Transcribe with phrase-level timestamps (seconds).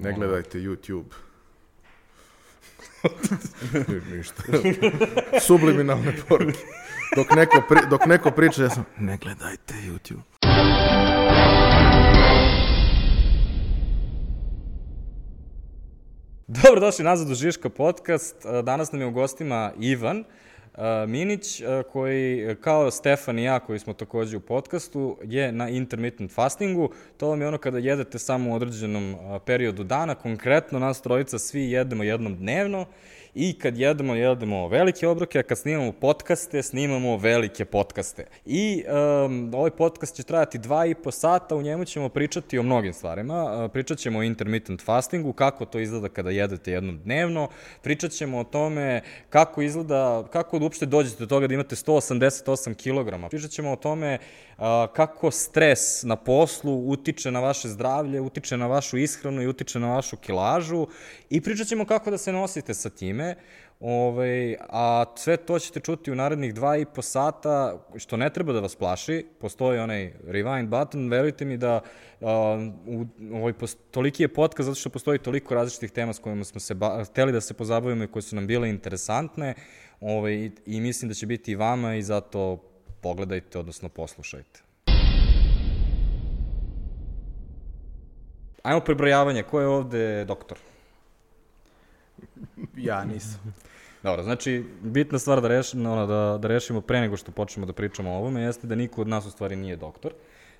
[0.00, 1.12] Ne gledajte YouTube.
[4.16, 4.42] Ništa.
[5.46, 6.58] Subliminalne poruke.
[7.16, 10.22] Dok neko, pri, dok neko priča, ja sam, ne gledajte YouTube.
[16.46, 18.36] Dobro, došli nazad u Žiška podcast.
[18.64, 20.26] Danas nam je u gostima Ivan uh,
[21.08, 21.62] Minić,
[21.92, 26.90] koji kao Stefan i ja, koji smo takođe u podcastu, je na intermittent fastingu.
[27.16, 30.14] To vam je ono kada jedete samo u određenom periodu dana.
[30.14, 32.86] Konkretno nas trojica svi jedemo jednom dnevno
[33.34, 38.26] i kad jedemo, jedemo velike obroke, a kad snimamo podcaste, snimamo velike podcaste.
[38.46, 38.84] I
[39.24, 42.92] um, ovaj podcast će trajati dva i po sata, u njemu ćemo pričati o mnogim
[42.92, 43.64] stvarima.
[43.64, 47.48] Uh, pričat ćemo o intermittent fastingu, kako to izgleda kada jedete jednom dnevno,
[47.82, 49.00] pričat ćemo o tome
[49.30, 53.30] kako izgleda, kako uopšte dođete do toga da imate 188 kg.
[53.30, 54.49] Pričat ćemo o tome uh,
[54.92, 59.94] kako stres na poslu utiče na vaše zdravlje, utiče na vašu ishranu i utiče na
[59.94, 60.86] vašu kilažu
[61.30, 63.36] i pričat ćemo kako da se nosite sa time
[63.80, 68.52] Ove, a sve to ćete čuti u narednih dva i po sata, što ne treba
[68.52, 71.80] da vas plaši, postoji onaj rewind button, verujte mi da
[72.20, 76.44] a, u, ovaj, post, toliki je podcast zato što postoji toliko različitih tema s kojima
[76.44, 79.54] smo se ba, hteli da se pozabavimo i koje su nam bile interesantne
[80.00, 82.69] ove, i, i mislim da će biti i vama i zato
[83.00, 84.60] pogledajte, odnosno poslušajte.
[88.62, 90.58] Ajmo prebrojavanje, ko je ovde doktor?
[92.76, 93.54] Ja nisam.
[94.02, 97.72] Dobro, znači, bitna stvar da, reš, ono, da, da rešimo pre nego što počnemo da
[97.72, 100.12] pričamo o ovome jeste da niko od nas u stvari nije doktor.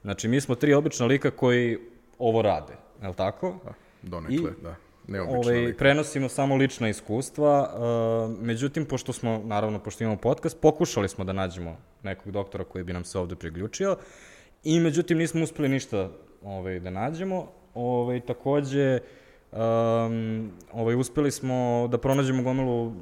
[0.02, 1.78] Znači, mi smo tri obična lika koji
[2.18, 3.54] ovo rade, je li tako?
[3.64, 4.74] Da, donekle, I, da.
[5.18, 11.24] Ovaj, prenosimo samo lična iskustva, uh, međutim, pošto smo, naravno, pošto imamo podcast, pokušali smo
[11.24, 13.96] da nađemo nekog doktora koji bi nam se ovde priključio
[14.64, 16.10] i, međutim, nismo uspeli ništa
[16.42, 17.46] ovaj, da nađemo.
[17.74, 18.98] Ovaj, takođe,
[19.52, 22.92] Um, ovaj, uspeli smo da pronađemo gomilu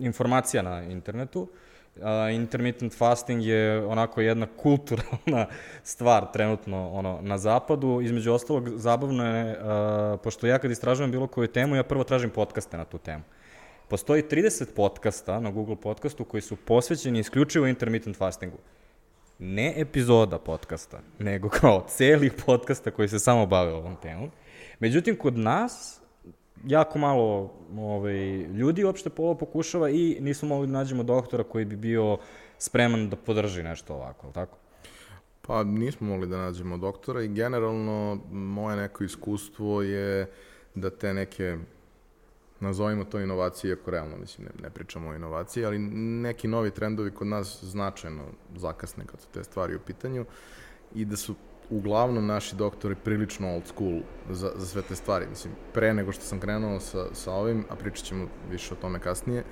[0.00, 1.40] informacija na internetu.
[1.42, 1.48] Uh,
[2.34, 5.46] intermittent fasting je onako jedna kulturalna
[5.82, 8.00] stvar trenutno ono, na zapadu.
[8.00, 12.30] Između ostalog, zabavno je, uh, pošto ja kad istražujem bilo koju temu, ja prvo tražim
[12.30, 13.22] podcaste na tu temu.
[13.88, 18.56] Postoji 30 podcasta na Google podcastu koji su posvećeni isključivo intermittent fastingu.
[19.38, 24.30] Ne epizoda podcasta, nego kao celih podcasta koji se samo bave ovom temom.
[24.78, 25.97] Međutim, kod nas
[26.64, 31.76] jako malo ovaj, ljudi uopšte polo pokušava i nismo mogli da nađemo doktora koji bi
[31.76, 32.18] bio
[32.58, 34.58] spreman da podrži nešto ovako, ali tako?
[35.42, 40.30] Pa nismo mogli da nađemo doktora i generalno moje neko iskustvo je
[40.74, 41.58] da te neke
[42.60, 47.10] nazovimo to inovacije, iako realno mislim ne, ne pričamo o inovaciji, ali neki novi trendovi
[47.10, 48.22] kod nas značajno
[48.56, 50.24] zakasne kad su te stvari u pitanju
[50.94, 51.34] i da su
[51.70, 55.26] uglavnom naši doktori prilično old school za, za sve te stvari.
[55.30, 59.00] Mislim, pre nego što sam krenuo sa, sa ovim, a pričat ćemo više o tome
[59.00, 59.44] kasnije,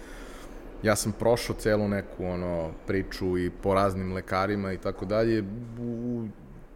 [0.82, 5.44] ja sam prošao celu neku ono priču i po raznim lekarima i tako dalje,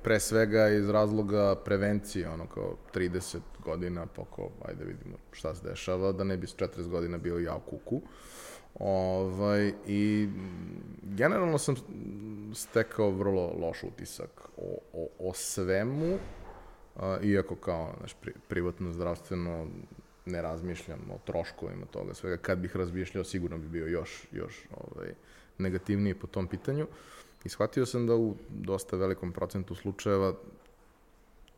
[0.03, 5.69] pre svega iz razloga prevencije, ono kao 30 godina, pa kao, ajde vidimo šta se
[5.69, 8.01] dešava, da ne bi s 40 godina bio ja u kuku.
[8.79, 10.29] Ovaj, I
[11.03, 11.77] generalno sam
[12.55, 16.19] stekao vrlo loš utisak o, o, o svemu,
[16.97, 19.67] a, iako kao znaš, pri, privatno zdravstveno
[20.27, 22.37] ne razmišljam o troškovima toga svega.
[22.37, 25.15] Kad bih razmišljao, sigurno bi bio još, još ovaj,
[25.59, 26.87] negativniji po tom pitanju.
[27.45, 30.35] I shvatio sam da u dosta velikom procentu slučajeva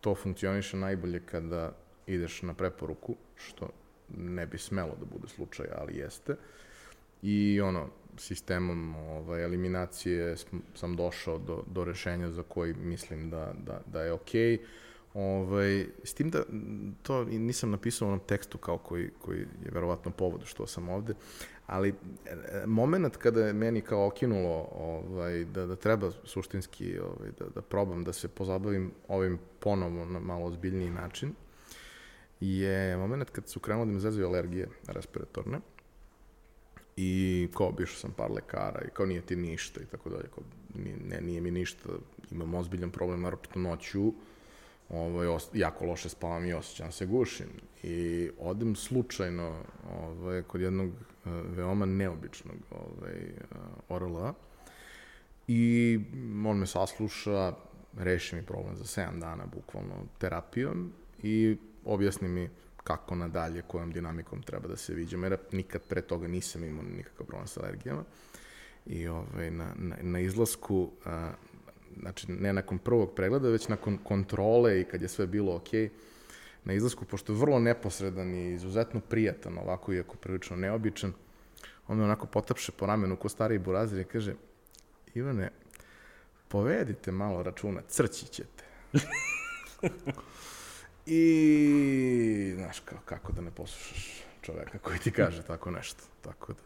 [0.00, 1.72] to funkcioniše najbolje kada
[2.06, 3.68] ideš na preporuku, što
[4.16, 6.32] ne bi smelo da bude slučaj, ali jeste.
[6.32, 6.38] Uh,
[7.22, 10.36] i ono, sistemom ovaj, eliminacije
[10.74, 14.58] sam došao do, do rešenja za koji mislim da, da, da je okej.
[14.58, 14.58] Okay.
[15.14, 16.42] Ovaj, s tim da
[17.02, 21.14] to nisam napisao u onom tekstu kao koji, koji je verovatno povod što sam ovde,
[21.66, 21.94] ali e,
[22.66, 28.04] moment kada je meni kao okinulo ovaj, da, da treba suštinski ovaj, da, da probam
[28.04, 31.32] da se pozabavim ovim ponovo na malo ozbiljniji način,
[32.40, 35.60] je moment kad su krenuli da me zezaju alergije respiratorne
[36.96, 40.44] i kao obišao sam par lekara i kao nije ti ništa i tako dalje, kao
[40.74, 41.88] nije, ne, nije mi ništa,
[42.30, 44.12] imam ozbiljan problem, naročito noću,
[44.88, 47.48] ovaj, os, jako loše spavam i osjećam se gušim.
[47.82, 49.56] I odem slučajno
[49.98, 53.56] ovaj, kod jednog uh, veoma neobičnog ovaj, uh,
[53.88, 54.34] orla
[55.48, 56.00] i
[56.46, 57.52] on me sasluša,
[57.98, 60.92] reši mi problem za 7 dana, bukvalno terapijom
[61.22, 62.50] i objasni mi
[62.84, 67.26] kako nadalje, kojom dinamikom treba da se viđamo, jer nikad pre toga nisam imao nikakav
[67.26, 68.04] problem sa alergijama.
[68.86, 71.32] I ovaj, na, na, na izlasku, a,
[72.00, 75.90] znači ne nakon prvog pregleda, već nakon kontrole i kad je sve bilo okej, okay,
[76.64, 81.12] na izlasku, pošto je vrlo neposredan i izuzetno prijatan, ovako iako prilično neobičan,
[81.88, 84.34] on me onako potapše po ramenu ko stariji burazir i kaže,
[85.14, 85.50] Ivane,
[86.48, 88.64] povedite malo računa, crći ćete.
[91.06, 96.02] I, znaš, kao, kako da ne poslušaš čoveka koji ti kaže tako nešto.
[96.22, 96.58] Tako da.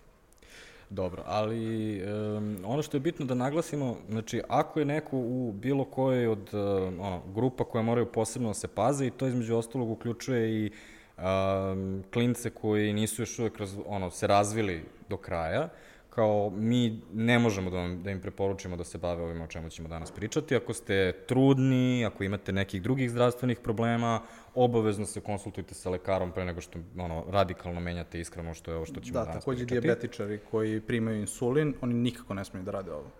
[0.91, 5.85] Dobro, ali um, ono što je bitno da naglasimo, znači ako je neko u bilo
[5.85, 6.61] kojoj od uh,
[7.01, 10.71] ono, grupa koje moraju posebno da se paze i to između ostalog uključuje i
[11.19, 15.69] um, klince koji nisu još uvek raz, ono, se razvili do kraja,
[16.17, 19.71] kao mi ne možemo da, vam, da im preporučimo da se bave ovim o čemu
[19.71, 20.57] ćemo danas pričati.
[20.57, 24.21] Ako ste trudni, ako imate nekih drugih zdravstvenih problema,
[24.55, 28.87] obavezno se konsultujte sa lekarom pre nego što ono, radikalno menjate iskreno što je ovo
[28.87, 29.81] što ćemo da, danas takođe pričati.
[29.81, 33.11] dijabetičari koji primaju insulin, oni nikako ne smiju da rade ovo.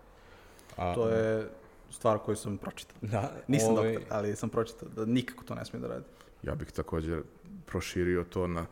[0.77, 1.49] A, to je
[1.89, 2.97] stvar koju sam pročitao.
[3.01, 6.05] Da, Nisam ovaj- doktor, ali sam pročitao da nikako to ne smije da rade.
[6.43, 7.21] Ja bih takođe
[7.65, 8.65] proširio to na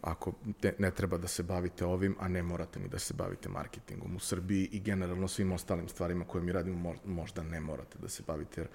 [0.00, 3.48] ako te, ne treba da se bavite ovim, a ne morate ni da se bavite
[3.48, 7.98] marketingom u Srbiji i generalno svim ostalim stvarima koje mi radimo, mo- možda ne morate
[7.98, 8.68] da se bavite, jer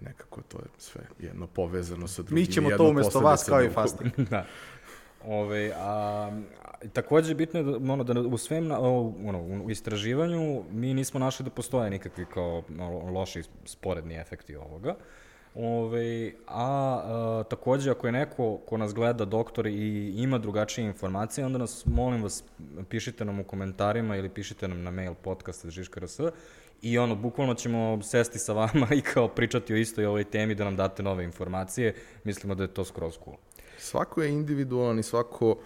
[0.00, 2.42] nekako to je sve jedno povezano sa drugim.
[2.42, 4.12] Mi ćemo to umesto vas kao i fasting.
[4.30, 4.46] da.
[5.24, 6.30] Ove, a,
[6.92, 11.44] takođe bitno je da, ono, da u svem, na, ono, u istraživanju mi nismo našli
[11.44, 12.62] da postoje nikakvi kao
[13.12, 14.94] loši sporedni efekti ovoga.
[15.60, 21.46] Ove, a, a takođe ako je neko ko nas gleda doktor i ima drugačije informacije,
[21.46, 22.44] onda nas, molim vas,
[22.88, 26.20] pišite nam u komentarima ili pišite nam na mail podcast.žiška.rs
[26.82, 30.64] i ono, bukvalno ćemo sesti sa vama i kao pričati o istoj ovoj temi da
[30.64, 31.94] nam date nove informacije.
[32.24, 33.36] Mislimo da je to skroz cool.
[33.78, 35.58] Svako je individualan i svako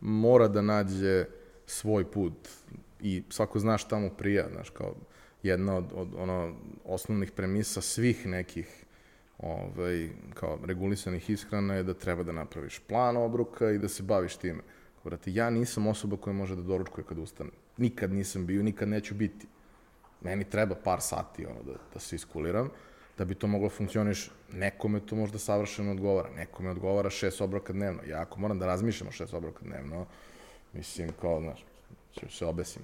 [0.00, 1.24] mora da nađe
[1.66, 2.48] svoj put
[3.00, 4.94] i svako zna šta mu prija, znaš, kao
[5.42, 6.54] jedna od, od ono,
[6.84, 8.83] osnovnih premisa svih nekih
[9.38, 14.36] ovaj, kao regulisanih ishrana je da treba da napraviš plan obroka i da se baviš
[14.36, 14.62] time.
[15.04, 17.50] Vrati, ja nisam osoba koja može da doručkuje kad ustane.
[17.76, 19.46] Nikad nisam bio, nikad neću biti.
[20.20, 22.70] Meni treba par sati ono, da, da se iskuliram,
[23.18, 24.30] da bi to moglo funkcioniš.
[24.52, 28.00] Nekome to možda savršeno odgovara, nekome odgovara šest obroka dnevno.
[28.08, 30.06] Ja ako moram da razmišljam o šest obroka dnevno,
[30.72, 31.64] mislim, kao, znaš,
[32.28, 32.82] se obesim.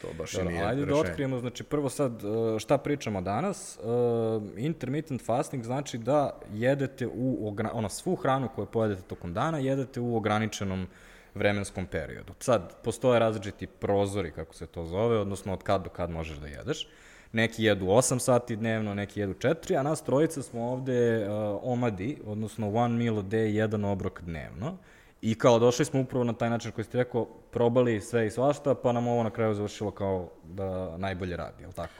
[0.00, 3.78] To baš i Dobro, nije ajde da otkrijemo, znači prvo sad uh, šta pričamo danas.
[3.82, 10.00] Uh, intermittent fasting znači da jedete u, ono, svu hranu koju pojedete tokom dana, jedete
[10.00, 10.86] u ograničenom
[11.34, 12.32] vremenskom periodu.
[12.40, 16.46] Sad, postoje različiti prozori, kako se to zove, odnosno od kad do kad možeš da
[16.46, 16.88] jedeš.
[17.32, 22.18] Neki jedu 8 sati dnevno, neki jedu 4, a nas trojica smo ovde uh, omadi,
[22.26, 24.76] odnosno one meal a day, jedan obrok dnevno.
[25.22, 28.74] I kao došli smo upravo na taj način koji ste rekao, probali sve i svašta,
[28.74, 31.92] pa nam ovo na kraju završilo kao da najbolje radi, je li tako?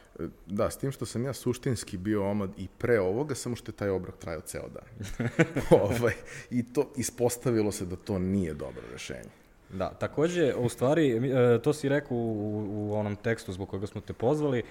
[0.46, 3.76] Da, s tim što sam ja suštinski bio omad i pre ovoga, samo što je
[3.76, 5.28] taj obrok trajao ceo dan.
[5.82, 6.12] ovaj,
[6.50, 9.30] I to ispostavilo se da to nije dobro rešenje.
[9.72, 14.00] Da, takođe, u stvari, e, to si rekao u, u onom tekstu zbog koga smo
[14.00, 14.62] te pozvali,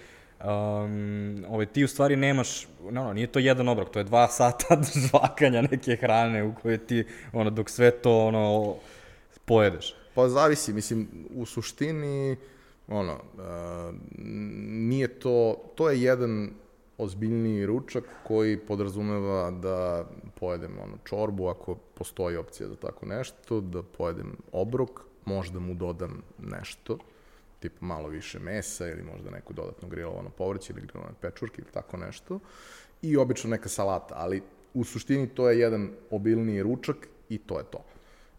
[0.43, 4.27] um, ovaj, ti u stvari nemaš, no, no, nije to jedan obrok, to je dva
[4.27, 8.75] sata žvakanja neke hrane u kojoj ti, ono, dok sve to, ono,
[9.45, 9.95] pojedeš.
[10.15, 12.35] Pa zavisi, mislim, u suštini,
[12.87, 13.95] ono, uh,
[14.67, 16.49] nije to, to je jedan
[16.97, 20.05] ozbiljniji ručak koji podrazumeva da
[20.39, 26.21] pojedem ono, čorbu ako postoji opcija za tako nešto, da pojedem obrok, možda mu dodam
[26.37, 26.97] nešto,
[27.59, 31.97] tipa malo više mesa ili možda neku dodatno grilovano povrće ili grilovane pečurke ili tako
[31.97, 32.39] nešto
[33.01, 37.63] i obično neka salata, ali u suštini to je jedan obilniji ručak i to je
[37.71, 37.83] to.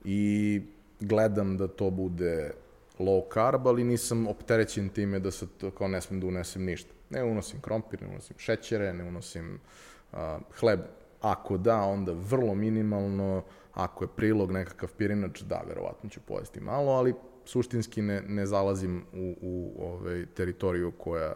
[0.05, 0.63] I
[1.01, 2.51] gledam da to bude
[2.99, 5.49] low carb, ali nisam opterećen time da sad
[5.79, 6.91] kao ne smem da unesem ništa.
[7.11, 9.61] Ne unosim krompir, ne unosim šećere, ne unosim
[10.13, 10.19] uh,
[10.61, 10.81] hleb.
[11.21, 13.43] Ako da, onda vrlo minimalno,
[13.75, 17.15] ako je prilog nekakav pirinač, da, verovatno ću pojesti malo, ali
[17.49, 21.35] suštinski ne, ne zalazim u, u ovaj, teritoriju koja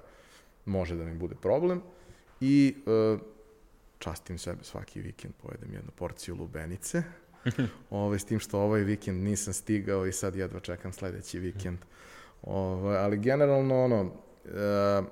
[0.65, 1.83] može da mi bude problem.
[2.41, 3.21] I uh,
[3.99, 7.03] častim sebe svaki vikend, pojedem jednu porciju lubenice,
[7.91, 11.79] Ove, s tim što ovaj vikend nisam stigao i sad jedva čekam sledeći vikend.
[12.43, 14.13] Ove, ali generalno, ono,
[14.45, 15.03] e,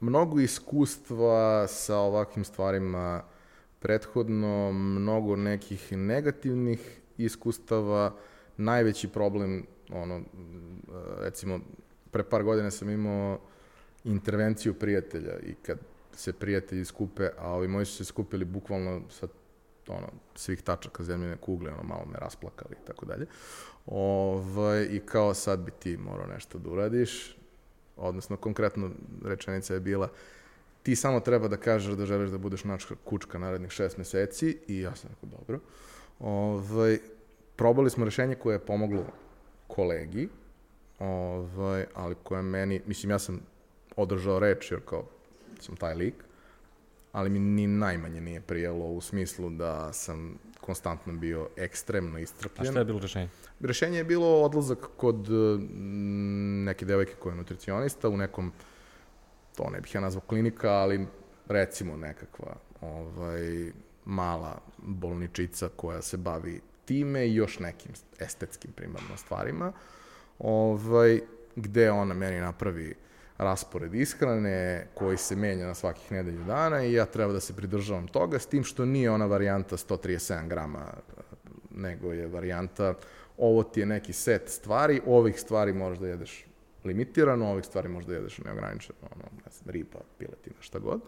[0.00, 3.22] mnogo iskustva sa ovakvim stvarima
[3.78, 8.16] prethodno, mnogo nekih negativnih iskustava,
[8.60, 10.20] najveći problem, ono,
[11.18, 11.60] recimo,
[12.10, 13.40] pre par godina sam imao
[14.04, 15.78] intervenciju prijatelja i kad
[16.12, 19.26] se prijatelji skupe, a ovi moji su se skupili bukvalno sa
[19.88, 23.26] ono, svih tačaka zemljene kugle, ono, malo me rasplakali i tako dalje.
[23.86, 27.36] Ovaj, I kao sad bi ti morao nešto da uradiš,
[27.96, 28.90] odnosno konkretno
[29.24, 30.08] rečenica je bila
[30.82, 34.80] ti samo treba da kažeš da želiš da budeš načka kučka narednih šest meseci i
[34.80, 35.60] ja sam rekao, dobro.
[36.18, 36.98] Ovaj,
[37.60, 39.04] probali smo rešenje koje je pomoglo
[39.66, 40.28] kolegi,
[40.98, 43.40] ovaj, ali koje meni, mislim, ja sam
[43.96, 45.04] održao reč, jer kao
[45.58, 46.14] sam taj lik,
[47.12, 52.68] ali mi ni najmanje nije prijelo u smislu da sam konstantno bio ekstremno istrpljen.
[52.68, 53.28] A šta je bilo rešenje?
[53.60, 58.52] Rešenje je bilo odlazak kod mm, neke devojke koja je nutricionista u nekom,
[59.56, 61.06] to ne bih ja nazvao klinika, ali
[61.48, 63.72] recimo nekakva ovaj,
[64.04, 69.72] mala bolničica koja se bavi time i još nekim estetskim primarno stvarima,
[70.38, 71.20] ovaj,
[71.56, 72.94] gde ona meni napravi
[73.38, 78.08] raspored ishrane koji se menja na svakih nedelju dana i ja treba da se pridržavam
[78.08, 80.86] toga, s tim što nije ona varijanta 137 grama,
[81.70, 82.94] nego je varijanta
[83.38, 86.44] ovo ti je neki set stvari, ovih stvari možeš da jedeš
[86.84, 91.00] limitirano, ovih stvari možeš da jedeš neograničeno, ono, ne znam, ripa, piletina, šta god.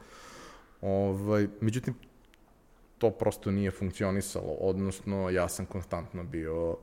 [0.80, 1.94] Ovaj, međutim,
[3.02, 6.76] to prosto nije funkcionisalo, odnosno ja sam konstantno bio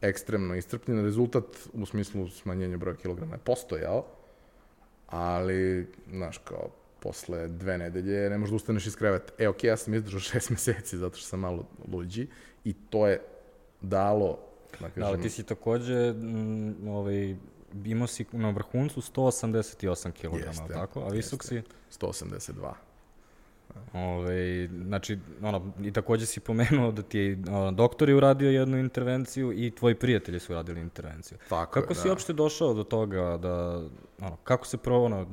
[0.00, 1.04] ekstremno istrpljen.
[1.04, 4.04] Rezultat u smislu smanjenja broja kilograma je postojao,
[5.06, 6.70] ali, znaš, kao,
[7.00, 9.32] posle dve nedelje ne možeš da ustaneš iz kreveta.
[9.38, 12.26] E, okej, okay, ja sam izdržao šest meseci zato što sam malo luđi
[12.64, 13.20] i to je
[13.80, 14.38] dalo,
[14.80, 15.02] da kažem...
[15.02, 17.36] Da, ali ti si takođe, m, mm, ovaj,
[17.84, 21.00] imao si na vrhuncu 188 kg, jeste, tako?
[21.00, 21.62] A visok jeste.
[21.90, 22.00] si?
[22.00, 22.87] 182.
[23.92, 28.78] Ove, znači, ono, i takođe si pomenuo da ti je ono, doktor je uradio jednu
[28.78, 31.38] intervenciju i tvoji prijatelji su uradili intervenciju.
[31.48, 32.10] Tako kako je, si da.
[32.10, 33.82] uopšte došao do toga da,
[34.20, 35.26] ono, kako se prvo, ono,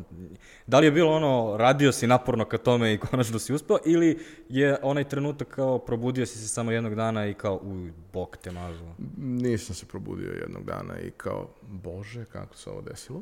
[0.68, 4.20] da li je bilo ono, radio si naporno ka tome i konačno si uspeo, ili
[4.50, 8.52] je onaj trenutak kao probudio si se samo jednog dana i kao, uj, bok te
[8.52, 8.86] mazu?
[9.18, 13.22] Nisam se probudio jednog dana i kao, bože, kako se ovo desilo.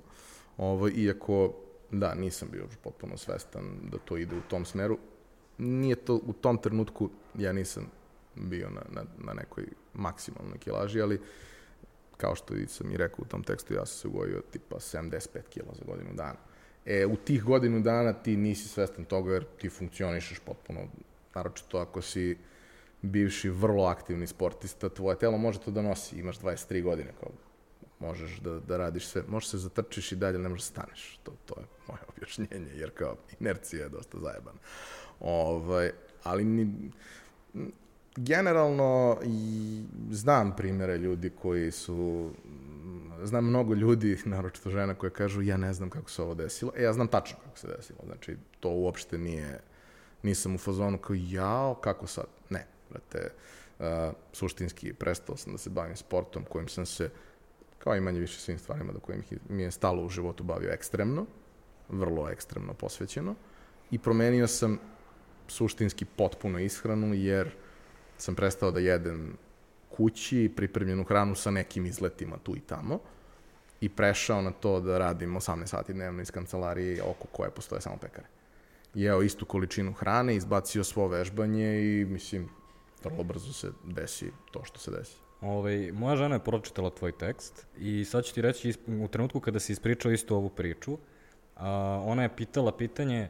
[0.57, 1.53] Ovo, iako
[1.93, 4.97] Da, nisam bio potpuno svestan da to ide u tom smeru.
[5.57, 7.91] Nije to u tom trenutku, ja nisam
[8.35, 11.21] bio na, na, na nekoj maksimalnoj kilaži, ali
[12.17, 15.73] kao što sam i rekao u tom tekstu, ja sam se ugojio tipa 75 kila
[15.73, 16.39] za godinu dana.
[16.85, 20.79] E, u tih godinu dana ti nisi svestan toga jer ti funkcionišeš potpuno,
[21.35, 22.37] naročito ako si
[23.01, 27.29] bivši vrlo aktivni sportista, tvoje telo može to da nosi, imaš 23 godine, kao
[28.03, 31.19] možeš da, da radiš sve, možeš se zatrčiš i dalje, ne možeš da staneš.
[31.23, 34.59] To, to je moje objašnjenje, jer kao inercija je dosta zajebana.
[35.19, 35.91] Ovaj,
[36.23, 36.91] ali ni,
[38.15, 39.17] generalno
[40.11, 42.31] znam primere ljudi koji su
[43.23, 46.71] znam mnogo ljudi, naročito žena koje kažu ja ne znam kako se ovo desilo.
[46.75, 47.99] E, ja znam tačno kako se desilo.
[48.05, 49.59] Znači, to uopšte nije,
[50.23, 52.25] nisam u fazonu kao jao, kako sad?
[52.49, 53.31] Ne, brate,
[53.79, 53.85] uh,
[54.33, 57.09] suštinski prestao sam da se bavim sportom kojim sam se
[57.83, 61.25] kao i manje više svim stvarima do kojih mi je stalo u životu bavio ekstremno,
[61.89, 63.35] vrlo ekstremno posvećeno
[63.91, 64.79] i promenio sam
[65.47, 67.51] suštinski potpuno ishranu jer
[68.17, 69.37] sam prestao da jedem
[69.89, 72.99] kući pripremljenu hranu sa nekim izletima tu i tamo
[73.81, 77.97] i prešao na to da radim 18 sati dnevno iz kancelarije oko koje postoje samo
[77.97, 78.27] pekare.
[78.93, 82.49] Jeo istu količinu hrane, izbacio svo vežbanje i mislim,
[83.03, 85.22] vrlo brzo se desi to što se desi.
[85.43, 89.59] Ovaj, moja žena je pročitala tvoj tekst i sad ću ti reći u trenutku kada
[89.59, 90.97] si ispričao istu ovu priču,
[91.55, 93.29] a, ona je pitala pitanje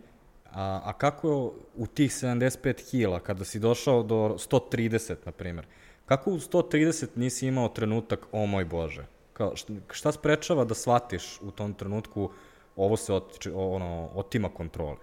[0.51, 5.65] a, a kako u tih 75 kila, kada si došao do 130, na primjer,
[6.05, 9.05] kako u 130 nisi imao trenutak, o moj Bože?
[9.34, 9.53] Kao,
[9.91, 12.29] šta sprečava da shvatiš u tom trenutku
[12.75, 14.98] ovo se otiče, ono, otima kontrole?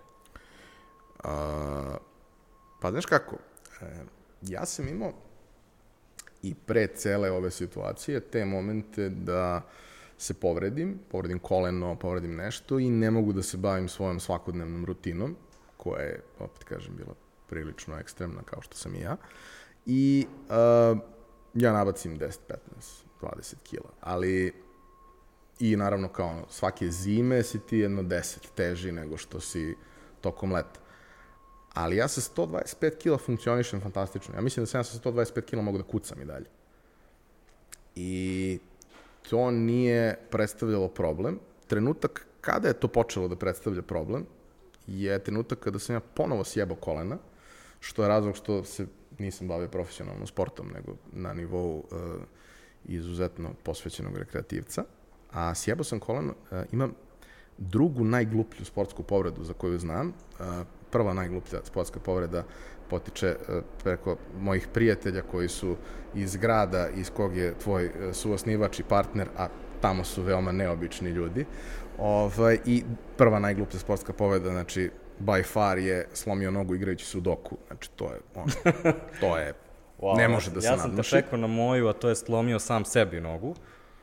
[1.25, 1.97] A,
[2.81, 3.37] pa znaš kako,
[3.83, 4.05] e,
[4.43, 5.13] ja sam imao
[6.43, 9.63] i pre cele ove situacije te momente da
[10.19, 15.37] se povredim, povredim koleno, povredim nešto i ne mogu da se bavim svojom svakodnevnom rutinom,
[15.77, 17.15] koja je, opet kažem, bila
[17.49, 19.17] prilično ekstremna kao što sam i ja.
[19.87, 20.99] I uh,
[21.55, 22.57] ja nabacim 10, 15,
[23.21, 23.91] 20 kila.
[24.01, 24.53] Ali
[25.61, 29.77] i naravno kao svake zime si ti jedno 10 teži nego što si
[30.21, 30.81] tokom leta
[31.75, 34.35] ali ja sa 125 kila funkcionišem fantastično.
[34.35, 36.47] Ja mislim da sam ja sa 125 kila mogu da kucam i dalje.
[37.95, 38.59] I
[39.31, 41.39] to nije predstavljalo problem.
[41.67, 44.27] Trenutak kada je to počelo da predstavlja problem
[44.87, 47.19] je trenutak kada sam ja ponovo sjebao kolena,
[47.81, 48.87] što je razlog što se
[49.19, 51.85] nisam bavio profesionalno sportom, nego na nivou uh,
[52.85, 54.85] izuzetno posvećenog rekreativca.
[55.33, 56.95] A sjebao sam koleno, uh, imam
[57.59, 60.09] drugu najgluplju sportsku povredu za koju znam.
[60.09, 60.47] Uh,
[60.91, 62.45] prva najgluplja sportska povreda
[62.91, 63.37] potiče e,
[63.83, 65.77] preko mojih prijatelja koji su
[66.15, 69.49] iz grada iz kog je tvoj e, suosnivač i partner, a
[69.81, 71.47] tamo su veoma neobični ljudi.
[71.99, 72.85] Ovaj, I
[73.17, 77.57] prva najgluplja sportska povreda, znači by far je slomio nogu igrajući sudoku.
[77.67, 78.53] Znači, to je, ono,
[79.21, 79.55] to je,
[80.01, 81.11] wow, ne može da se Ja nadmaši.
[81.11, 83.55] sam te čekao na moju, a to je slomio sam sebi nogu,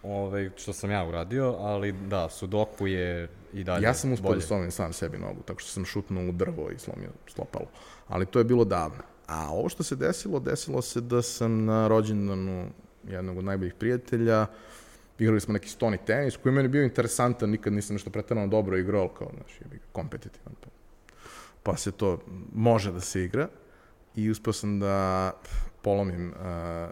[0.04, 4.42] ovaj, što sam ja uradio, ali da, sudoku je i dalje Ja sam uspio da
[4.42, 7.66] slomim sam sebi nogu, tako što sam šutnuo u drvo i slomio stopalo.
[8.08, 9.04] Ali to je bilo davno.
[9.28, 12.70] A ovo što se desilo, desilo se da sam na rođendanu
[13.08, 14.46] jednog od najboljih prijatelja,
[15.20, 18.78] igrali smo neki stoni tenis, koji je meni bio interesantan, nikad nisam nešto pretarano dobro
[18.78, 20.56] igrao, ali kao, znaš, je kompetitivan.
[20.62, 20.70] Pa,
[21.64, 22.20] pa se to
[22.54, 23.48] može da se igra
[24.16, 25.32] i uspeo sam da
[25.82, 26.36] polomim uh,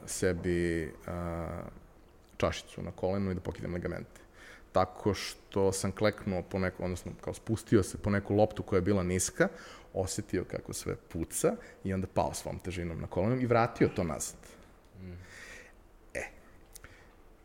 [0.06, 1.14] sebi uh,
[2.46, 4.26] čašicu na kolenu i da pokidam ligamente
[4.76, 8.82] tako što sam kleknuo po neku, odnosno kao spustio se po neku loptu koja je
[8.82, 9.48] bila niska,
[9.94, 14.40] osetio kako sve puca i onda pao svom težinom na kolenu i vratio to nazad.
[15.02, 15.14] Mm.
[16.14, 16.24] E,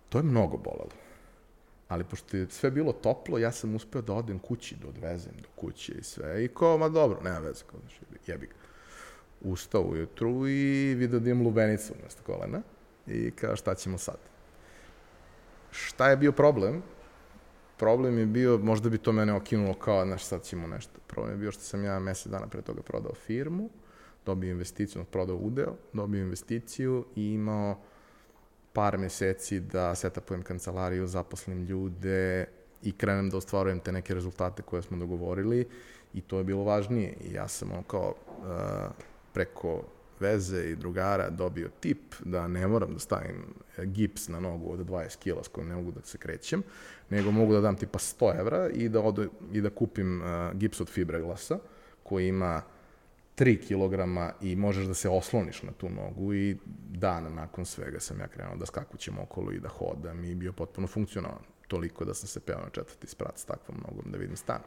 [0.09, 0.97] to je mnogo bolelo.
[1.89, 5.49] Ali pošto je sve bilo toplo, ja sam uspeo da odem kući, da odvezem do
[5.57, 6.45] kuće i sve.
[6.45, 8.55] I kao, ma dobro, nema veze, kao, znaš, jebi ga.
[9.41, 12.63] Ustao ujutru i vidio da imam lubenicu umesto kolena
[13.07, 14.30] i kao, šta ćemo sad?
[15.71, 16.83] Šta je bio problem?
[17.81, 21.01] problem je bio, možda bi to mene okinulo kao, znaš, sad ćemo nešto.
[21.07, 23.71] Problem je bio što sam ja mesec dana pre toga prodao firmu,
[24.27, 27.79] dobio investiciju, prodao udeo, dobio investiciju i imao
[28.73, 32.47] par meseci da setapujem kancelariju, zaposlim ljude
[32.83, 35.69] i krenem da ostvarujem te neke rezultate koje smo dogovorili
[36.15, 37.15] i to je bilo važnije.
[37.21, 38.45] I ja sam ono kao uh,
[39.33, 39.83] preko
[40.21, 43.45] veze i drugara dobio tip da ne moram da stavim
[43.85, 46.63] gips na nogu od 20 kila s kojom ne mogu da se krećem,
[47.11, 50.81] nego mogu da dam tipa 100 evra i da, odu, i da kupim uh, gips
[50.81, 51.59] od fiberglasa
[52.03, 52.63] koji ima
[53.41, 56.57] 3 kg i možeš da se osloniš na tu nogu i
[56.89, 60.87] dan nakon svega sam ja krenuo da skakućem okolo i da hodam i bio potpuno
[60.87, 61.43] funkcionalan.
[61.69, 64.61] Toliko da sam se peo na četvrti sprat s takvom nogom da vidim stan.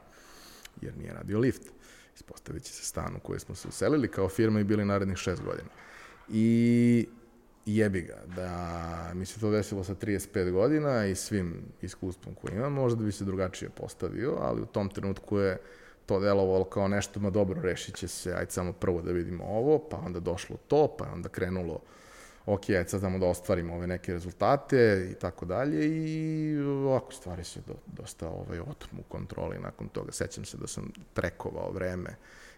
[0.81, 1.71] Jer nije radio lift.
[2.15, 5.41] Ispostavit će se stan u koji smo se uselili kao firma i bili narednih šest
[5.43, 5.69] godina.
[6.29, 7.07] I
[7.65, 12.73] jebi ga, da mi se to desilo sa 35 godina i svim iskustvom koje imam,
[12.73, 15.57] možda bi se drugačije postavio, ali u tom trenutku je
[16.05, 19.89] to delovalo kao nešto, ma dobro, rešit će se, ajde samo prvo da vidimo ovo,
[19.89, 21.79] pa onda došlo to, pa onda krenulo,
[22.45, 27.43] ok, ajde sad znamo da ostvarimo ove neke rezultate i tako dalje i ovako stvari
[27.43, 30.11] se do, dosta ovaj, otmu kontroli nakon toga.
[30.11, 32.15] Sećam se da sam prekovao vreme,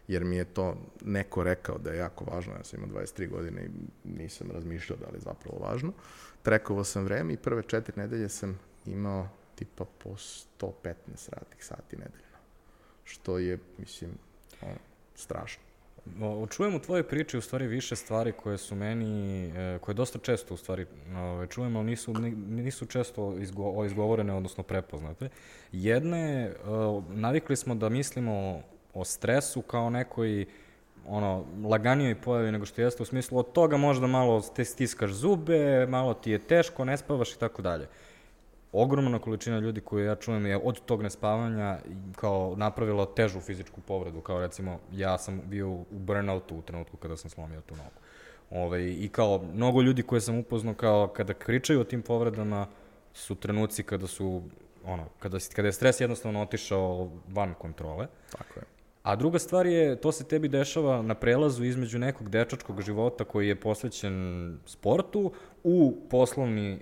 [0.07, 3.65] jer mi je to neko rekao da je jako važno, ja sam imao 23 godine
[3.65, 3.69] i
[4.17, 5.91] nisam razmišljao da li je zapravo važno.
[6.43, 10.93] Prekovao sam vreme i prve četiri nedelje sam imao tipa po 115
[11.29, 12.25] radnih sati nedeljno
[13.05, 14.11] što je, mislim,
[14.61, 14.77] ono,
[15.15, 15.63] strašno.
[16.21, 20.19] O, čujem u tvojoj priči u stvari više stvari koje su meni, e, koje dosta
[20.19, 22.13] često u stvari ove, čujem, ali nisu,
[22.47, 25.29] nisu često izgo, izgovorene, odnosno prepoznate.
[25.71, 26.55] Jedna je,
[27.09, 28.61] navikli smo da mislimo
[28.93, 30.45] o stresu kao nekoj
[31.07, 35.87] ono, laganijoj pojavi nego što jeste, u smislu od toga možda malo te stiskaš zube,
[35.89, 37.87] malo ti je teško, ne spavaš i tako dalje
[38.75, 41.77] ogromna količina ljudi koju ja čujem je od tog nespavanja
[42.15, 47.17] kao napravila težu fizičku povredu, kao recimo ja sam bio u burnoutu u trenutku kada
[47.17, 47.99] sam slomio tu nogu.
[48.51, 52.67] Ove, I kao mnogo ljudi koje sam upoznao kao kada pričaju o tim povredama
[53.13, 54.41] su trenuci kada su
[54.85, 58.07] ono, kada, kada je stres jednostavno otišao van kontrole.
[58.31, 58.63] Tako je.
[59.03, 63.47] A druga stvar je, to se tebi dešava na prelazu između nekog dečačkog života koji
[63.47, 65.31] je posvećen sportu
[65.63, 66.79] u poslovni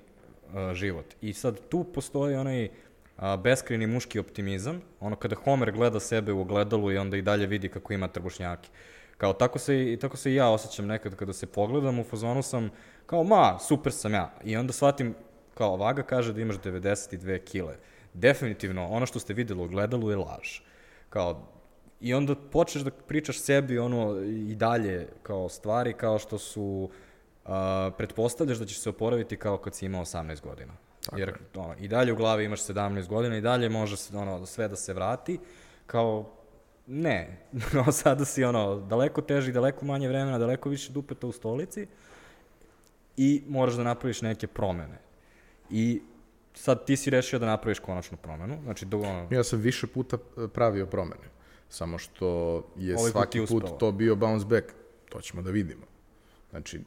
[0.74, 1.06] život.
[1.22, 2.70] I sad tu postoji onaj
[3.18, 7.48] a, beskreni muški optimizam, ono kada Homer gleda sebe u ogledalu i onda i dalje
[7.48, 8.70] vidi kako ima trbušnjake.
[9.18, 12.44] Kao tako se, i tako se i ja osjećam nekad kada se pogledam, u fazonu
[12.44, 12.70] sam
[13.06, 14.34] kao, ma, super sam ja.
[14.44, 15.16] I onda shvatim,
[15.54, 17.76] kao Vaga kaže da imaš 92 kile.
[18.14, 20.60] Definitivno, ono što ste videli u ogledalu je laž.
[21.10, 21.50] Kao,
[22.02, 26.92] I onda počneš da pričaš sebi ono i dalje kao stvari kao što su uh,
[27.98, 30.74] pretpostavljaš da ćeš se oporaviti kao kad si imao 18 godina.
[31.06, 34.46] Tako Jer ono, i dalje u glavi imaš 17 godina i dalje može se, ono,
[34.46, 35.40] sve da se vrati.
[35.86, 36.30] Kao,
[36.88, 37.38] ne,
[37.74, 41.88] no, sada si ono, daleko teži, daleko manje vremena, daleko više dupeta u stolici
[43.18, 45.00] i moraš da napraviš neke promene.
[45.70, 46.02] I
[46.54, 48.60] sad ti si rešio da napraviš konačnu promenu.
[48.64, 49.28] Znači, do, ono...
[49.32, 50.18] Ja sam više puta
[50.54, 51.30] pravio promene,
[51.70, 52.28] samo što
[52.78, 54.66] je Ovaj svaki put, put to bio bounce back.
[55.10, 55.93] To ćemo da vidimo.
[56.54, 56.82] Znači,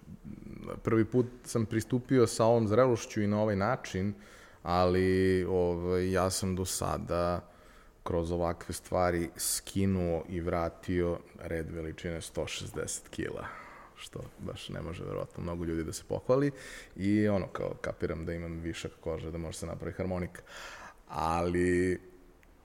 [0.82, 4.14] prvi put sam pristupio sa ovom zrelošću i na ovaj način,
[4.62, 7.48] ali ovaj, ja sam do sada
[8.02, 13.46] kroz ovakve stvari skinuo i vratio red veličine 160 kila
[13.96, 16.50] što baš ne može verovatno mnogo ljudi da se pohvali
[16.96, 20.42] i ono kao kapiram da imam višak kože da može se napravi harmonika
[21.08, 22.00] ali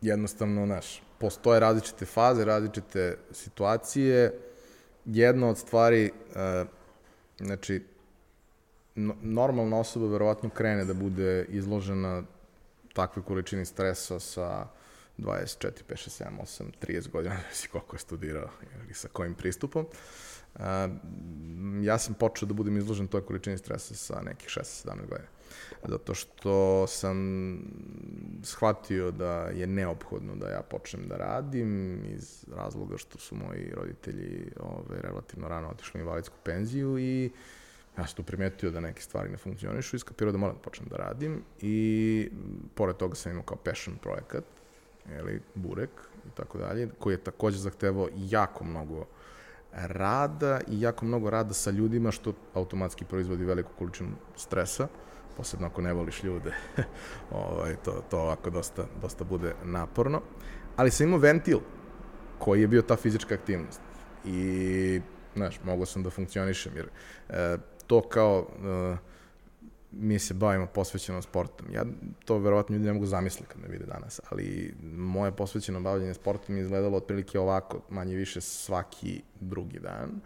[0.02, 4.40] jednostavno naš postoje različite faze, različite situacije.
[5.06, 6.68] Jedna od stvari, uh,
[7.46, 7.84] znači,
[8.96, 12.24] no, normalna osoba verovatno krene da bude izložena
[12.94, 14.68] takve količini stresa sa
[15.18, 18.50] 24, 5, 6, 7, 8, 30 godina, ne si koliko je studirao
[18.86, 19.86] ili sa kojim pristupom.
[20.56, 20.62] Uh,
[21.82, 25.28] ja sam počeo da budem izložen toj količini stresa sa nekih 16, 17 godina.
[25.88, 27.18] Zato što sam
[28.44, 34.52] shvatio da je neophodno da ja počnem da radim iz razloga što su moji roditelji
[34.60, 37.32] ove, relativno rano otišli u invalidsku penziju i
[37.98, 40.90] ja sam tu primetio da neke stvari ne funkcionišu i skapirao da moram da počnem
[40.90, 42.30] da radim i
[42.76, 44.44] pored toga sam imao kao passion projekat
[45.20, 45.90] ili burek
[46.28, 49.06] i tako dalje, koji je takođe zahtevao jako mnogo
[49.74, 54.88] rada i jako mnogo rada sa ljudima, što automatski proizvodi veliku količinu stresa,
[55.38, 56.54] posebno ako ne voliš ljude.
[57.32, 60.22] ovaj, to, to ovako dosta, dosta bude naporno.
[60.76, 61.60] Ali sam imao ventil
[62.40, 63.82] koji je bio ta fizička aktivnost.
[64.26, 65.02] I,
[65.36, 66.90] znaš, mogao sam da funkcionišem, jer
[67.30, 68.48] e, to kao...
[68.66, 69.12] E,
[69.92, 71.68] mi se bavimo posvećeno sportom.
[71.74, 71.86] Ja
[72.26, 76.56] to verovatno ljudi ne mogu zamisliti kad me vide danas, ali moje posvećeno bavljanje sportom
[76.56, 80.22] je izgledalo otprilike ovako, manje više svaki drugi dan.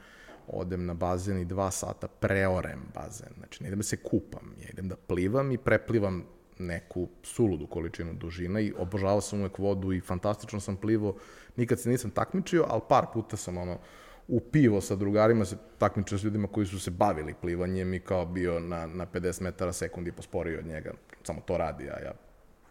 [0.48, 3.30] Odem na bazen i dva sata preorem bazen.
[3.38, 6.24] Znači, ne idem da se kupam, ja idem da plivam i preplivam
[6.60, 11.16] neku suludu količinu dužina i obožavao sam uvek vodu i fantastično sam plivao.
[11.56, 13.80] Nikad se nisam takmičio, ali par puta sam ono,
[14.28, 18.26] u pivo sa drugarima se takmičio s ljudima koji su se bavili plivanjem i kao
[18.26, 20.92] bio na, na 50 metara sekundi posporio od njega.
[21.24, 22.12] Samo to radi, a ja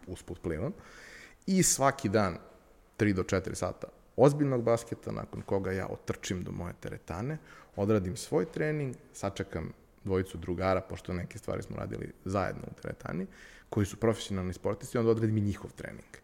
[0.07, 0.73] usput plivam.
[1.47, 2.39] I svaki dan,
[2.99, 7.39] 3 do 4 sata ozbiljnog basketa, nakon koga ja otrčim do moje teretane,
[7.77, 9.73] odradim svoj trening, sačekam
[10.05, 13.27] dvojicu drugara, pošto neke stvari smo radili zajedno u teretani,
[13.69, 16.17] koji su profesionalni sportisti, onda odradim i njihov trening.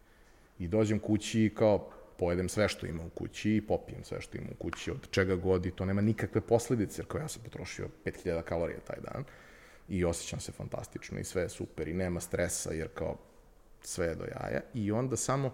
[0.58, 4.38] I dođem kući i kao pojedem sve što ima u kući i popijem sve što
[4.38, 7.42] ima u kući, od čega god i to nema nikakve posledice, jer kao ja sam
[7.42, 9.24] potrošio 5000 kalorija taj dan
[9.88, 13.16] i osjećam se fantastično i sve je super i nema stresa, jer kao
[13.82, 15.52] sve je do jaja i onda samo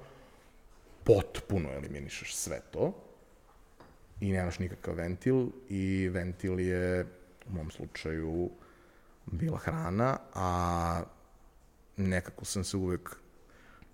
[1.06, 2.92] potpuno eliminišeš sve to
[4.20, 7.06] i nemaš nikakav ventil i ventil je
[7.48, 8.50] u mom slučaju
[9.26, 11.02] bila hrana, a
[11.96, 13.16] nekako sam se uvek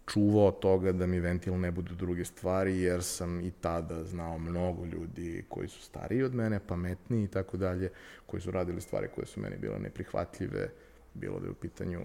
[0.06, 4.84] čuvao toga da mi ventil ne budu druge stvari, jer sam i tada znao mnogo
[4.84, 7.90] ljudi koji su stariji od mene, pametniji i tako dalje,
[8.26, 10.68] koji su radili stvari koje su meni bile neprihvatljive,
[11.14, 12.00] bilo da je u pitanju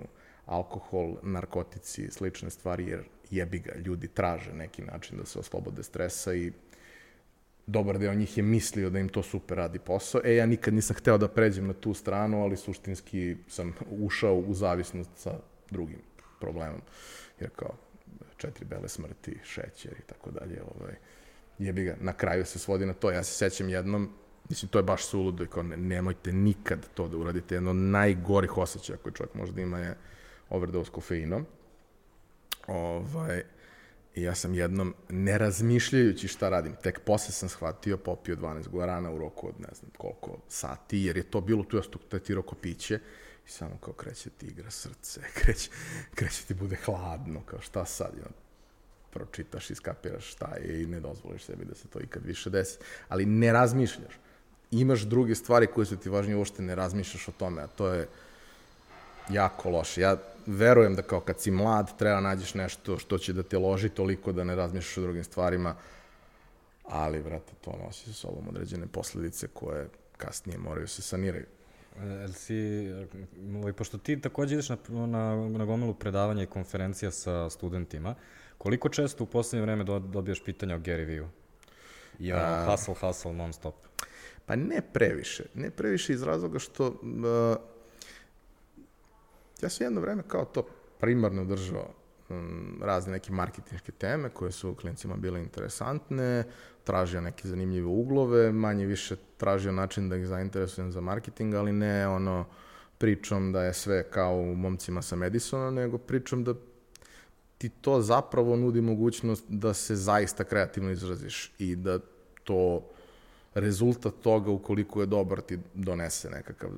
[0.47, 6.33] alkohol, narkotici, slične stvari, jer jebi ga, ljudi traže neki način da se oslobode stresa
[6.33, 6.51] i
[7.67, 10.21] dobar deo njih je mislio da im to super radi posao.
[10.23, 14.53] E, ja nikad nisam hteo da pređem na tu stranu, ali suštinski sam ušao u
[14.53, 15.39] zavisnost sa
[15.71, 15.99] drugim
[16.39, 16.81] problemom.
[17.39, 17.75] Jer kao,
[18.37, 20.61] četiri bele smrti, šećer i tako dalje.
[20.75, 20.95] Ovaj,
[21.59, 23.11] jebi ga, na kraju se svodi na to.
[23.11, 24.09] Ja se sećam jednom,
[24.49, 27.55] mislim, to je baš suludo i kao ne, nemojte nikad to da uradite.
[27.55, 29.95] Jedno od najgorih osjećaja koje čovjek možda ima je
[30.49, 31.45] overdose kofeinom.
[32.67, 33.43] Ovaj,
[34.15, 39.11] I ja sam jednom, ne razmišljajući šta radim, tek posle sam shvatio, popio 12 guarana
[39.11, 42.43] u roku od ne znam koliko sati, jer je to bilo tu, ja sam tretirao
[42.43, 42.99] kopiće,
[43.47, 45.69] I samo kao kreće ti igra srce, kreće,
[46.15, 48.27] kreće ti bude hladno, kao šta sad, ja,
[49.11, 52.77] pročitaš i skapiraš šta je i ne dozvoliš sebi da se to ikad više desi.
[53.09, 54.13] Ali ne razmišljaš.
[54.71, 58.07] Imaš druge stvari koje su ti važnije, uopšte ne razmišljaš o tome, a to je
[59.29, 60.01] jako loše.
[60.01, 63.89] Ja verujem da kao kad si mlad treba nađeš nešto što će da te loži
[63.89, 65.75] toliko da ne razmišljaš o drugim stvarima,
[66.83, 71.45] ali, vrate, to nosi sa sobom određene posledice koje kasnije moraju se saniraju.
[72.01, 72.89] El si,
[73.55, 78.15] ovaj, pošto ti takođe ideš na, na, na gomilu predavanja i konferencija sa studentima,
[78.57, 81.27] koliko često u poslednje vreme do, dobijaš pitanja o Gary Vee-u?
[82.19, 83.75] I ono, hustle, hustle, non stop.
[84.45, 85.43] Pa ne previše.
[85.53, 86.97] Ne previše iz razloga što uh,
[89.61, 90.67] ja sam jedno vreme kao to
[90.99, 91.93] primarno držao
[92.29, 96.43] um, razne neke marketinške teme koje su klincima bile interesantne,
[96.83, 102.07] tražio neke zanimljive uglove, manje više tražio način da ih zainteresujem za marketing, ali ne
[102.07, 102.45] ono
[102.97, 106.53] pričom da je sve kao u momcima sa Madisona, nego pričom da
[107.57, 111.99] ti to zapravo nudi mogućnost da se zaista kreativno izraziš i da
[112.43, 112.89] to
[113.53, 116.69] rezultat toga ukoliko je dobar ti donese nekakav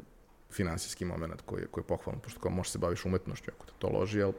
[0.52, 3.72] finansijski moment koji je, koji je pohvalan, pošto kao možeš se baviš umetnošću ako te
[3.80, 4.34] to loži, ali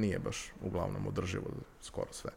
[0.00, 1.44] nije baš uglavnom održivo
[1.80, 2.30] skoro sve.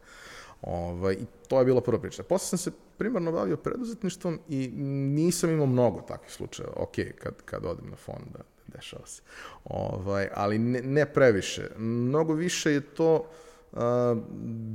[0.62, 2.22] Ovaj, I to je bila prva priča.
[2.22, 4.68] Posle sam se primarno bavio preduzetništvom i
[5.14, 6.68] nisam imao mnogo takvih slučaja.
[6.76, 9.22] Ok, kad, kad odem na fond, da, dešava se.
[9.64, 11.70] Ovaj, ali ne, ne previše.
[11.76, 13.26] Mnogo više je to
[13.72, 13.78] uh,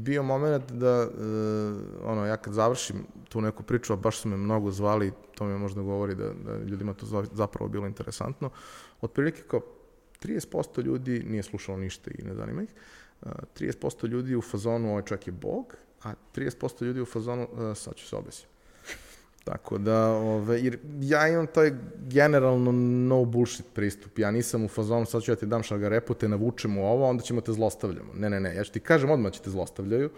[0.04, 1.10] bio moment da, uh,
[2.04, 5.60] ono, ja kad završim tu neku priču, a baš su me mnogo zvali, to mi
[5.60, 8.50] možda govori da, da ljudima to zapravo bilo interesantno,
[9.02, 9.62] otprilike kao
[10.24, 12.70] 30% ljudi nije slušalo ništa i ne zanima ih,
[13.22, 17.78] uh, 30% ljudi u fazonu ovaj čovjek je bog, a 30% ljudi u fazonu uh,
[17.78, 18.48] sad ću se obesim.
[19.44, 21.72] Tako da, ove, jer ja imam taj
[22.10, 22.72] generalno
[23.08, 24.20] no bullshit pristup.
[24.20, 27.42] Ja nisam u fazonu, sad ću ja ti dam šargarepu, te navučemo ovo, onda ćemo
[27.42, 28.14] te zlostavljamo.
[28.14, 30.10] Ne, ne, ne, ja ću ti kažem odmah da će te zlostavljaju,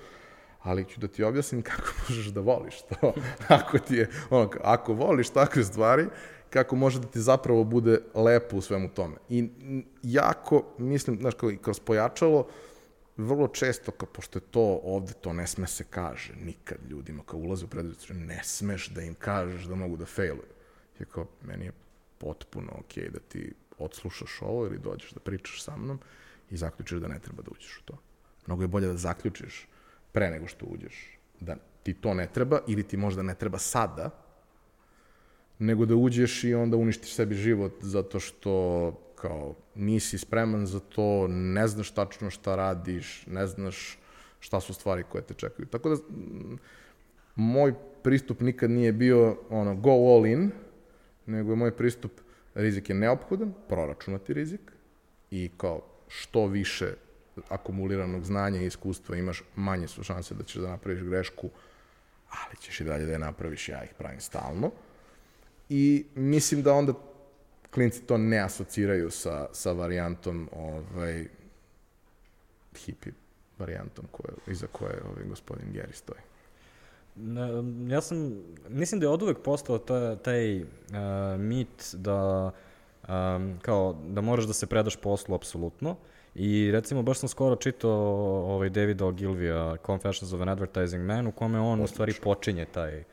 [0.64, 3.14] ali ću da ti objasnim kako možeš da voliš to.
[3.60, 6.06] ako ti je, ono, ako voliš takve stvari,
[6.50, 9.16] kako može da ti zapravo bude lepo u svemu tome.
[9.30, 9.50] I
[10.04, 12.48] jako, mislim, znaš, kao i kroz pojačalo,
[13.18, 17.40] vrlo često, kao, pošto je to ovde, to ne sme se kaže nikad ljudima kao
[17.40, 20.52] ulaze u preduzeće, ne smeš da im kažeš da mogu da failuju.
[21.00, 21.72] Je kao, meni je
[22.18, 26.00] potpuno okej okay da ti odslušaš ovo ili dođeš da pričaš sa mnom
[26.50, 27.98] i zaključiš da ne treba da uđeš u to.
[28.48, 29.68] Mnogo je bolje da zaključiš
[30.12, 34.10] pre nego što uđeš da ti to ne treba ili ti možda ne treba sada,
[35.60, 38.52] nego da uđeš i onda uništiš sebi život zato što
[39.16, 44.00] kao nisi spreman za to, ne znaš tačno šta radiš, ne znaš
[44.40, 45.68] šta su stvari koje te čekaju.
[45.68, 45.96] Tako da,
[47.36, 50.52] moj pristup nikad nije bio ono, go all in,
[51.26, 52.12] nego je moj pristup
[52.56, 54.62] rizik je neophodan, proračunati rizik
[55.32, 56.94] i kao što više
[57.50, 61.50] akumuliranog znanja i iskustva imaš, manje su šanse da ćeš da napraviš grešku,
[62.30, 64.72] ali ćeš i dalje da je napraviš, ja ih pravim stalno.
[65.70, 66.94] I mislim da onda
[67.72, 71.28] klinci to ne asociraju sa, sa varijantom ovaj,
[72.86, 73.10] hipi
[73.60, 76.22] varijantom koje, iza koje ovaj gospodin Geri stoji.
[77.88, 80.68] Ja sam, mislim da je od uvek postao taj, taj uh,
[81.40, 82.52] mit da
[83.08, 85.96] um, kao da moraš da se predaš poslu apsolutno
[86.36, 87.92] i recimo baš sam skoro čitao
[88.54, 91.84] ovaj Davida Ogilvija Confessions of an Advertising Man u kome on Odlično.
[91.84, 93.04] u stvari počinje taj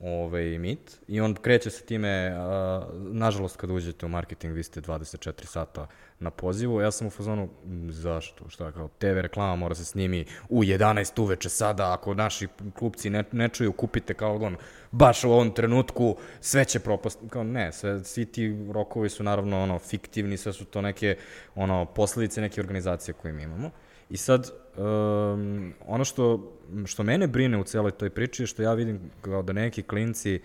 [0.00, 4.80] ovaj, mit i on kreće se time, a, nažalost kad uđete u marketing vi ste
[4.80, 5.86] 24 sata
[6.20, 7.48] na pozivu, ja sam u fazonu,
[7.88, 13.10] zašto, šta kao, TV reklama mora se snimi u 11 uveče sada, ako naši klupci
[13.10, 14.56] ne, ne čuju, kupite kao on,
[14.90, 19.62] baš u ovom trenutku, sve će propasti, kao ne, sve, svi ti rokovi su naravno
[19.62, 21.16] ono, fiktivni, sve su to neke
[21.54, 23.70] ono, posledice neke organizacije koje mi imamo.
[24.10, 26.52] I sad, um, ono što,
[26.86, 30.40] što mene brine u celoj toj priči je što ja vidim kao da neki klinci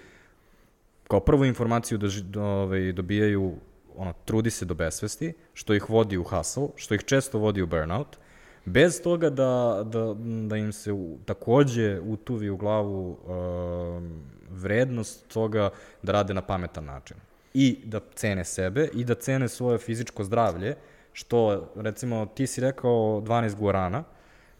[1.07, 3.55] kao prvu informaciju do, do, ovaj, dobijaju
[3.97, 7.67] ono, trudi se do besvesti, što ih vodi u hustle, što ih često vodi u
[7.67, 8.17] burnout,
[8.65, 10.15] bez toga da, da,
[10.47, 15.69] da im se u, takođe utuvi u glavu um, vrednost toga
[16.03, 17.17] da rade na pametan način.
[17.53, 20.75] I da cene sebe i da cene svoje fizičko zdravlje,
[21.13, 24.03] što, recimo, ti si rekao 12 guarana,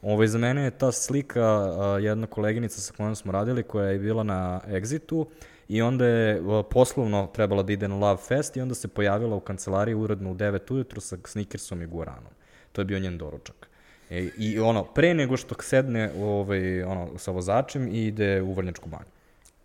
[0.05, 3.99] Ovaj, za mene je ta slika uh, jedna koleginica sa kojom smo radili, koja je
[3.99, 5.25] bila na Exitu,
[5.67, 9.39] i onda je poslovno trebala da ide na Love Fest i onda se pojavila u
[9.39, 12.31] kancelariji uredno u 9 ujutru sa snickersom i guaranom.
[12.71, 13.69] To je bio njen doručak.
[14.09, 18.89] E, I ono, pre nego što sedne ovaj, ono, sa vozačem i ide u vrnjačku
[18.89, 19.09] banju.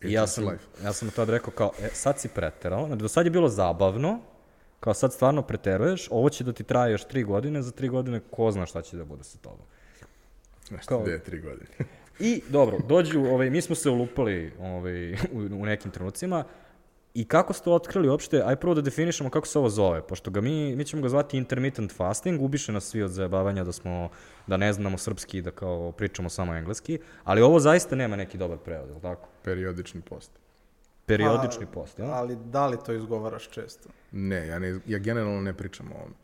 [0.02, 0.44] I ja sam,
[0.84, 4.20] ja sam tad rekao kao, e, sad si preterao, znači do sad je bilo zabavno,
[4.80, 8.20] kao sad stvarno preteruješ, ovo će da ti traje još tri godine, za tri godine
[8.30, 9.66] ko zna šta će da bude sa tobom.
[10.68, 11.70] Znaš kao, gde je tri godine?
[12.20, 16.44] I, dobro, dođu, ovaj, mi smo se ulupali ovaj, u, u nekim trenucima,
[17.14, 20.40] I kako ste otkrili uopšte, aj prvo da definišemo kako se ovo zove, pošto ga
[20.40, 24.08] mi, mi ćemo ga zvati intermittent fasting, ubiše nas svi od zajebavanja da smo,
[24.46, 28.38] da ne znamo srpski i da kao pričamo samo engleski, ali ovo zaista nema neki
[28.38, 29.28] dobar prevod, je li tako?
[29.42, 30.30] Periodični post.
[31.06, 32.06] Periodični pa, post, ja?
[32.06, 33.88] Ali da li to izgovaraš često?
[34.12, 36.14] Ne, ja, ne, ja generalno ne pričam o ovom.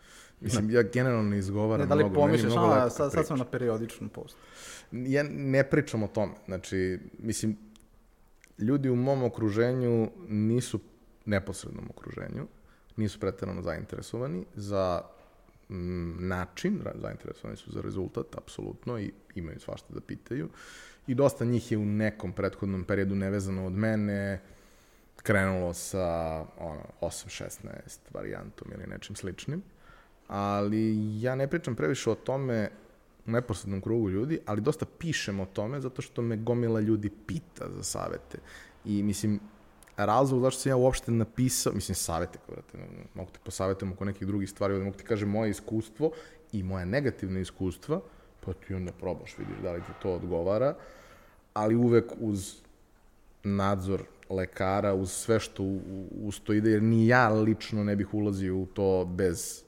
[0.41, 2.03] Mislim, ja generalno ne izgovaram mnogo.
[2.03, 4.39] Ne, da li pomišljaš, a, sad, sad sam na periodičnom postu.
[4.93, 6.33] Ja ne pričam o tome.
[6.47, 7.57] Znači, mislim,
[8.59, 10.81] ljudi u mom okruženju nisu
[11.25, 12.47] neposrednom okruženju,
[12.97, 15.03] nisu pretarano zainteresovani za
[15.71, 20.49] m, način, zainteresovani su za rezultat, apsolutno, i imaju svašta da pitaju.
[21.07, 24.41] I dosta njih je u nekom prethodnom periodu nevezano od mene,
[25.23, 27.49] krenulo sa ono, 8-16
[28.15, 29.63] varijantom ili nečim sličnim.
[30.29, 32.71] Ali ja ne pričam previše o tome
[33.27, 37.83] neposrednom krugu ljudi, ali dosta pišem o tome zato što me gomila ljudi pita za
[37.83, 38.39] savete.
[38.85, 39.41] I mislim,
[39.97, 42.79] razlog zašto sam ja uopšte napisao, mislim, savete, vrate,
[43.15, 46.11] mogu te posavetujem oko nekih drugih stvari, ovdje mogu ti kažem moje iskustvo
[46.53, 48.01] i moja negativna iskustva,
[48.41, 50.75] pa ti onda probaš, vidiš da li ti to odgovara,
[51.55, 52.55] ali uvek uz
[53.45, 55.63] nadzor lekara, uz sve što
[56.23, 59.63] uz to ide, jer ni ja lično ne bih ulazio u to bez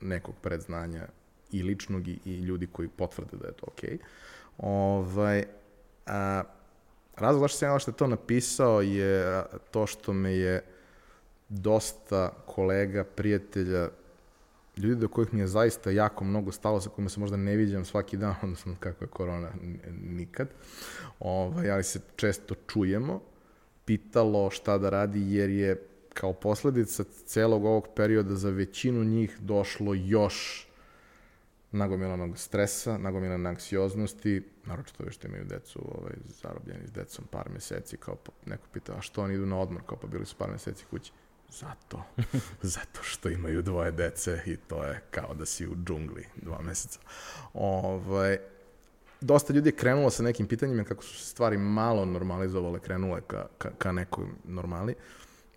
[0.00, 1.08] nekog predznanja
[1.52, 3.90] i ličnog i, i ljudi koji potvrde da je to okej.
[3.90, 3.98] Okay.
[4.58, 5.44] Ovaj,
[6.06, 6.42] a,
[7.16, 10.62] razlog zašto sam ja što je to napisao je to što me je
[11.48, 13.88] dosta kolega, prijatelja,
[14.76, 17.84] ljudi do kojih mi je zaista jako mnogo stalo, sa kojima se možda ne viđam
[17.84, 19.50] svaki dan, odnosno kako je korona,
[20.00, 20.48] nikad,
[21.20, 23.20] ovaj, ali se često čujemo,
[23.84, 25.82] pitalo šta da radi, jer je
[26.14, 30.68] kao posledica celog ovog perioda za većinu njih došlo još
[31.72, 37.96] nagomilanog stresa, nagomilane anksioznosti, naročito ove što imaju decu ovaj, zarobljeni s decom par meseci,
[37.96, 40.50] kao pa neko pita, a što oni idu na odmor, kao pa bili su par
[40.50, 41.12] meseci kući.
[41.48, 42.02] Zato.
[42.62, 47.00] Zato što imaju dvoje dece i to je kao da si u džungli dva meseca.
[47.54, 48.38] Ovaj,
[49.20, 53.46] dosta ljudi je krenulo sa nekim pitanjima kako su se stvari malo normalizovale, krenule ka,
[53.58, 54.94] ka, ka nekoj normali.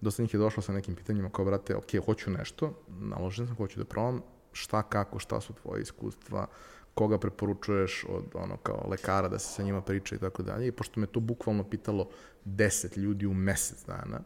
[0.01, 3.79] Dosta njih je došlo sa nekim pitanjima kao, brate, ok, hoću nešto, naložen sam, hoću
[3.79, 4.21] da probam,
[4.53, 6.47] šta, kako, šta su tvoje iskustva,
[6.93, 10.67] koga preporučuješ od ono kao lekara da se sa njima priča i tako dalje.
[10.67, 12.09] I pošto me to bukvalno pitalo
[12.45, 14.19] 10 ljudi u mesec dana,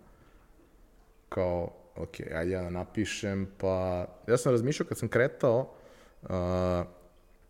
[1.29, 5.73] kao, ok, ajde ja da napišem, pa ja sam razmišljao kad sam kretao,
[6.21, 6.29] uh,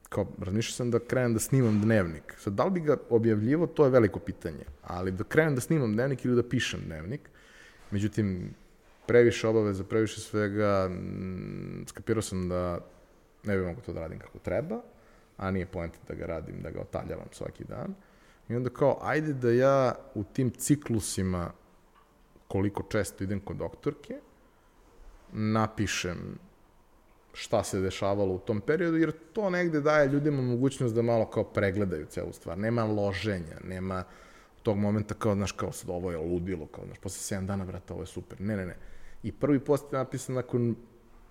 [0.10, 2.36] kao, razmišljao sam da krenem da snimam dnevnik.
[2.38, 5.94] Sad, da li bi ga objavljivo, to je veliko pitanje, ali da krenem da snimam
[5.94, 7.30] dnevnik ili da pišem dnevnik,
[7.92, 8.54] međutim,
[9.08, 10.90] previše obaveza, previše svega,
[11.88, 12.80] skapirao sam da
[13.44, 14.82] ne bi mogo to da radim kako treba,
[15.38, 17.96] a nije poenta da ga radim, da ga otaljavam svaki dan.
[18.50, 21.52] I onda kao, ajde da ja u tim ciklusima
[22.48, 24.20] koliko često idem kod doktorke,
[25.34, 26.40] napišem
[27.34, 31.44] šta se dešavalo u tom periodu, jer to negde daje ljudima mogućnost da malo kao
[31.44, 32.58] pregledaju celu stvar.
[32.58, 34.04] Nema loženja, nema
[34.64, 37.94] tog momenta kao, znaš, kao sad ovo je ludilo, kao, znaš, posle 7 dana, brate,
[37.94, 38.42] ovo je super.
[38.42, 38.76] Ne, ne, ne.
[39.24, 40.76] I prvi post je napisan nakon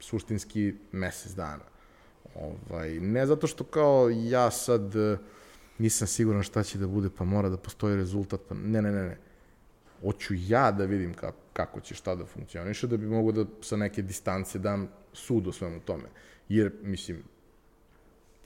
[0.00, 1.64] suštinski mesec dana.
[2.34, 5.18] Ovaj, ne zato što kao ja sad eh,
[5.78, 9.02] nisam siguran šta će da bude, pa mora da postoji rezultat, pa ne, ne, ne,
[9.02, 9.18] ne
[10.00, 13.76] hoću ja da vidim kako, kako će šta da funkcioniše, da bi mogo da sa
[13.76, 16.08] neke distance dam sud o svemu tome.
[16.48, 17.22] Jer, mislim,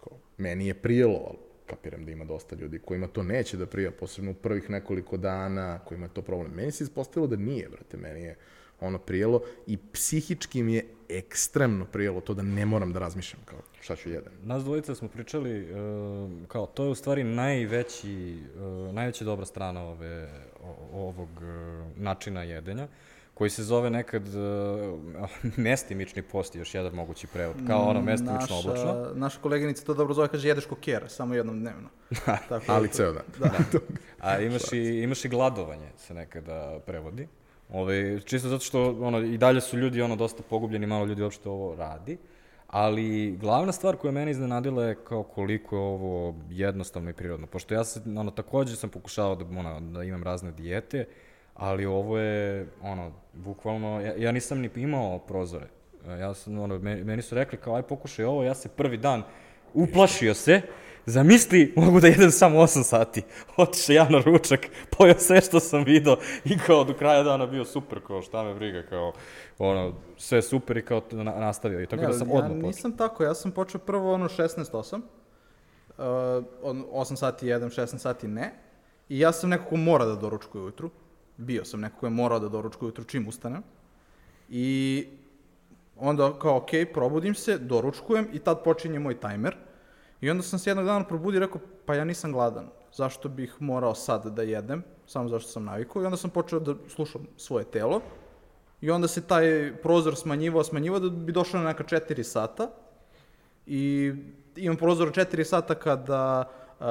[0.04, 3.90] kao, meni je prijelo, ali kapiram da ima dosta ljudi kojima to neće da prija,
[3.90, 6.52] posebno u prvih nekoliko dana, kojima je to problem.
[6.54, 8.36] Meni se ispostavilo da nije, brate, meni je
[8.80, 13.58] ono prijelo i psihički mi je ekstremno prijelo to da ne moram da razmišljam kao
[13.80, 14.32] šta ću jedan.
[14.42, 19.82] Nas dvojica smo pričali uh, kao to je u stvari najveći, uh, najveća dobra strana
[19.82, 20.28] ove,
[20.92, 22.88] ovog uh, načina jedenja
[23.34, 25.00] koji se zove nekad uh,
[25.56, 29.12] mestimični post, još jedan mogući prevod, kao ono mestimično naša, oblačno.
[29.14, 31.88] Naša koleginica to dobro zove, kaže jedeš kokera, samo jednom dnevno.
[32.48, 33.22] Tako Ali ceo dan.
[33.38, 33.48] Da.
[33.48, 33.78] da.
[34.28, 37.28] A imaš i, imaš i gladovanje, se nekada prevodi.
[37.72, 41.48] Ove, čisto zato što ono, i dalje su ljudi ono dosta pogubljeni, malo ljudi uopšte
[41.48, 42.18] ovo radi.
[42.66, 47.46] Ali glavna stvar koja mene iznenadila je kao koliko je ovo jednostavno i prirodno.
[47.46, 51.06] Pošto ja sam, ono, takođe sam pokušao da, ono, da imam razne dijete,
[51.54, 55.66] ali ovo je, ono, bukvalno, ja, ja nisam ni imao prozore.
[56.20, 59.22] Ja sam, ono, meni, meni su rekli kao, aj pokušaj ovo, ja se prvi dan
[59.74, 60.60] uplašio se,
[61.06, 63.22] Zamisli, mogu da jedem samo 8 sati.
[63.56, 64.60] Otišao ja na ručak,
[64.98, 68.54] pojao sve što sam video i kao do kraja dana bio super, kao šta me
[68.54, 69.12] briga, kao
[69.58, 71.82] ono, sve super i kao na, nastavio.
[71.82, 72.62] I tako ne, da sam ja odmah počeo.
[72.62, 76.04] Ja nisam tako, ja sam počeo prvo ono 16-8, uh,
[76.64, 78.52] 8 sati jedem, 16 sati ne.
[79.08, 80.90] I ja sam neko ko mora da doručkuje ujutru.
[81.36, 83.62] Bio sam neko ko je morao da doručkuje ujutru čim ustanem.
[84.48, 85.06] I
[85.96, 89.56] onda kao, ok, probudim se, doručkujem i tad počinje moj tajmer.
[90.20, 92.68] I onda sam se jednog dana probudio i rekao, pa ja nisam gladan.
[92.92, 94.82] Zašto bih morao sad da jedem?
[95.06, 96.02] Samo zašto sam navikao.
[96.02, 98.00] I onda sam počeo da slušam svoje telo.
[98.80, 102.70] I onda se taj prozor smanjivao, smanjivao da bi došao na neka 4 sata.
[103.66, 104.12] I
[104.56, 106.48] imam prozor 4 sata kada
[106.80, 106.86] uh,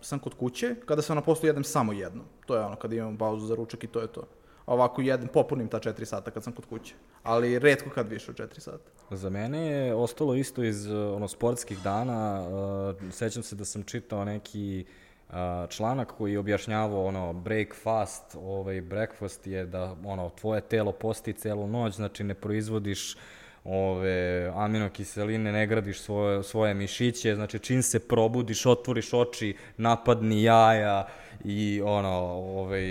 [0.00, 2.22] sam kod kuće, kada sam na poslu jedem samo jedno.
[2.46, 4.24] To je ono, kada imam pauzu za ručak i to je to
[4.70, 6.94] ovako jedan, popunim ta 4 sata kad sam kod kuće.
[7.22, 8.90] Ali redko kad više od 4 sata.
[9.10, 12.48] Za mene je ostalo isto iz ono, sportskih dana.
[12.48, 14.84] Uh, sećam se da sam čitao neki
[15.28, 15.34] uh,
[15.68, 21.32] članak koji je objašnjavao ono break fast, ovaj breakfast je da ono tvoje telo posti
[21.32, 23.16] celu noć, znači ne proizvodiš
[23.64, 31.08] ove aminokiseline, ne gradiš svoje, svoje mišiće, znači čim se probudiš, otvoriš oči, napadni jaja,
[31.44, 32.84] i ono, ovaj,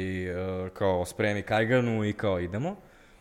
[0.74, 2.76] kao spremi kajganu i kao idemo.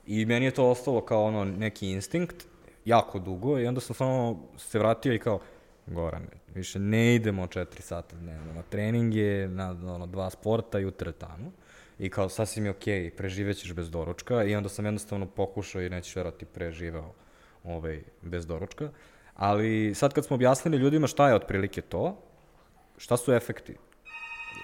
[0.07, 2.47] I meni je to ostalo kao ono neki instinkt,
[2.85, 5.41] jako dugo i onda sam samo se vratio i kao,
[5.87, 11.53] Goran, više ne idemo četiri sata dnevno na treninge, na ono, dva sporta i teretanu.
[11.99, 15.91] I kao, sasvim je okej, okay, preživećeš bez doručka i onda sam jednostavno pokušao i
[15.91, 17.15] nećeš verovati preživao
[17.69, 18.91] ovaj, bez doručka.
[19.35, 22.17] Ali sad kad smo objasnili ljudima šta je otprilike to,
[22.97, 23.75] šta su efekti?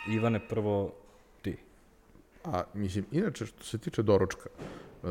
[0.09, 0.93] Ivane, prvo
[1.43, 1.57] ti.
[2.45, 4.49] A, mislim, inače, što se tiče doručka,
[5.03, 5.11] uh,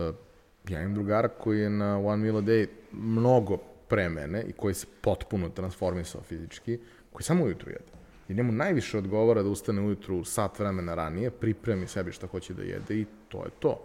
[0.69, 4.73] ja imam drugara koji je na One Meal a Day mnogo pre mene i koji
[4.73, 6.79] se potpuno transformisao fizički,
[7.11, 7.91] koji samo ujutru jede.
[8.29, 12.63] I njemu najviše odgovara da ustane ujutru sat vremena ranije, pripremi sebi šta hoće da
[12.63, 13.79] jede i to je to.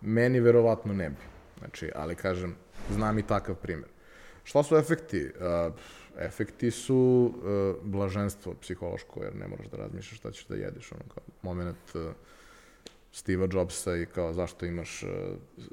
[0.00, 1.33] Meni verovatno ne bi.
[1.58, 2.56] Znači, ali kažem,
[2.90, 3.88] znam i takav primjer.
[4.44, 5.32] Šta su efekti?
[5.66, 5.74] Uh,
[6.18, 10.92] efekti su uh, blaženstvo psihološko, jer ne moraš da razmišljaš šta ćeš da jedeš.
[10.92, 12.02] Ono, kao moment uh,
[13.12, 15.04] Steve Jobsa i kao zašto imaš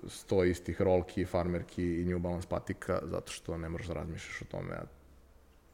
[0.07, 4.45] sto istih rolki, farmerki i New Balance patika, zato što ne moraš da razmišljaš o
[4.45, 4.73] tome.
[4.73, 4.83] A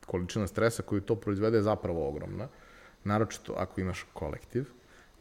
[0.05, 2.47] količina stresa koju to proizvede je zapravo ogromna.
[3.03, 4.65] Naročito ako imaš kolektiv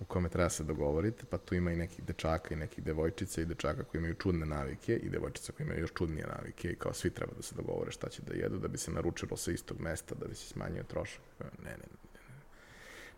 [0.00, 3.44] u kome treba se dogovoriti, pa tu ima i nekih dečaka i nekih devojčica i
[3.44, 7.10] dečaka koji imaju čudne navike i devojčica koji imaju još čudnije navike i kao svi
[7.10, 10.14] treba da se dogovore šta će da jedu da bi se naručilo sa istog mesta,
[10.14, 11.20] da bi se smanjio trošak.
[11.40, 11.96] Ne, ne, ne, ne.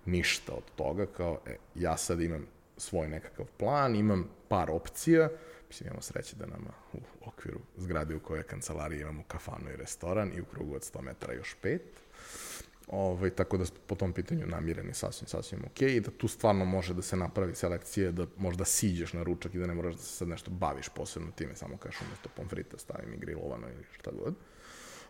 [0.04, 5.28] Ništa od toga, kao e, ja sad imam svoj nekakav plan, imam par opcija,
[5.68, 6.98] mislim imamo sreće da nama u
[7.28, 11.02] okviru zgrade u kojoj je kancelarija imamo kafanu i restoran i u krugu od 100
[11.02, 11.82] metara još pet,
[12.88, 16.94] Ovaj, tako da po tom pitanju namireni sasvim, sasvim ok i da tu stvarno može
[16.94, 20.16] da se napravi selekcija, da možda siđeš na ručak i da ne moraš da se
[20.16, 24.34] sad nešto baviš posebno time, samo kažeš umesto pomfrita stavim i grilovano ili šta god.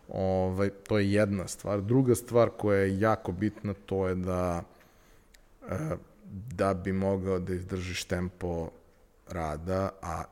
[0.08, 1.82] Ovaj, to je jedna stvar.
[1.82, 4.62] Druga stvar koja je jako bitna, to je da
[5.70, 5.96] e,
[6.30, 8.70] da bi mogao da izdržiš tempo
[9.28, 10.24] rada, a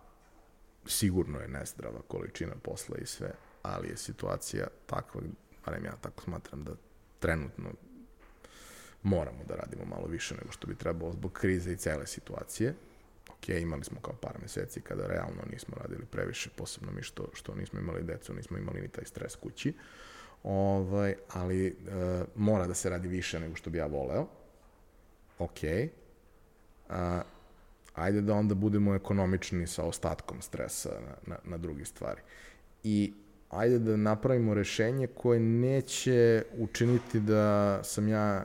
[0.87, 3.33] sigurno je nezdrava količina posla i sve,
[3.63, 5.21] ali je situacija takva,
[5.67, 6.73] barem ja tako smatram da
[7.27, 7.71] trenutno
[9.03, 12.75] moramo da radimo malo više nego što bi trebalo zbog krize i cele situacije.
[13.31, 17.55] Ok, imali smo kao par meseci kada realno nismo radili previše, posebno mi što, što
[17.55, 19.75] nismo imali decu, nismo imali ni taj stres kući.
[20.43, 21.73] Ovaj, ali e,
[22.37, 24.27] mora da se radi više nego što bi ja voleo.
[25.39, 25.59] Ok.
[26.89, 27.23] A,
[27.95, 32.21] ajde da onda budemo ekonomični sa ostatkom stresa na, na, na drugi stvari.
[32.83, 33.13] I
[33.51, 38.45] ajde da napravimo rešenje koje neće učiniti da sam ja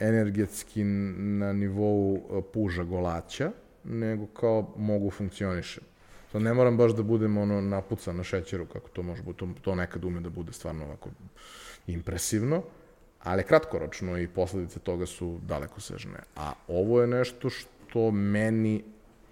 [0.00, 3.50] energetski na nivou e, puža golaća,
[3.84, 5.84] nego kao mogu funkcionišem.
[6.32, 9.48] To ne moram baš da budem ono napucan na šećeru, kako to može biti, to,
[9.62, 11.10] to nekad ume da bude stvarno ovako
[11.86, 12.62] impresivno,
[13.22, 16.18] ali kratkoročno i posledice toga su daleko sežne.
[16.36, 18.84] A ovo je nešto što meni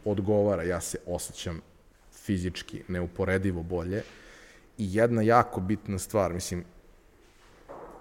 [0.04, 1.60] odgovara, ja se osjećam
[2.12, 4.02] fizički neuporedivo bolje,
[4.82, 6.64] I jedna jako bitna stvar, mislim,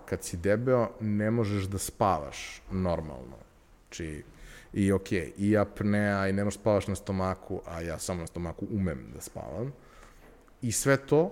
[0.06, 3.38] kad si debeo, ne možeš da spavaš normalno.
[3.82, 4.24] Znači,
[4.74, 8.28] i ok, i apnea, i ne možeš da spavaš na stomaku, a ja samo na
[8.28, 9.74] stomaku umem da spavam.
[10.62, 11.32] I sve to,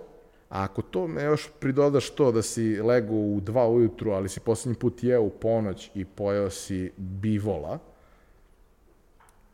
[0.50, 4.40] a ako to me još pridodaš to da si lego u dva ujutru, ali si
[4.40, 7.80] poslednji put jeo u ponoć i pojeo si bivola,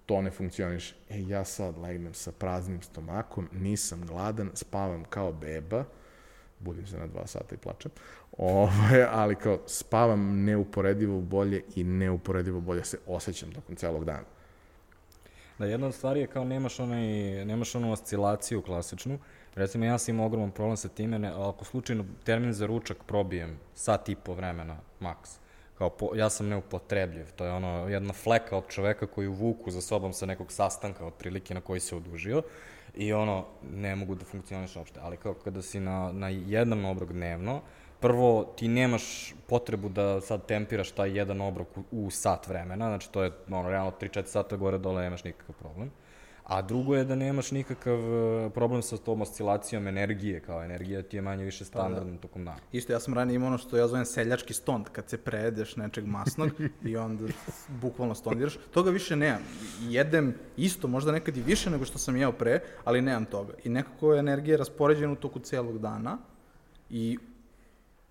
[0.05, 0.91] to ne funkcioniš.
[1.09, 5.83] E, ja sad legnem sa praznim stomakom, nisam gladan, spavam kao beba,
[6.59, 7.91] budim se na dva sata i plačem,
[8.37, 14.23] ovaj, ali kao spavam neuporedivo bolje i neuporedivo bolje se osjećam tokom celog dana.
[15.59, 17.05] Da, jedna od stvari je kao nemaš, onaj,
[17.45, 19.19] nemaš onu oscilaciju klasičnu.
[19.55, 23.57] Recimo, ja sam imao ogroman problem sa time, ne, ako slučajno termin za ručak probijem
[23.73, 25.39] sat i po vremena, maks
[25.77, 29.81] kao po, ja sam neupotrebljiv, to je ono jedna fleka od čoveka koji vuku za
[29.81, 32.43] sobom sa nekog sastanka otprilike na koji se odužio
[32.95, 37.11] i ono ne mogu da funkcioniš uopšte, ali kao kada si na, na jedan obrok
[37.11, 37.61] dnevno,
[37.99, 43.11] prvo ti nemaš potrebu da sad tempiraš taj jedan obrok u, u sat vremena, znači
[43.11, 45.91] to je ono realno 3-4 sata gore dole nemaš nikakav problem.
[46.45, 51.17] A drugo je da nemaš nikakav e, problem sa tom oscilacijom energije, kao energija ti
[51.17, 52.21] je manje više standardna pa, da.
[52.21, 52.57] tokom dana.
[52.71, 56.05] Isto, ja sam ranije imao ono što ja zovem seljački stond, kad se prejedeš nečeg
[56.05, 56.51] masnog
[56.89, 57.23] i onda
[57.67, 58.57] bukvalno stondiraš.
[58.73, 59.41] Toga više nemam.
[59.81, 63.53] Jedem isto, možda nekad i više nego što sam jeo pre, ali nemam toga.
[63.63, 66.17] I nekako je energija raspoređena u toku celog dana
[66.89, 67.17] i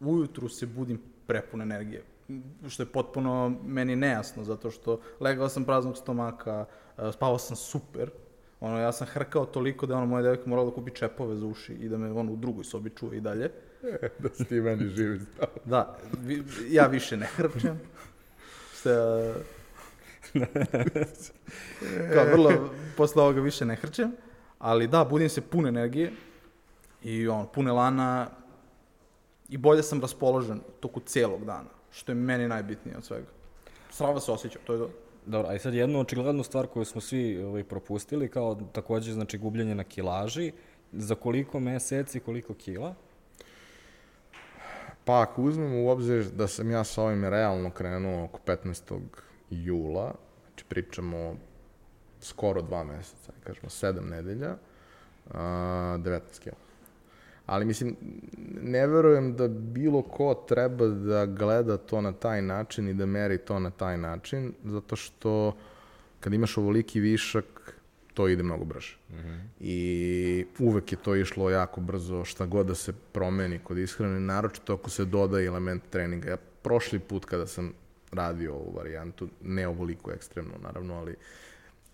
[0.00, 2.02] ujutru se budim prepun energije
[2.68, 6.64] što je potpuno meni nejasno, zato što legao sam praznog stomaka,
[6.98, 8.10] e, spavao sam super,
[8.64, 11.46] Ono, ja sam hrkao toliko da je ono, moja devojka morala da kupi čepove za
[11.46, 13.50] uši i da me ono u drugoj sobi čuje i dalje.
[14.22, 15.48] da si ti meni živi stav.
[15.64, 17.80] Da, vi, ja više ne hrčem.
[18.74, 19.34] Što ja...
[22.14, 24.12] Kao vrlo, posle ovoga više ne hrčem.
[24.58, 26.12] Ali da, budim se pun energije
[27.02, 28.26] i on, pune lana
[29.48, 33.26] i bolje sam raspoložen toku celog dana, što je meni najbitnije od svega.
[33.90, 34.90] Strava se osjećam, to je to.
[35.26, 39.38] Dobro, a i sad jednu očiglednu stvar koju smo svi ovaj, propustili, kao takođe znači
[39.38, 40.52] gubljenje na kilaži,
[40.92, 42.94] za koliko meseci, koliko kila?
[45.04, 49.00] Pa ako uzmemo u obzir da sam ja sa ovim realno krenuo oko 15.
[49.50, 50.14] jula,
[50.46, 51.36] znači pričamo
[52.20, 54.56] skoro dva meseca, kažemo sedam nedelja,
[55.30, 55.40] a,
[55.98, 56.63] 19 kila.
[57.46, 57.96] Ali mislim,
[58.62, 63.38] ne verujem da bilo ko treba da gleda to na taj način i da meri
[63.38, 65.56] to na taj način, zato što
[66.20, 67.44] kad imaš ovoliki višak,
[68.14, 68.96] to ide mnogo brže.
[69.10, 69.40] Mm -hmm.
[69.60, 74.74] I uvek je to išlo jako brzo, šta god da se promeni kod ishrane, naročito
[74.74, 76.30] ako se doda element treninga.
[76.30, 77.72] Ja prošli put kada sam
[78.12, 81.14] radio ovu varijantu, ne ovoliko ekstremno naravno, ali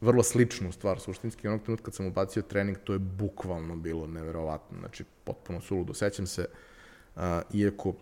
[0.00, 1.48] vrlo sličnu stvar suštinski.
[1.48, 4.78] Onog trenutka kad sam ubacio trening, to je bukvalno bilo neverovatno.
[4.78, 5.94] Znači, potpuno suludo.
[5.94, 6.46] Sećam se,
[7.16, 7.22] uh,
[7.52, 7.94] iako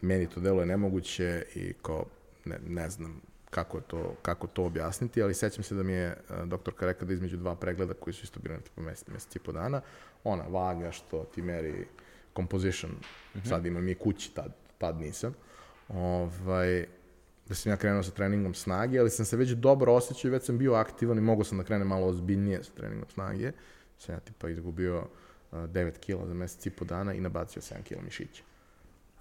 [0.00, 2.04] meni to deluje nemoguće i kao,
[2.44, 6.16] ne, ne znam kako, je to, kako to objasniti, ali sećam se da mi je
[6.30, 9.36] uh, doktorka rekla da između dva pregleda koji su isto bili na tipu mesec, mesec
[9.36, 9.80] i po dana,
[10.24, 11.86] ona vaga što ti meri
[12.36, 13.48] composition, mm -hmm.
[13.48, 15.34] sad imam i kući, tad, tad nisam,
[15.88, 16.86] ovaj,
[17.52, 20.44] da sam ja krenuo sa treningom snage, ali sam se već dobro osjećao i već
[20.44, 23.52] sam bio aktivan i mogao sam da krenem malo ozbiljnije sa treningom snage.
[23.98, 27.82] Sam ja tipa izgubio uh, 9 kila za mesec i po dana i nabacio 7
[27.82, 28.42] kila mišića.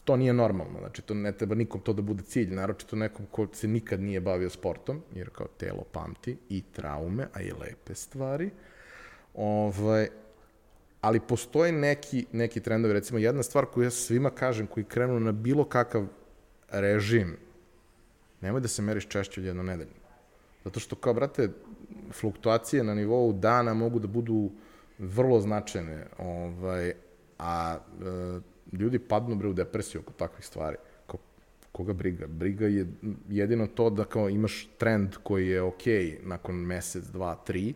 [0.04, 3.48] To nije normalno, znači to ne treba nikom to da bude cilj, naročito nekom ko
[3.54, 8.50] se nikad nije bavio sportom, jer kao telo pamti i traume, a i lepe stvari.
[9.34, 10.08] Ovaj,
[11.02, 15.32] ali postoje neki, neki trendovi, recimo jedna stvar koju ja svima kažem, koji krenu na
[15.32, 16.08] bilo kakav
[16.70, 17.38] režim
[18.42, 20.02] nemoj da se meriš češće od jedno nedeljno.
[20.64, 21.50] Zato što, kao, brate,
[22.12, 24.52] fluktuacije na nivou dana mogu da budu
[25.00, 26.94] vrlo značajne, ovaj,
[27.40, 28.40] a e,
[28.78, 30.78] ljudi padnu bre u depresiju oko takvih stvari.
[31.08, 31.20] Kao,
[31.72, 32.28] koga briga?
[32.28, 32.88] Briga je
[33.30, 37.74] jedino to da kao imaš trend koji je okej okay nakon mesec, dva, tri,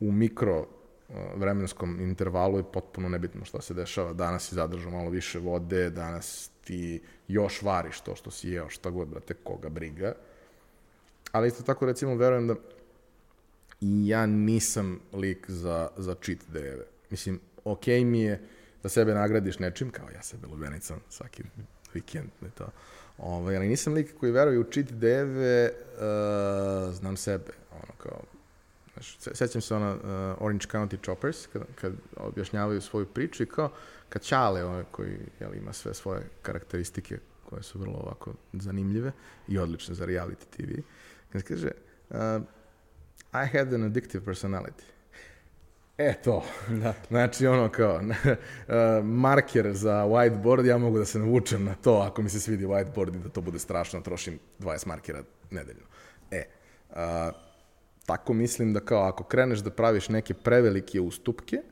[0.00, 4.12] u mikro e, vremenskom intervalu je potpuno nebitno šta se dešava.
[4.12, 8.90] Danas si zadržao malo više vode, danas ti još variš to što si jeo, šta
[8.90, 10.14] god, brate, koga briga.
[11.32, 12.54] Ali isto tako, recimo, verujem da
[13.80, 16.84] i ja nisam lik za, za cheat dejeve.
[17.10, 18.40] Mislim, okej okay mi je
[18.82, 21.42] da sebe nagradiš nečim, kao ja sebe lubenicam svaki
[21.94, 22.68] vikend, ne to.
[23.18, 28.22] Ovaj, ali nisam lik koji veruje u cheat dejeve, uh, znam sebe, ono kao,
[28.92, 30.00] znaš, sećam se ona uh,
[30.42, 33.70] Orange County Choppers, kad, kad objašnjavaju svoju priču i kao,
[34.12, 39.12] kad Čale, ovaj, koji jel, ima sve svoje karakteristike koje su vrlo ovako zanimljive
[39.48, 40.80] i odlične za reality TV,
[41.32, 41.70] kad kaže,
[42.10, 42.16] uh,
[43.32, 44.82] I had an addictive personality.
[45.98, 46.44] E to.
[46.82, 46.94] Da.
[47.08, 52.22] Znači ono kao, uh, marker za whiteboard, ja mogu da se navučem na to ako
[52.22, 55.86] mi se svidi whiteboard i da to bude strašno, trošim 20 markera nedeljno.
[56.30, 56.44] E,
[56.90, 56.96] uh,
[58.06, 61.62] tako mislim da kao ako kreneš da praviš neke prevelike ustupke,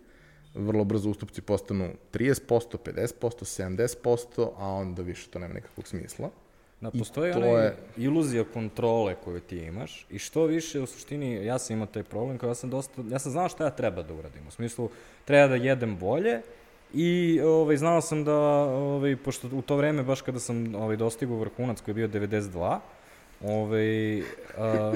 [0.55, 3.65] vrlo brzo ustupci postanu 30%, 50%,
[4.01, 6.31] 70%, a onda više to nema nekakvog smisla.
[6.81, 7.77] Da, postoji ona je...
[7.97, 12.39] iluzija kontrole koju ti imaš i što više u suštini, ja sam imao taj problem,
[12.39, 14.91] kao ja sam dosta, ja sam znao šta ja treba da uradim, u smislu
[15.25, 16.41] treba da jedem bolje
[16.95, 21.37] i ovaj, znao sam da, ovaj, pošto u to vreme, baš kada sam ovaj, dostigao
[21.37, 22.79] vrhunac koji je bio 92,
[23.41, 24.21] ovaj,
[24.59, 24.93] a,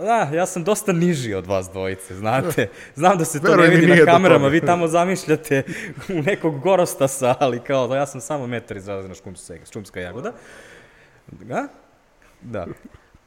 [0.00, 2.68] Da, ja sam dosta niži od vas dvojice, znate.
[2.94, 5.62] Znam da se to Verujem ne vidi na kamerama, vi tamo zamišljate
[6.18, 10.32] u nekog gorostasa, ali kao da ja sam samo metar iz razreda škumska, škumska jagoda.
[11.30, 11.68] Da?
[12.40, 12.66] Da.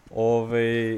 [0.10, 0.98] Ove,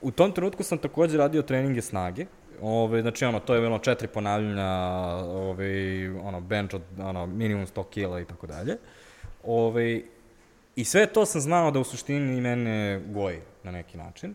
[0.00, 2.26] u tom trenutku sam takođe radio treninge snage.
[2.60, 4.68] Ove, znači, ono, to je bilo četiri ponavljanja,
[5.24, 8.76] ove, ono, bench od, ono, minimum 100 kila i tako dalje.
[9.44, 10.00] Ove,
[10.76, 14.34] I sve to sam znao da u suštini mene goji na neki način.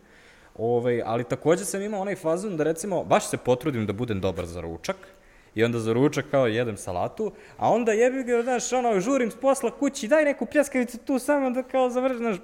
[0.58, 4.46] Ovaj, ali takođe sam imao onaj fazon da recimo baš se potrudim da budem dobar
[4.46, 4.96] za ručak,
[5.54, 9.36] i onda za ručak kao jedem salatu, a onda jebi ga, znaš, ono, žurim s
[9.36, 12.36] posla kući, daj neku pljeskavicu tu samo da kao završi, znaš,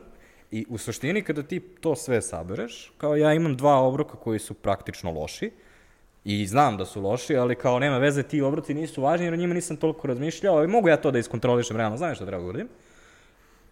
[0.50, 4.54] I u suštini kada ti to sve sabereš, kao ja imam dva obroka koji su
[4.54, 5.50] praktično loši,
[6.24, 9.36] i znam da su loši, ali kao nema veze, ti obroci nisu važni, jer o
[9.36, 12.48] njima nisam toliko razmišljao, i mogu ja to da iskontrolišem realno, znam šta treba da
[12.48, 12.68] uradim.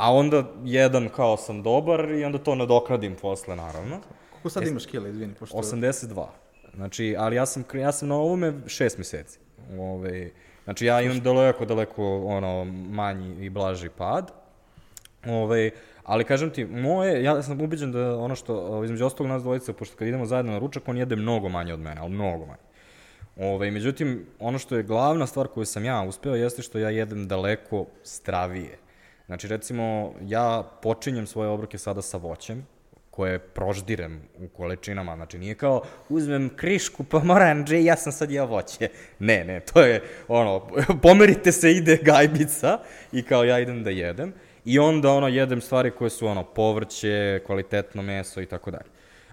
[0.02, 4.00] A onda jedan kao sam dobar i onda to nadokradim posle, naravno.
[4.30, 5.34] Koliko sad imaš kila, izvini?
[5.34, 5.56] Pošto...
[5.56, 6.26] 82.
[6.74, 9.38] Znači, ali ja sam, ja sam na ovome šest meseci.
[9.78, 10.30] Ove,
[10.64, 14.32] znači, ja imam daleko, daleko, ono, manji i blaži pad.
[15.26, 15.70] Ove,
[16.04, 19.96] ali kažem ti, moje, ja sam ubeđen da ono što, između ostalog nas dvojica, pošto
[19.96, 22.62] kad idemo zajedno na ručak, on jede mnogo manje od mene, ali mnogo manje.
[23.36, 27.28] Ove, međutim, ono što je glavna stvar koju sam ja uspeo jeste što ja jedem
[27.28, 28.81] daleko stravije.
[29.26, 32.66] Znači, recimo, ja počinjem svoje obroke sada sa voćem,
[33.12, 38.46] koje proždirem u količinama, znači nije kao uzmem krišku pomoranđe i ja sam sad jeo
[38.46, 38.88] voće.
[39.18, 40.68] Ne, ne, to je ono,
[41.02, 42.78] pomerite se, ide gajbica
[43.12, 44.32] i kao ja idem da jedem.
[44.64, 48.90] I onda ono jedem stvari koje su ono povrće, kvalitetno meso i tako dalje.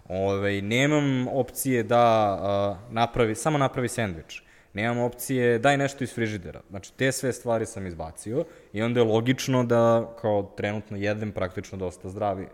[0.09, 4.43] Ove, nemam opcije da uh, napravi, samo napravi sendvič.
[4.73, 6.61] Nemam opcije daj nešto iz frižidera.
[6.69, 11.77] Znači, te sve stvari sam izbacio i onda je logično da kao trenutno jedem praktično
[11.77, 12.49] dosta zdravije.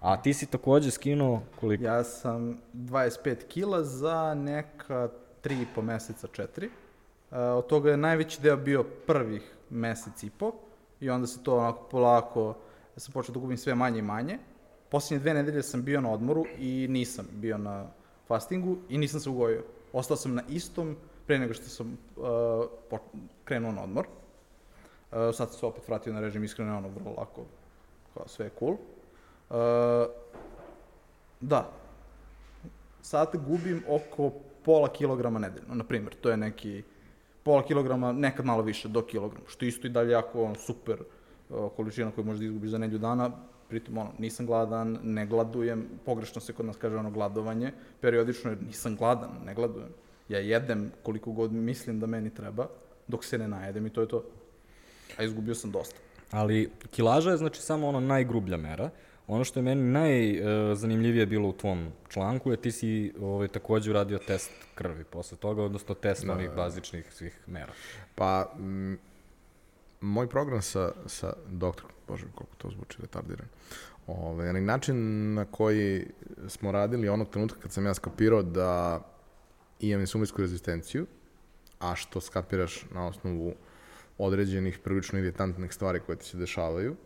[0.00, 1.84] A ti si takođe skinuo koliko?
[1.84, 5.08] Ja sam 25 kila za neka
[5.44, 6.66] 3,5 meseca, 4.
[6.66, 10.52] Uh, od toga je najveći deo bio prvih mesec i po
[11.00, 12.56] i onda se to onako polako,
[12.96, 14.38] ja sam počeo da gubim sve manje i manje.
[14.88, 17.86] Poslednje dve nedelje sam bio na odmoru i nisam bio na
[18.28, 19.64] fastingu i nisam se ugojio.
[19.92, 20.96] Ostao sam na istom
[21.26, 22.98] pre nego što sam uh,
[23.44, 24.06] krenuo na odmor.
[24.06, 27.44] Uh, sad se opet vratio na režim, iskreno ono vrlo lako,
[28.14, 28.72] kao sve je cool.
[28.72, 29.56] Uh,
[31.40, 31.70] da,
[33.02, 34.30] sad gubim oko
[34.64, 36.82] pola kilograma nedeljno, na primjer, to je neki
[37.42, 41.70] pola kilograma, nekad malo više, do kilograma, što isto i dalje jako ono, super uh,
[41.76, 43.30] količina koju možeš da izgubiš za nedelju dana,
[43.68, 48.62] pritom ono, nisam gladan, ne gladujem, pogrešno se kod nas kaže ono gladovanje, periodično jer
[48.62, 50.05] nisam gladan, ne gladujem.
[50.28, 52.68] Ja jedem koliko god mislim da meni treba,
[53.08, 54.24] dok se ne najedem i to je to.
[55.18, 55.96] A izgubio sam dosta.
[56.30, 58.90] Ali kilaža je znači samo ono najgrublja mera.
[59.26, 64.18] Ono što je meni najzanimljivije bilo u tvom članku je ti si ovaj, takođe uradio
[64.18, 66.54] test krvi posle toga, odnosno test da, onih da.
[66.54, 67.72] bazičnih svih mera.
[68.14, 68.98] Pa, m,
[70.00, 73.48] moj program sa, sa doktorom, bože koliko to zvuči retardiran,
[74.06, 76.06] Ove, na način na koji
[76.48, 79.00] smo radili onog trenutka kad sam ja skapirao da
[79.80, 81.06] imam insulinsku rezistenciju,
[81.78, 83.54] a što skapiraš na osnovu
[84.18, 86.96] određenih prilično iritantnih stvari koje ti se dešavaju,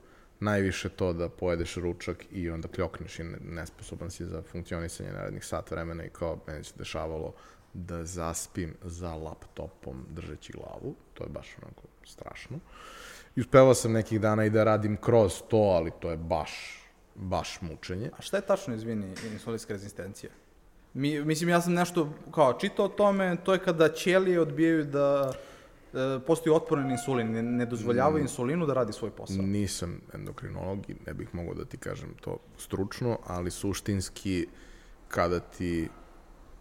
[0.40, 5.70] najviše to da pojedeš ručak i onda kljokneš i nesposoban si za funkcionisanje narednih sat
[5.70, 7.34] vremena i kao meni se dešavalo
[7.74, 12.58] da zaspim za laptopom držeći glavu, to je baš onako strašno.
[13.36, 16.82] I uspevao sam nekih dana i da radim kroz to, ali to je baš,
[17.14, 18.10] baš mučenje.
[18.18, 20.30] A šta je tačno, izvini, insulinska rezistencija?
[20.94, 25.32] Mi, mislim, ja sam nešto kao čitao o tome, to je kada ćelije odbijaju da
[25.92, 29.42] e, postoji otpor na insulin, ne, ne dozvoljava mm, insulinu da radi svoj posao.
[29.42, 34.46] Nisam endokrinolog i ne bih mogao da ti kažem to stručno, ali suštinski
[35.08, 35.88] kada ti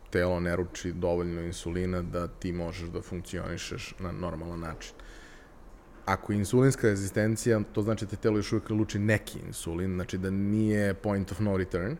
[0.09, 4.93] telo ne ruči dovoljno insulina da ti možeš da funkcionišeš na normalan način.
[6.05, 10.17] Ako je insulinska rezistencija, to znači da te telo još uvijek luči neki insulin, znači
[10.17, 11.97] da nije point of no return,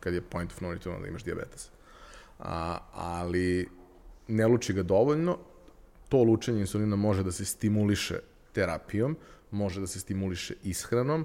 [0.00, 1.70] kad je point of no return da imaš diabetes.
[2.38, 3.68] A, ali
[4.28, 5.38] ne luči ga dovoljno,
[6.08, 8.18] to lučenje insulina može da se stimuliše
[8.52, 9.16] terapijom,
[9.50, 11.24] može da se stimuliše ishranom,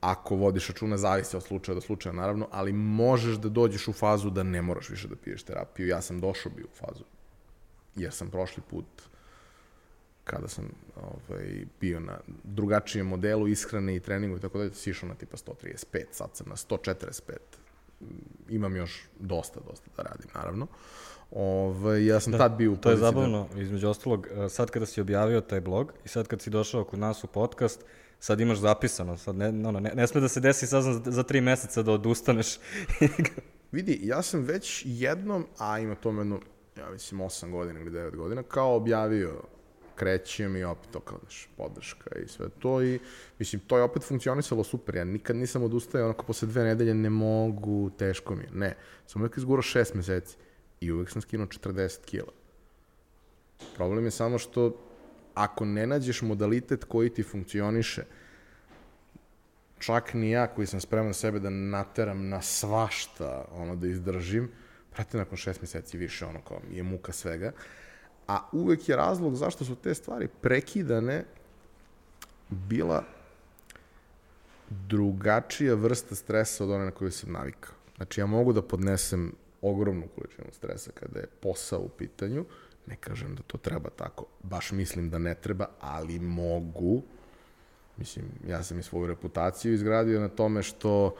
[0.00, 4.30] ako vodiš računa, zavisi od slučaja do slučaja, naravno, ali možeš da dođeš u fazu
[4.30, 5.88] da ne moraš više da piješ terapiju.
[5.88, 7.04] Ja sam došao bio u fazu,
[7.96, 8.86] jer sam prošli put
[10.24, 15.08] kada sam ovaj, bio na drugačijem modelu ishrane i treningu i tako da si išao
[15.08, 17.32] na tipa 135, sad sam na 145
[18.48, 20.66] imam još dosta, dosta da radim, naravno.
[21.30, 23.60] Ove, ovaj, ja sam da, tad bio u To je da- zabavno, da...
[23.60, 26.98] između ostalog, e, sad kada si objavio taj blog i sad kad si došao kod
[26.98, 27.84] nas u podcast,
[28.20, 31.22] sad imaš zapisano, sad ne, ono, ne, ne sme da se desi sad za, za
[31.22, 32.58] tri meseca da odustaneš.
[33.72, 36.40] Vidi, ja sam već jednom, a ima to jedno,
[36.78, 39.42] ja mislim, 8 godina ili 9 godina, kao objavio
[39.96, 43.00] krećem i opet to kao daš podrška i sve to i
[43.38, 47.10] mislim to je opet funkcionisalo super, ja nikad nisam odustajao onako posle dve nedelje ne
[47.10, 48.76] mogu, teško mi je, ne,
[49.06, 50.36] sam uvek izgurao šest meseci
[50.80, 52.32] i uvek sam skinuo 40 kila.
[53.76, 54.80] Problem je samo što
[55.34, 58.04] ako ne nađeš modalitet koji ti funkcioniše,
[59.78, 64.50] čak ni ja koji sam spreman sebe da nateram na svašta, ono da izdržim,
[64.92, 67.52] prate nakon šest meseci više ono kao je muka svega,
[68.28, 71.24] a uvek je razlog zašto su te stvari prekidane
[72.48, 73.04] bila
[74.70, 77.74] drugačija vrsta stresa od one na koju sam navikao.
[77.96, 82.44] Znači, ja mogu da podnesem ogromnu količinu stresa kada je posao u pitanju,
[82.86, 87.02] ne kažem da to treba tako, baš mislim da ne treba, ali mogu.
[87.96, 91.16] Mislim, ja sam i svoju reputaciju izgradio na tome što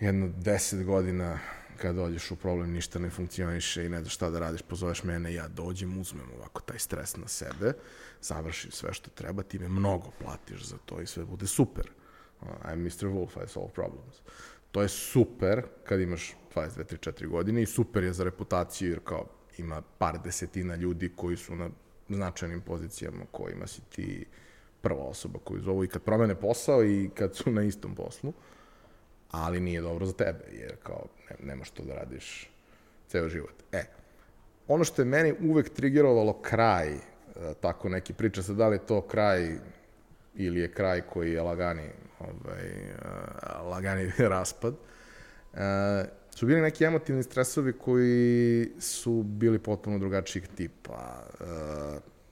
[0.00, 1.38] jedno deset godina
[1.82, 5.34] kad dođeš u problem, ništa ne funkcioniše i ne znaš šta da radiš, pozoveš mene,
[5.34, 7.72] ja dođem, uzmem ovako taj stres na sebe,
[8.20, 11.90] završim sve što treba, ti me mnogo platiš za to i sve bude super.
[12.64, 13.06] I'm Mr.
[13.06, 14.22] Wolf, I solve problems.
[14.72, 19.00] To je super kad imaš 22, 3, 4 godine i super je za reputaciju jer
[19.04, 19.26] kao
[19.58, 21.70] ima par desetina ljudi koji su na
[22.08, 24.26] značajnim pozicijama kojima si ti
[24.80, 28.32] prva osoba koju zovu i kad promene posao i kad su na istom poslu.
[29.32, 32.50] Ali nije dobro za tebe, jer kao ne, nemaš to da radiš
[33.08, 33.54] ceo život.
[33.72, 33.84] E,
[34.68, 36.98] ono što je meni uvek trigerovalo kraj, e,
[37.60, 39.56] tako neki priča se da li je to kraj
[40.34, 41.88] ili je kraj koji je lagani,
[42.20, 44.74] ovaj, uh, lagani raspad,
[45.52, 45.58] uh,
[46.30, 51.24] su bili neki emotivni stresovi koji su bili potpuno drugačijih tipa.
[51.40, 51.46] Uh,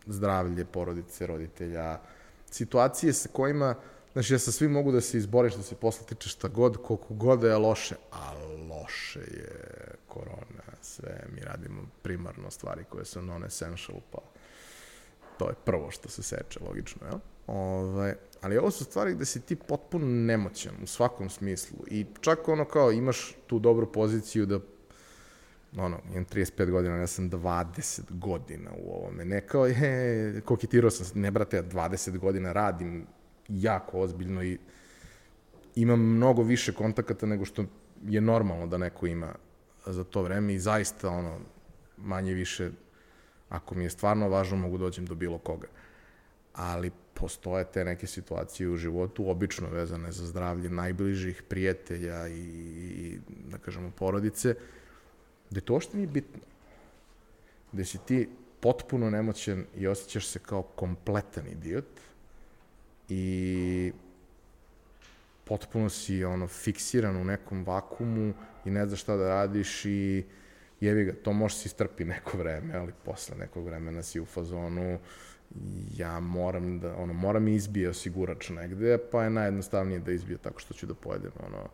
[0.07, 1.99] zdravlje porodice, roditelja,
[2.51, 3.75] situacije sa kojima,
[4.13, 7.15] znači ja sa svim mogu da se izboriš, da se posle tiče šta god, koliko
[7.15, 8.33] god da je loše, a
[8.71, 14.19] loše je korona, sve, mi radimo primarno stvari koje su non-essential, pa
[15.39, 17.19] to je prvo što se seče, logično, jel?
[17.47, 22.49] Ovaj, ali ovo su stvari gde si ti potpuno nemoćan u svakom smislu i čak
[22.49, 24.59] ono kao imaš tu dobru poziciju da
[25.77, 29.25] ono, imam 35 godina, ja sam 20 godina u ovome.
[29.25, 33.07] Ne kao, je, koketirao sam, ne brate, ja 20 godina radim
[33.51, 34.59] jako ozbiljno i
[35.75, 37.65] imam mnogo više kontakata nego što
[38.07, 39.35] je normalno da neko ima
[39.87, 41.39] za to vreme i zaista, ono,
[41.97, 42.71] manje više,
[43.49, 45.69] ako mi je stvarno važno, mogu da dođem do bilo koga.
[46.55, 53.19] Ali postoje te neke situacije u životu, obično vezane za zdravlje najbližih prijatelja i, i
[53.51, 54.55] da kažemo, porodice,
[55.51, 56.41] gde to što nije bitno.
[57.73, 58.29] Gde si ti
[58.61, 62.10] potpuno nemoćan i osjećaš se kao kompletan idiot
[63.11, 63.93] i
[65.45, 68.35] potpuno si ono fiksiran u nekom vakumu
[68.65, 70.25] i ne znaš šta da radiš i
[70.81, 74.99] jevi ga, to može se istrpi neko vreme, ali posle nekog vremena si u fazonu
[75.97, 80.75] ja moram da, ono, moram izbije osigurač negde, pa je najjednostavnije da izbije tako što
[80.75, 81.69] ću da pojedem, ono,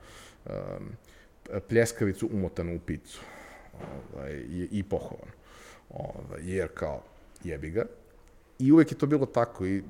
[0.46, 3.20] um, pljeskavicu umotanu u picu
[4.14, 5.28] ovaj, i, i pohovan.
[5.90, 7.02] Ovaj, jer kao,
[7.44, 7.84] jebi ga.
[8.58, 9.82] I uvek je to bilo tako i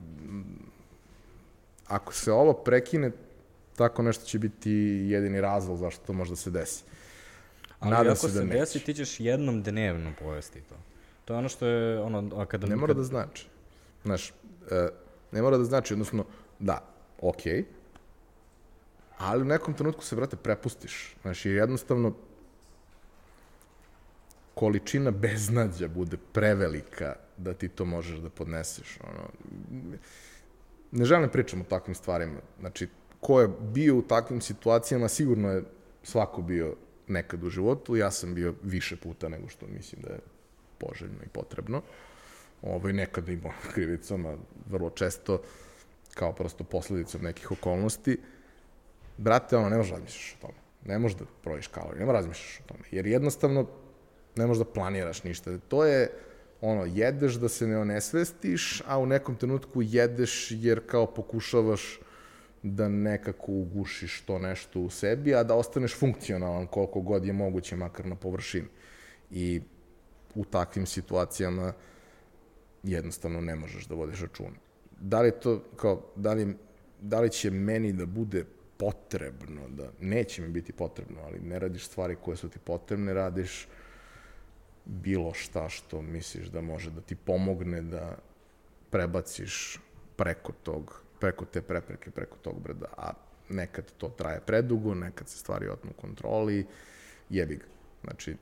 [1.89, 3.11] ako se ovo prekine,
[3.77, 4.71] tako nešto će biti
[5.11, 6.85] jedini razlog zašto to može da se desi.
[7.81, 10.75] Ali Nadam ako se, da se desi, ti ćeš jednom dnevno pojesti to.
[11.25, 12.67] To je ono što je, ono, kada...
[12.67, 12.97] Ne mora kad...
[12.97, 13.47] da znači.
[14.05, 14.33] Znaš,
[14.71, 14.89] e,
[15.33, 16.25] ne mora da znači, odnosno,
[16.59, 16.85] da,
[17.21, 17.65] okej, okay,
[19.19, 21.17] ali u nekom trenutku se, brate, prepustiš.
[21.23, 22.15] Znaš, jednostavno
[24.55, 28.99] količina beznadja bude prevelika da ti to možeš da podneseš.
[29.01, 29.29] Ono,
[30.97, 32.41] ne želim da pričam o takvim stvarima.
[32.61, 32.89] Znači,
[33.21, 35.63] ko je bio u takvim situacijama, sigurno je
[36.03, 36.75] svako bio
[37.09, 37.97] nekad u životu.
[37.97, 40.19] Ja sam bio više puta nego što mislim da je
[40.79, 41.83] poželjno i potrebno.
[42.63, 44.37] Ovaj, nekada imao krivicom, a
[44.71, 45.43] vrlo često
[46.15, 48.19] kao prosto posledicom nekih okolnosti.
[49.17, 50.59] Brate, ono, ne možeš da razmišljaš o tome.
[50.85, 52.81] Ne možeš da projiš kalorije, ne možeš da razmišljaš o tome.
[52.91, 53.67] Jer jednostavno
[54.37, 55.59] ne možeš da planiraš ništa.
[55.59, 56.11] To je,
[56.67, 62.01] ono, jedeš da se ne onesvestiš, a u nekom trenutku jedeš jer kao pokušavaš
[62.63, 67.77] da nekako ugušiš to nešto u sebi, a da ostaneš funkcionalan koliko god je moguće,
[67.77, 68.67] makar na površini.
[69.31, 69.61] I
[70.35, 71.73] u takvim situacijama
[72.83, 74.57] jednostavno ne možeš da vodiš računa.
[75.01, 76.57] Da li to, kao, da li,
[77.01, 78.45] da li će meni da bude
[78.77, 83.69] potrebno, da neće mi biti potrebno, ali ne radiš stvari koje su ti potrebne, radiš
[84.87, 88.17] bilo šta što misliš da može da ti pomogne da
[88.91, 89.81] prebaciš
[90.17, 93.13] preko tog, preko te prepreke, preko tog brda, a
[93.49, 96.67] nekad to traje predugo, nekad se stvari otmu kontroli,
[97.31, 97.65] jebi ga.
[98.05, 98.37] Znači,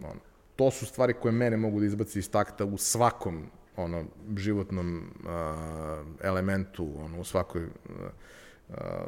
[0.00, 0.20] ono,
[0.56, 3.46] to su stvari koje mene mogu da izbaci iz takta u svakom
[3.76, 4.04] ono
[4.36, 5.30] životnom uh,
[6.22, 7.70] elementu, ono u svakoj uh,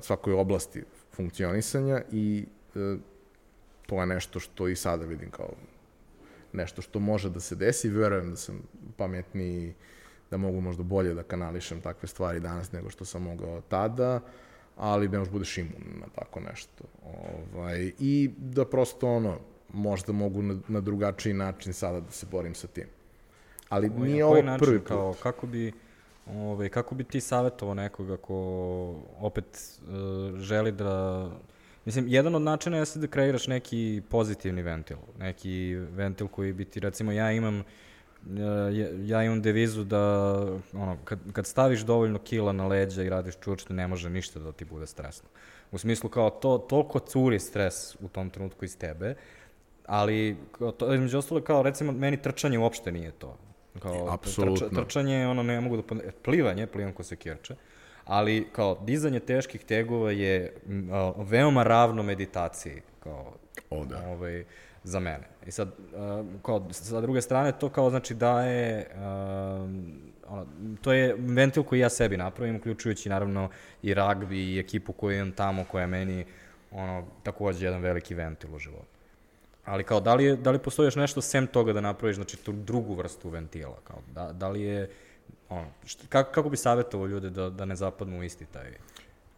[0.01, 3.01] svakoj oblasti funkcionisanja i uh,
[3.87, 5.51] to je nešto što i sada vidim kao
[6.53, 8.63] nešto što može da se desi, verujem da sam
[8.97, 9.75] pametniji,
[10.31, 14.21] da mogu možda bolje da kanališem takve stvari danas nego što sam mogao tada,
[14.77, 16.85] ali ne možeš budeš imun na tako nešto.
[17.05, 19.39] Ovaj, I da prosto ono,
[19.73, 22.87] možda mogu na, na drugačiji način sada da se borim sa tim.
[23.69, 24.89] Ali Ovo, nije ovo način, prvi put.
[24.89, 25.73] Kao, kako bi,
[26.27, 28.35] ovaj, kako bi ti savjetovao nekoga ko
[29.21, 29.45] opet
[29.83, 31.31] uh, želi da
[31.91, 36.81] Mislim, jedan od načina je da kreiraš neki pozitivni ventil, neki ventil koji bi ti,
[36.81, 37.65] recimo, ja imam
[39.05, 40.03] ja imam devizu da
[40.73, 44.53] ono, kad, kad staviš dovoljno kila na leđa i radiš čurčne, ne može ništa da
[44.53, 45.29] ti bude stresno.
[45.73, 49.15] U smislu kao to, toliko curi stres u tom trenutku iz tebe,
[49.87, 50.37] ali
[50.79, 53.37] to, između ostalo kao recimo meni trčanje uopšte nije to.
[53.83, 54.69] Kao, Apsolutno.
[54.69, 55.83] Trč, trčanje, ono, ne mogu da...
[56.23, 57.53] Plivanje, plivam ko se kirče.
[57.53, 57.59] Uh,
[58.11, 63.33] ali kao dizanje teških tegova je uh, veoma ravno meditaciji kao
[63.71, 64.09] o, da.
[64.09, 64.45] ovaj,
[64.85, 65.29] za mene.
[65.47, 69.01] I sad, uh, kao, sa druge strane, to kao znači daje, uh,
[70.29, 70.47] ono,
[70.83, 73.49] to je ventil koji ja sebi napravim, uključujući naravno
[73.83, 76.25] i ragbi i ekipu koju imam tamo, koja je meni
[76.71, 78.99] ono, takođe jedan veliki ventil u životu.
[79.65, 82.37] Ali kao, da li, je, da li postoji još nešto sem toga da napraviš, znači,
[82.37, 83.77] tu drugu vrstu ventila?
[83.85, 84.91] Kao, da, da li je,
[85.51, 88.73] ono, šta, kako, kako bi savjetovao ljude da, da ne zapadnu u isti taj...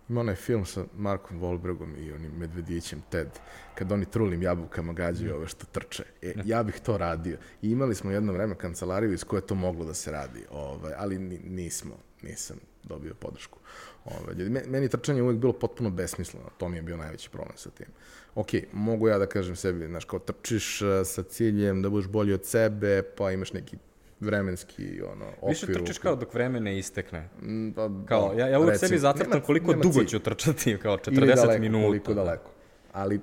[0.08, 3.28] Ima onaj film sa Markom Wahlbergom i onim medvedićem Ted,
[3.74, 6.04] kad oni trulim jabukama gađaju ove što trče.
[6.22, 7.36] E, ja bih to radio.
[7.62, 11.18] I imali smo jedno vreme kancelariju iz koje to moglo da se radi, ovaj, ali
[11.18, 13.58] ni, nismo, nisam dobio podršku.
[14.04, 14.34] Ovaj,
[14.66, 17.86] meni trčanje uvek bilo potpuno besmisleno, to mi je bio najveći problem sa tim.
[18.34, 22.32] Ok, mogu ja da kažem sebi, znaš, kao trčiš eh, sa ciljem da budeš bolji
[22.32, 23.76] od sebe, pa imaš neki
[24.22, 25.48] vremenski ono, okvir.
[25.50, 27.28] Više trčiš kao dok vreme ne istekne.
[27.42, 30.06] Mm, Pa, Kao, ja, ja uvek recimo, sebi zacrtam nema- koliko nema dugo cilj.
[30.06, 31.86] ću trčati, kao 40 Ili daleko, minuta.
[31.86, 32.50] Koliko daleko.
[32.92, 33.20] Ali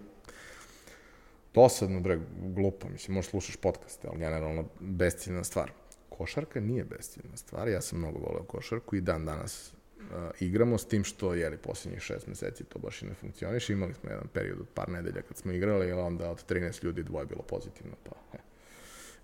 [1.53, 5.71] dosadno, bre, glupo, mislim, možeš slušaš podcaste, ali generalno besciljna stvar.
[6.09, 10.03] Košarka nije besciljna stvar, ja sam mnogo voleo košarku i dan danas uh,
[10.39, 13.73] igramo s tim što, jeli, posljednjih šest meseci to baš i ne funkcioniše.
[13.73, 17.03] Imali smo jedan period od par nedelja kad smo igrali, ali onda od 13 ljudi
[17.03, 18.37] dvoje bilo pozitivno, pa he,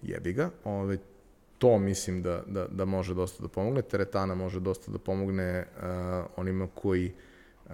[0.01, 0.49] jebi ga.
[0.63, 0.97] Ove,
[1.57, 3.81] to mislim da, da, da može dosta da pomogne.
[3.81, 5.85] Teretana može dosta da pomogne uh,
[6.37, 7.13] onima koji
[7.65, 7.73] uh,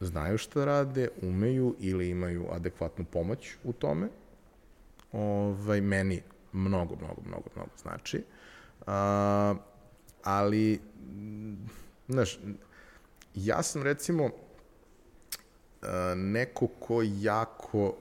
[0.00, 4.08] znaju šta rade, umeju ili imaju adekvatnu pomoć u tome.
[5.12, 6.22] Ovaj, meni
[6.52, 8.24] mnogo, mnogo, mnogo, mnogo znači.
[8.86, 9.54] A,
[10.24, 10.80] ali,
[12.08, 12.38] znaš,
[13.34, 14.30] ja sam recimo
[15.82, 17.94] a, neko ko jako,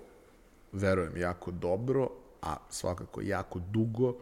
[0.71, 2.09] verujem, jako dobro,
[2.41, 4.15] a svakako jako dugo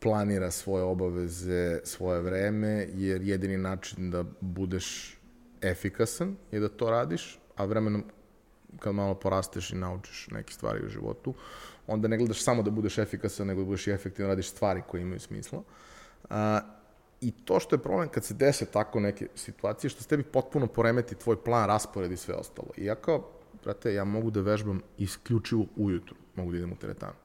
[0.00, 5.18] planira svoje obaveze, svoje vreme, jer jedini način da budeš
[5.62, 8.04] efikasan je da to radiš, a vremenom
[8.78, 11.34] kad malo porasteš i naučiš neke stvari u životu,
[11.86, 15.02] onda ne gledaš samo da budeš efikasan, nego da budeš i efektivan, radiš stvari koje
[15.02, 15.62] imaju smisla.
[16.30, 16.60] A,
[17.20, 20.66] I to što je problem kad se dese tako neke situacije, što se tebi potpuno
[20.66, 22.68] poremeti tvoj plan, raspored i sve ostalo.
[22.76, 23.30] I ja kao,
[23.64, 27.18] brate, ja mogu da vežbam isključivo ujutru, mogu da idem u teretanu.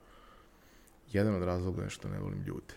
[1.13, 2.73] Jedan od razloga je što ne volim ljude.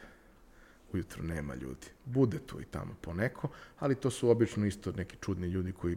[0.93, 1.87] Ujutro nema ljudi.
[2.05, 5.97] Bude tu i tamo poneko, ali to su obično isto neki čudni ljudi koji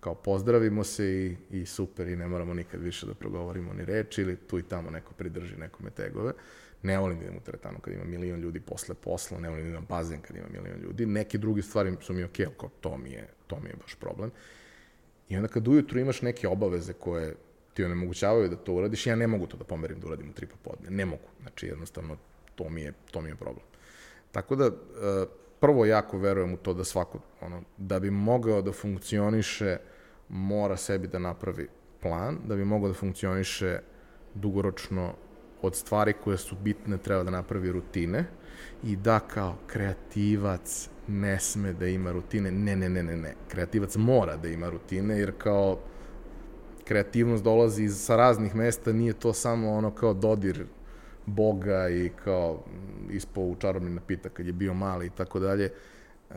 [0.00, 4.22] kao pozdravimo se i, i super i ne moramo nikad više da progovorimo ni reči
[4.22, 6.32] ili tu i tamo neko pridrži nekome tegove.
[6.82, 9.70] Ne volim da idem u teretanu kad ima milion ljudi posle posla, ne volim da
[9.70, 11.06] idem bazen kad ima milion ljudi.
[11.06, 14.30] Neke druge stvari su mi okej, okay, to mi, je, to mi je baš problem.
[15.28, 17.34] I onda kad ujutru imaš neke obaveze koje
[17.74, 20.46] ti onemogućavaju da to uradiš, ja ne mogu to da pomerim da uradim u tri
[20.46, 20.90] popodne.
[20.90, 21.28] Ne mogu.
[21.40, 22.16] Znači, jednostavno,
[22.54, 23.64] to mi je, to mi je problem.
[24.32, 24.70] Tako da, e,
[25.60, 29.76] prvo jako verujem u to da svako, ono, da bi mogao da funkcioniše,
[30.28, 31.68] mora sebi da napravi
[32.00, 33.78] plan, da bi mogao da funkcioniše
[34.34, 35.14] dugoročno
[35.62, 38.24] od stvari koje su bitne treba da napravi rutine
[38.84, 42.50] i da kao kreativac ne sme da ima rutine.
[42.50, 43.34] Ne, ne, ne, ne, ne.
[43.48, 45.78] Kreativac mora da ima rutine jer kao
[46.90, 50.64] kreativnost dolazi iz, sa raznih mesta, nije to samo ono kao dodir
[51.26, 55.64] Boga i kao mm, ispo u čarobni napitak kad je bio mali i tako dalje.
[55.64, 56.34] E,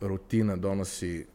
[0.00, 1.26] rutina donosi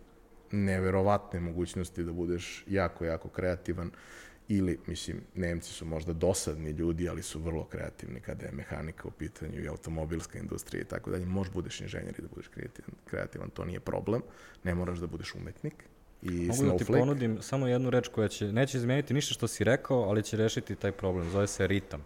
[0.51, 3.91] neverovatne mogućnosti da budeš jako, jako kreativan
[4.47, 9.11] ili, mislim, Nemci su možda dosadni ljudi, ali su vrlo kreativni kada je mehanika u
[9.11, 11.25] pitanju i automobilska industrija i tako dalje.
[11.25, 14.21] Možeš budeš inženjer i da budeš kreativan, kreativan, to nije problem.
[14.63, 15.90] Ne moraš da budeš umetnik.
[16.21, 16.99] I Mogu da ti Snowflake.
[16.99, 20.75] ponudim samo jednu reč koja će, neće izmeniti ništa što si rekao, ali će rešiti
[20.75, 21.29] taj problem.
[21.29, 22.03] Zove se ritam.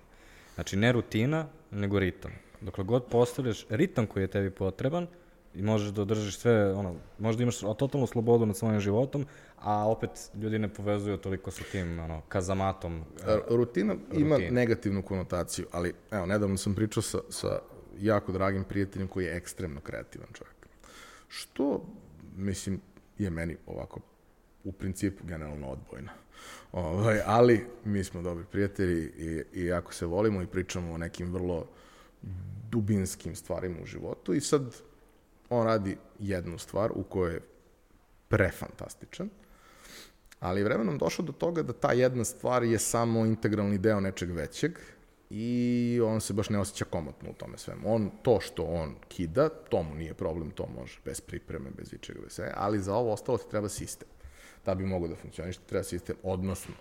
[0.55, 2.32] Znači, ne rutina, nego ritam.
[2.61, 5.07] Dokle god postavljaš ritam koji je tebi potreban,
[5.55, 9.26] i možeš da održiš sve, ono, možda imaš totalnu slobodu nad svojim životom,
[9.57, 10.09] a opet
[10.41, 13.03] ljudi ne povezuju toliko sa tim, ono, kazamatom.
[13.28, 14.51] R- Rutina ima Rutina.
[14.51, 17.59] negativnu konotaciju, ali evo, nedavno sam pričao sa, sa
[17.99, 20.55] jako dragim prijateljem koji je ekstremno kreativan čovjek.
[21.28, 21.86] Što,
[22.38, 22.82] mislim,
[23.18, 23.99] je meni ovako
[24.63, 26.09] u principu generalno odbojno.
[26.72, 31.34] Ovaj, ali mi smo dobri prijatelji i, i jako se volimo i pričamo o nekim
[31.34, 31.68] vrlo
[32.72, 34.76] dubinskim stvarima u životu i sad
[35.49, 37.41] on radi jednu stvar u kojoj je
[38.28, 39.30] prefantastičan,
[40.39, 44.80] ali vremenom došao do toga da ta jedna stvar je samo integralni deo nečeg većeg
[45.38, 47.96] i on se baš ne osjeća komotno u tome svemu.
[47.96, 52.20] On, to što on kida, to mu nije problem, to može, bez pripreme, bez ičega,
[52.24, 54.08] bez sve, ali za ovo ostalo ti treba sistem.
[54.66, 56.74] Da bi mogao da funkcioniš, ti treba sistem, odnosno,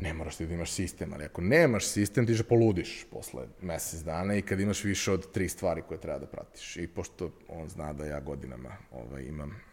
[0.00, 4.00] ne moraš ti da imaš sistem, ali ako nemaš sistem, ti že poludiš posle mesec
[4.00, 6.76] dana i kad imaš više od tri stvari koje treba da pratiš.
[6.76, 9.69] I pošto on zna da ja godinama ovaj, imam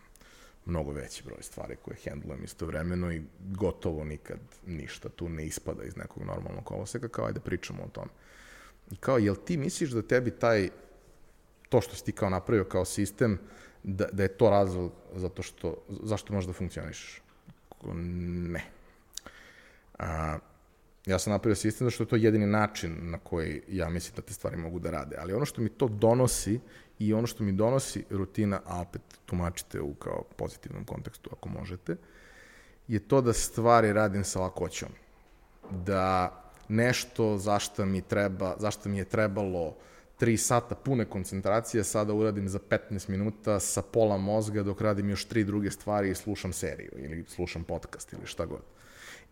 [0.68, 5.96] mnogo veći broj stvari koje hendlujem istovremeno i gotovo nikad ništa tu ne ispada iz
[5.96, 8.12] nekog normalnog koloseka, kao ajde pričamo o tome.
[8.92, 10.70] I kao, jel ti misliš da tebi taj,
[11.70, 13.40] to što si ti kao napravio kao sistem,
[13.84, 17.22] da, da je to razlog zato što, zašto možeš da funkcionišeš?
[17.84, 18.64] ne.
[20.00, 20.38] A,
[21.06, 24.22] ja sam napravio sistem zato što je to jedini način na koji ja mislim da
[24.22, 25.16] te stvari mogu da rade.
[25.20, 26.60] Ali ono što mi to donosi
[27.00, 31.96] i ono što mi donosi rutina, a opet tumačite u kao pozitivnom kontekstu ako možete,
[32.88, 34.90] je to da stvari radim sa lakoćom.
[35.72, 39.76] Da nešto zašto mi, treba, zašto mi je trebalo
[40.20, 45.26] 3 sata pune koncentracije, sada uradim za 15 minuta sa pola mozga dok radim još
[45.26, 48.62] tri druge stvari i slušam seriju ili slušam podcast ili šta god.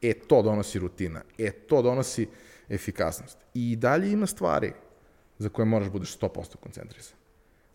[0.02, 1.22] E, to donosi rutina.
[1.38, 2.28] E, to donosi
[2.70, 3.38] efikasnost.
[3.54, 4.74] I dalje ima stvari
[5.38, 7.18] za koje moraš budeš 100% koncentrisan.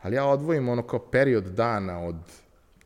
[0.03, 2.17] Ali ja odvojim ono kao period dana od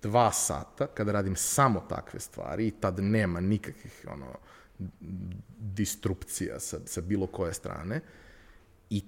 [0.02, 4.26] dva sata, kada radim samo takve stvari i tad nema nikakvih ono,
[5.58, 8.00] distrupcija sa, sa bilo koje strane
[8.90, 9.02] i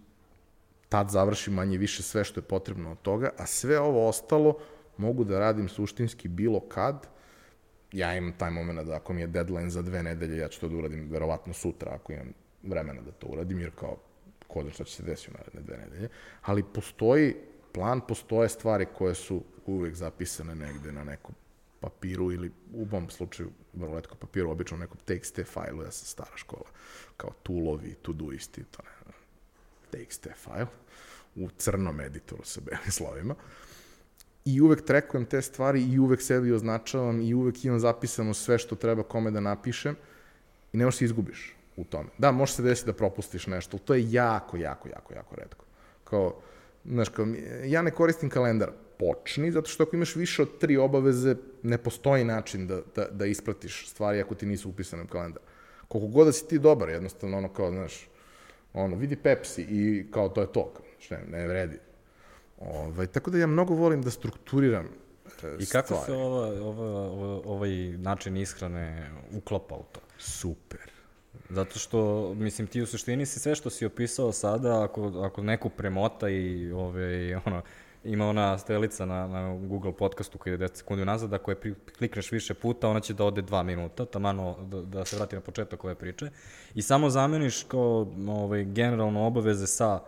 [0.88, 4.58] tad završim manje više sve što je potrebno od toga, a sve ovo ostalo
[4.96, 7.06] mogu da radim suštinski bilo kad,
[7.92, 10.68] ja imam taj moment da ako mi je deadline za dve nedelje, ja ću to
[10.68, 12.32] da uradim verovatno sutra ako imam
[12.62, 13.96] vremena da to uradim, jer kao
[14.46, 16.08] ko šta će se desiti u naredne dve nedelje.
[16.42, 17.34] Ali postoji
[17.76, 21.34] plan, postoje stvari koje su uvek zapisane negde na nekom
[21.80, 26.36] papiru ili u mom slučaju vrlo letko papiru, obično nekom TXT fajlu, ja sam stara
[26.36, 26.70] škola,
[27.16, 29.12] kao toolovi, to-doisti, to ne,
[29.90, 30.66] TXT fajl,
[31.34, 33.34] u crnom editoru sa belim slovima.
[34.44, 38.74] I uvek trekujem te stvari i uvek sebi označavam i uvek imam zapisano sve što
[38.74, 39.96] treba kome da napišem
[40.72, 42.08] i ne možeš se izgubiš u tome.
[42.18, 45.64] Da, može se desiti da propustiš nešto, ali to je jako, jako, jako, jako redko.
[46.04, 46.40] Kao,
[46.88, 47.26] znaš, kao,
[47.64, 52.24] ja ne koristim kalendar, počni, zato što ako imaš više od tri obaveze, ne postoji
[52.24, 55.42] način da, da, da ispratiš stvari ako ti nisu upisane u kalendar.
[55.88, 58.08] Koliko god da si ti dobar, jednostavno, ono kao, znaš,
[58.72, 61.78] ono, vidi Pepsi i kao to je to, što ne, ne vredi.
[62.58, 64.86] Ovaj, tako da ja mnogo volim da strukturiram
[65.42, 66.04] e, I kako stvari.
[66.06, 70.00] se ova, ova, ova, ovaj način ishrane uklapa u to?
[70.18, 70.95] Super.
[71.50, 75.68] Zato što, mislim, ti u suštini si sve što si opisao sada, ako, ako neko
[75.68, 77.62] premota i ove, ono,
[78.04, 82.32] ima ona strelica na, na Google podcastu koji je 10 sekundi nazad, ako je klikneš
[82.32, 85.84] više puta, ona će da ode 2 minuta, tamano da, da se vrati na početak
[85.84, 86.30] ove priče.
[86.74, 90.00] I samo zameniš kao ovaj, generalno obaveze sa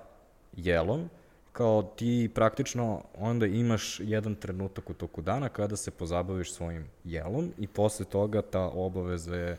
[0.57, 1.11] jelom,
[1.53, 7.53] kao ti praktično onda imaš jedan trenutak u toku dana kada se pozabaviš svojim jelom
[7.59, 9.57] i posle toga ta obaveza je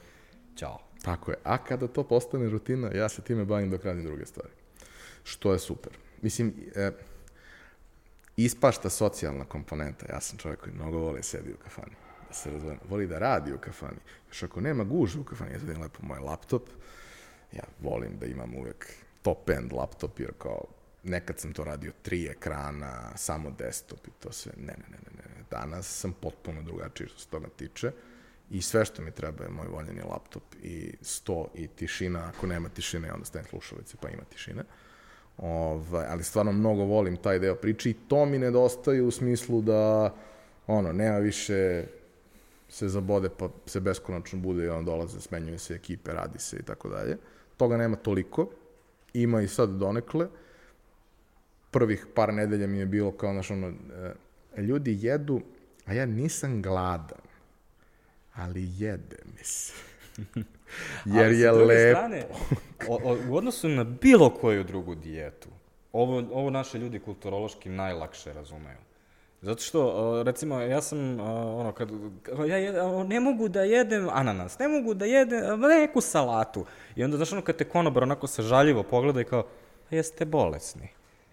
[0.55, 0.88] ćao.
[1.01, 1.37] Tako je.
[1.43, 4.53] A kada to postane rutina, ja se time bavim dok radim druge stvari.
[5.23, 5.93] Što je super.
[6.21, 6.91] Mislim, e,
[8.37, 10.05] ispašta socijalna komponenta.
[10.09, 11.95] Ja sam čovjek koji mnogo voli sedi u kafani.
[12.27, 12.79] Da se razvojim.
[12.89, 13.99] Voli da radi u kafani.
[14.27, 16.69] Još ako nema gužu u kafani, ja zadim lepo moj laptop.
[17.51, 20.61] Ja volim da imam uvek top end laptop, jer kao
[21.03, 24.51] nekad sam to radio tri ekrana, samo desktop i to sve.
[24.57, 25.43] Ne, ne, ne, ne, ne.
[25.51, 27.91] Danas sam potpuno drugačiji što se toga tiče
[28.49, 32.31] i sve što mi treba je moj voljeni laptop i sto i tišina.
[32.35, 34.63] Ako nema tišine, onda stavim slušalice pa ima tišine.
[35.37, 40.13] Ovaj, ali stvarno mnogo volim taj deo priče i to mi nedostaje u smislu da
[40.67, 41.85] ono, nema više
[42.69, 46.63] se zabode pa se beskonačno bude i on dolaze, smenjuju se ekipe, radi se i
[46.63, 47.17] tako dalje.
[47.57, 48.49] Toga nema toliko.
[49.13, 50.27] Ima i sad donekle.
[51.71, 55.41] Prvih par nedelja mi je bilo kao, znaš, ono, e, ljudi jedu,
[55.85, 57.28] a ja nisam gladan,
[58.39, 59.73] ali jede mi se.
[61.15, 61.99] Jer je lepo.
[61.99, 62.25] Strane,
[62.87, 65.49] o, o, u odnosu na bilo koju drugu dijetu,
[65.93, 68.77] ovo, ovo naše ljudi kulturološki najlakše razumeju.
[69.41, 71.89] Zato što, recimo, ja sam, ono, kad,
[72.47, 76.65] ja jedem, ne mogu da jedem ananas, ne mogu da jedem neku salatu.
[76.95, 79.43] I onda, znaš, ono, kad te konobar onako sažaljivo pogleda i kao,
[79.89, 80.87] jeste bolesni.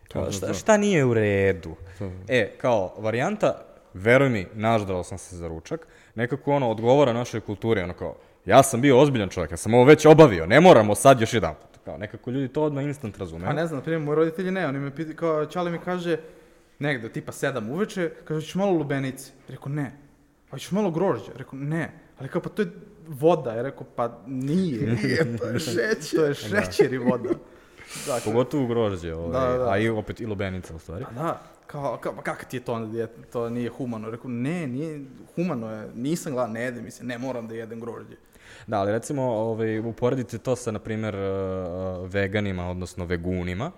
[0.08, 1.74] To, šta, šta nije u redu?
[1.98, 2.10] To.
[2.28, 5.86] E, kao, varijanta, veruj mi, naždao sam se za ručak,
[6.16, 8.14] nekako ono odgovara našoj kulturi, ono kao,
[8.46, 11.54] ja sam bio ozbiljan čovjek, ja sam ovo već obavio, ne moramo sad još jedan
[11.54, 11.84] put.
[11.84, 13.50] Kao, nekako ljudi to odmah instant razumeju.
[13.50, 16.16] A ne znam, na primjer, moji roditelji ne, oni me pita, kao, Čale mi kaže,
[16.78, 19.32] negde, tipa sedam uveče, kaže, ćeš malo lubenice?
[19.48, 19.92] Rekao, ne.
[20.50, 21.32] A ćeš malo grožđa?
[21.36, 21.92] Rekao, ne.
[22.18, 22.68] Ali kao, pa to je
[23.08, 23.52] voda.
[23.52, 24.86] Ja rekao, pa nije.
[25.02, 26.18] Nije, to je šećer.
[26.18, 27.28] to je šećer i voda.
[28.06, 29.70] Dakle, Pogotovo grožđe, ovaj, da, da.
[29.70, 31.04] a i opet i lubenica u stvari.
[31.04, 34.10] Pa da, kao, kao kak ti je to onda dijeta, to nije humano.
[34.10, 35.04] Rekao, ne, nije,
[35.34, 38.16] humano je, nisam gladan, ne jedem mi se, ne moram da jedem grožđe.
[38.66, 43.72] Da, ali recimo, ovaj, uporedite to sa, na primer, uh, veganima, odnosno vegunima.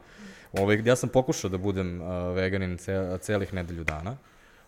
[0.52, 4.16] Ovaj, ja sam pokušao da budem uh, veganin ce, celih nedelju dana.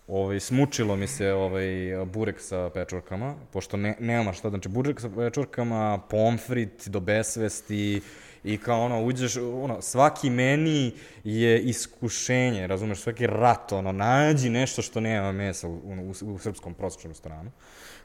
[0.07, 1.65] Ovaj, smučilo mi se ovaj,
[2.05, 8.01] burek sa pečurkama, pošto ne, nema šta, znači burek sa pečurkama, pomfrit do besvesti
[8.43, 10.91] I kao ono, uđeš, ono, svaki meni
[11.23, 16.73] je iskušenje, razumeš, svaki rat, ono, nađi nešto što nema mesa u, u, u srpskom
[16.73, 17.51] prosječnom restoranu.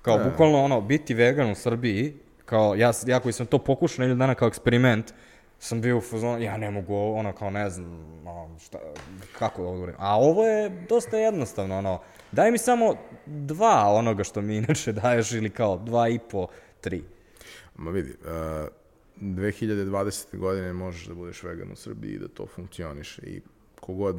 [0.02, 0.24] Kao, Da.
[0.24, 2.14] bukvalno, ono, biti vegan u Srbiji,
[2.44, 5.12] kao, ja, ja koji sam to pokušao nedelju dana kao eksperiment,
[5.58, 8.78] sam bio u fazonu, ja ne mogu, ovo, ono, kao, ne znam, ono, šta,
[9.38, 10.00] kako ovo uredim.
[10.00, 12.00] A ovo je dosta jednostavno, ono,
[12.32, 12.94] daj mi samo
[13.26, 16.46] dva onoga što mi inače daješ, ili kao dva i po,
[16.80, 17.02] tri.
[17.76, 18.68] Ma vidi, uh,
[19.20, 20.38] 2020.
[20.38, 23.40] godine možeš da budeš vegan u Srbiji i da to funkcioniše i
[23.80, 24.16] kogod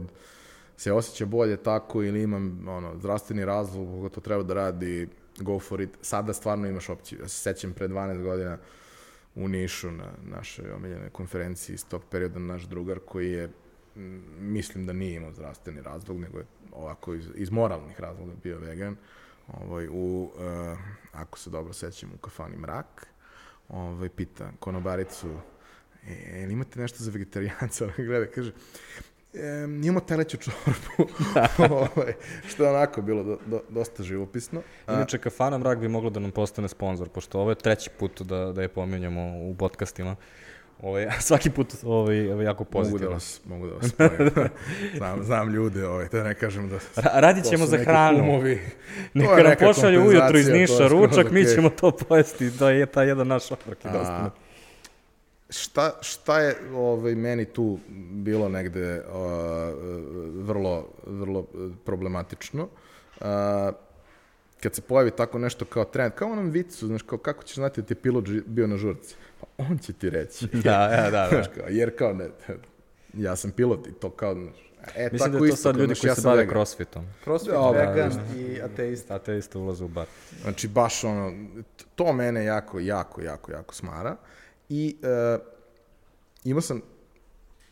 [0.78, 5.08] se osjeća bolje tako ili imam ono, zdravstveni razlog koga to treba da radi,
[5.40, 5.90] go for it.
[6.02, 7.20] Sada stvarno imaš opciju.
[7.22, 8.58] Ja se sećam pre 12 godina
[9.36, 13.50] u Nišu na našoj omiljenoj konferenciji iz tog perioda naš drugar koji je
[14.40, 18.96] mislim da nije imao zdravstveni razlog, nego je ovako iz, iz moralnih razloga bio vegan.
[19.48, 20.78] Ovaj, u, uh,
[21.12, 23.08] ako se dobro sećam, u kafani Mrak,
[23.70, 25.28] ovaj, pita konobaricu,
[26.08, 27.86] e, jel imate nešto za vegetarijanca?
[27.86, 28.52] Ona gleda, kaže,
[29.34, 31.12] e, imamo teleću čorbu,
[31.76, 32.14] ovaj,
[32.48, 34.62] što je onako bilo do, do, dosta živopisno.
[34.88, 38.52] Inače, kafana Mrak bi moglo da nam postane sponsor, pošto ovo je treći put da,
[38.52, 40.16] da je pominjamo u podcastima.
[40.82, 43.14] Ovaj, a svaki put ovaj, ovaj, jako mogu da pozitivno.
[43.14, 44.32] vas, mogu da vas spojim.
[44.98, 46.76] znam, znam ljude, ovaj, da ne kažem da...
[46.96, 48.20] Ra radit ćemo za hranu.
[48.20, 48.62] Kumovi.
[49.14, 51.56] Neka nam neka pošalju ujutru iz Niša ručak, mi okej.
[51.56, 52.58] ćemo to pojesti.
[52.58, 54.14] To je ta jedan naš obrok i dosta.
[54.14, 54.30] A,
[55.50, 57.80] šta, šta je ovaj, meni tu
[58.12, 59.16] bilo negde uh,
[60.46, 61.46] vrlo, vrlo
[61.86, 62.64] problematično?
[63.20, 63.26] Uh,
[64.64, 67.82] kad se pojavi tako nešto kao trend, kao onom vicu, znaš, kao kako ćeš znati
[67.82, 69.16] da ti je pilot bio na žurci?
[69.40, 70.48] Pa on će ti reći.
[70.64, 71.28] Da, da, da.
[71.30, 72.30] Znaš, kao, jer kao ne,
[73.14, 74.56] ja sam pilot i to kao, znaš,
[74.96, 76.52] e, Mislim da tako je to isto sad ljudi koji ja se bave vegan.
[76.54, 77.06] crossfitom.
[77.24, 78.40] Crossfit, Da, da, vegan da.
[78.40, 79.16] i ateista.
[79.16, 80.08] A te isto ulaze u bar.
[80.42, 81.34] Znači, baš ono,
[81.96, 84.16] to mene jako, jako, jako, jako smara.
[84.70, 85.42] I uh,
[86.44, 86.82] imao sam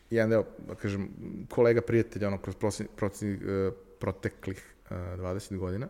[0.10, 1.10] jedan deo, da kažem,
[1.50, 5.88] kolega, prijatelja, ono, kroz prosi, prosi, uh, proteklih uh, 20 godina,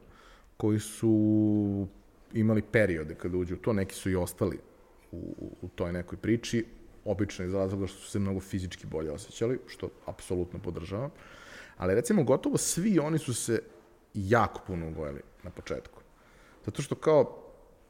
[0.57, 1.87] koji su
[2.33, 4.59] imali periode kada uđu u to, neki su i ostali
[5.15, 6.65] u, u, toj nekoj priči,
[7.05, 11.09] obično iz razloga što su se mnogo fizički bolje osjećali, što apsolutno podržavam.
[11.77, 13.59] Ali recimo, gotovo svi oni su se
[14.13, 16.01] jako puno ugojili na početku.
[16.65, 17.41] Zato što kao,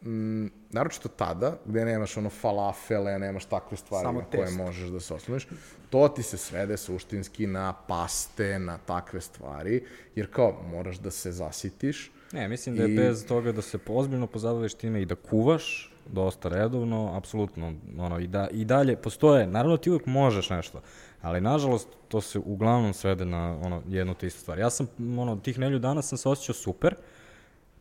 [0.01, 4.57] m, naročito tada, gde nemaš ono falafele, nemaš takve stvari Samo na koje test.
[4.57, 5.47] možeš da se osnoveš,
[5.89, 9.83] to ti se svede suštinski na paste, na takve stvari,
[10.15, 13.79] jer kao moraš da se zasitiš, Ne, mislim da je I- bez toga da se
[13.87, 19.47] ozbiljno pozabaviš time i da kuvaš dosta redovno, apsolutno, ono, i, da, i dalje postoje,
[19.47, 20.81] naravno ti uvijek možeš nešto,
[21.21, 24.59] ali nažalost to se uglavnom svede na ono, jednu te istu stvar.
[24.59, 24.87] Ja sam,
[25.17, 26.95] ono, tih nelju dana sam se osjećao super,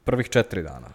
[0.05, 0.89] prvih četiri dana.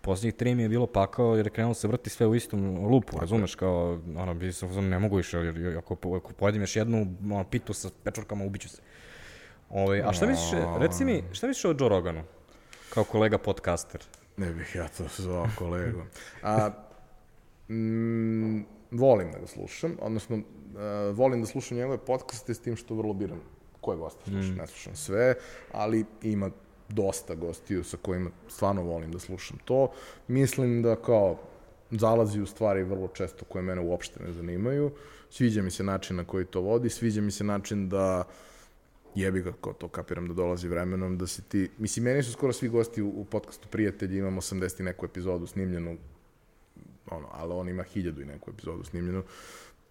[0.00, 3.18] Posljednjih tri mi je bilo pakao jer je krenulo se vrti sve u istom lupu,
[3.20, 7.44] razumeš, kao, ono, bi se, ne mogu više, jer, ako, ako pojedem još jednu ono,
[7.44, 8.82] pitu sa pečurkama, ubiću se.
[9.70, 12.22] Ove, a šta misliš, reci mi, šta misliš o Joe Roganu?
[12.94, 14.00] Kao kolega podcaster.
[14.36, 16.06] Ne bih ja to zvao kolegom.
[16.42, 16.70] A,
[17.68, 20.42] mm, volim da ga slušam, odnosno uh,
[21.16, 23.40] volim da slušam njegove podcaste s tim što vrlo biram
[23.80, 24.54] koje goste slušam.
[24.54, 25.34] Ne slušam sve,
[25.72, 26.50] ali ima
[26.88, 29.92] dosta gostiju sa kojima stvarno volim da slušam to.
[30.28, 31.38] Mislim da kao
[31.90, 34.90] zalazi u stvari vrlo često koje mene uopšte ne zanimaju.
[35.30, 38.24] Sviđa mi se način na koji to vodi, sviđa mi se način da
[39.14, 42.52] jebi ga, ko to kapiram da dolazi vremenom, da si ti, mislim, meni su skoro
[42.52, 45.96] svi gosti u, u podcastu Prijatelji, imamo 80 i neku epizodu snimljenu,
[47.10, 49.22] ono, ali on ima hiljadu i neku epizodu snimljenu.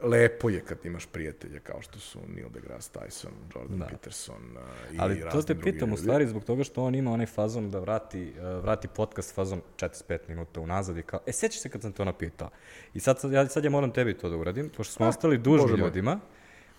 [0.03, 3.85] Lepo je kad imaš prijatelje kao što su Neil deGrasse Tyson, Jordan da.
[3.85, 6.01] Peterson uh, i Ali to te pitam u ljudi.
[6.01, 10.19] stvari zbog toga što on ima onaj fazon da vrati, uh, vrati podcast fazon 45
[10.27, 12.49] minuta unazad i kao, e, sećaš se kad sam to napitao?
[12.93, 15.67] I sad, sad, ja, sad ja moram tebi to da uradim, pošto smo ostali dužni
[15.67, 16.17] Bože moj.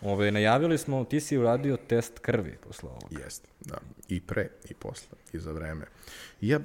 [0.03, 3.25] Ove, najavili smo, ti si uradio test krvi posle ovoga.
[3.25, 3.77] Jeste, da.
[4.09, 5.85] I pre, i posle, i za vreme.
[6.41, 6.61] Ja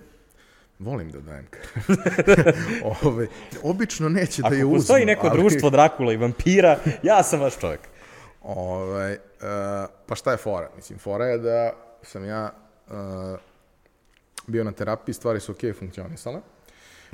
[0.79, 1.95] volim da dajem krv.
[3.03, 3.27] Ove,
[3.63, 4.77] obično neće da je Ako uzmu.
[4.77, 7.79] postoji neko ali- društvo Drakula i vampira, ja sam vaš čovjek.
[8.41, 9.19] Ovaj, uh,
[10.05, 10.69] pa šta je fora?
[10.75, 11.73] Mislim, fora je da
[12.03, 12.53] sam ja
[12.87, 12.93] uh,
[14.47, 16.39] bio na terapiji, stvari su okej funkcionisale.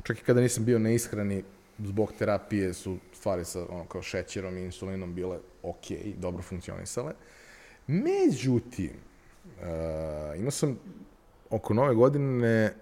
[0.02, 1.44] Čak i kada nisam bio na ishrani,
[1.78, 7.12] zbog terapije su stvari sa ono, kao šećerom i insulinom bile okej, dobro funkcionisale.
[7.86, 8.90] Međutim,
[9.44, 10.78] uh, imao sam
[11.50, 12.74] oko nove godine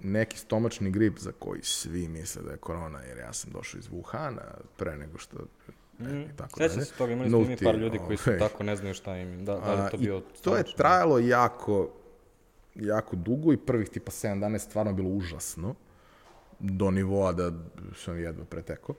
[0.00, 3.88] neki stomačni grip za koji svi misle da je korona, jer ja sam došao iz
[3.88, 4.42] Wuhana
[4.76, 5.36] pre nego što...
[5.98, 6.36] Mm.
[6.36, 6.84] tako Sećam dalje.
[6.84, 9.16] se toga, imali smo mi Nulti, par ljudi koji su ovaj, tako ne znaju šta
[9.16, 10.22] im, da, da li to bio...
[10.42, 11.90] to je trajalo jako,
[12.74, 15.74] jako dugo i prvih tipa 7 dana je stvarno bilo užasno.
[16.58, 17.52] Do nivoa da
[17.96, 18.94] sam jedva pretekao.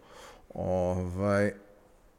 [0.53, 1.53] Ovaj,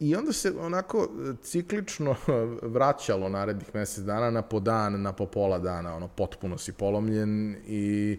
[0.01, 1.09] I onda se onako
[1.43, 2.16] ciklično
[2.77, 7.56] vraćalo narednih mesec dana na po dan, na po pola dana, ono, potpuno si polomljen
[7.66, 8.19] i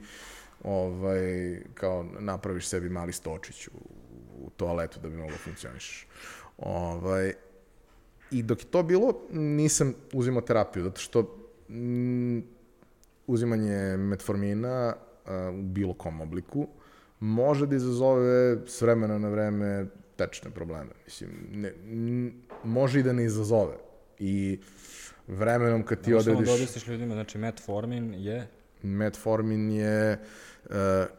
[0.64, 3.72] ovaj, kao napraviš sebi mali stočić u,
[4.46, 6.08] u toaletu da bi moglo funkcioniš.
[6.58, 7.34] Ovaj,
[8.32, 11.22] I dok je to bilo, nisam uzimao terapiju, zato što
[11.70, 12.40] mm,
[13.28, 16.68] uzimanje metformina a, u bilo kom obliku
[17.20, 20.92] može da izazove s vremena na vreme tečne probleme.
[21.06, 21.72] Mislim, ne,
[22.64, 23.78] može i da ne izazove.
[24.20, 24.60] I
[25.28, 26.48] vremenom kad ti odrediš...
[26.48, 28.48] da objasniš ljudima, znači metformin je...
[28.84, 30.20] Metformin je
[30.66, 30.76] uh,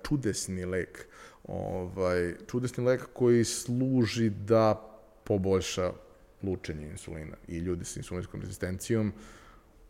[0.09, 1.07] čudesni lek.
[1.45, 4.93] Ovaj, čudesni lek koji služi da
[5.25, 5.93] poboljša
[6.43, 7.37] lučenje insulina.
[7.49, 9.13] I ljudi sa insulinskom rezistencijom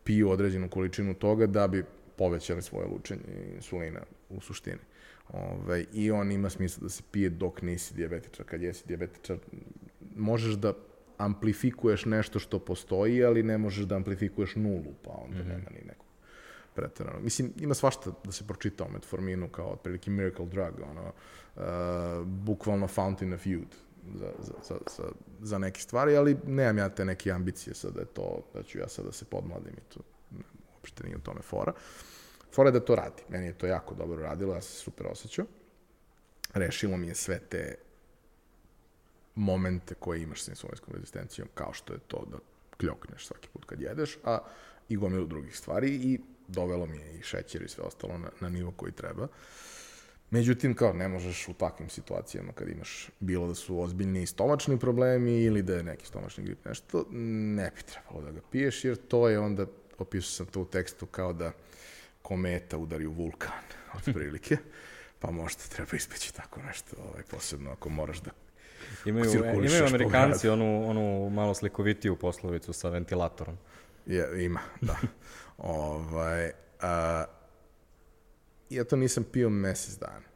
[0.03, 1.83] piju određenu količinu toga da bi
[2.15, 4.79] povećali svoje lučenje insulina u suštini.
[5.29, 8.45] Ove, I on ima smisla da se pije dok nisi dijabetičar.
[8.45, 9.37] Kad jesi dijabetičar,
[10.15, 10.73] možeš da
[11.17, 15.47] amplifikuješ nešto što postoji, ali ne možeš da amplifikuješ nulu, pa onda mm -hmm.
[15.47, 16.07] nema ni nekog
[16.75, 17.19] pretarano.
[17.19, 21.11] Mislim, ima svašta da se pročita o metforminu kao otprilike miracle drug, ono,
[21.55, 23.75] uh, bukvalno fountain of youth
[24.15, 25.03] za, za, za, za,
[25.41, 28.79] za neke stvari, ali nemam ja te neke ambicije sad da je to, da ću
[28.79, 29.99] ja sad da se podmladim i to
[30.73, 31.73] uopšte nije u tome fora.
[32.53, 33.23] Fora da to radi.
[33.29, 35.45] Meni je to jako dobro radilo, ja se super osjećao.
[36.53, 37.75] Rešilo mi je sve te
[39.35, 42.37] momente koje imaš sa insulinskom rezistencijom, kao što je to da
[42.77, 44.39] kljokneš svaki put kad jedeš, a
[44.89, 48.49] i gomilu drugih stvari i dovelo mi je i šećer i sve ostalo na, na
[48.49, 49.27] nivo koji treba.
[50.29, 55.43] Međutim, kao ne možeš u takvim situacijama kad imaš bilo da su ozbiljni stomačni problemi
[55.43, 57.05] ili da je neki stomačni grip nešto,
[57.55, 59.65] ne bi trebalo da ga piješ jer to je onda,
[59.97, 61.51] opisao sam to u tekstu kao da
[62.27, 63.63] kometa udari u vulkan,
[63.97, 64.57] otprilike.
[65.19, 68.31] pa možda treba ispeći tako nešto, ovaj, posebno ako moraš da
[69.05, 69.31] Imaju,
[69.65, 73.57] imaju Amerikanci onu, onu malo slikovitiju poslovicu sa ventilatorom.
[74.05, 74.97] Je, ima, da.
[75.57, 76.51] ovaj,
[76.81, 77.25] a,
[78.69, 80.27] ja to nisam pio mesec dana.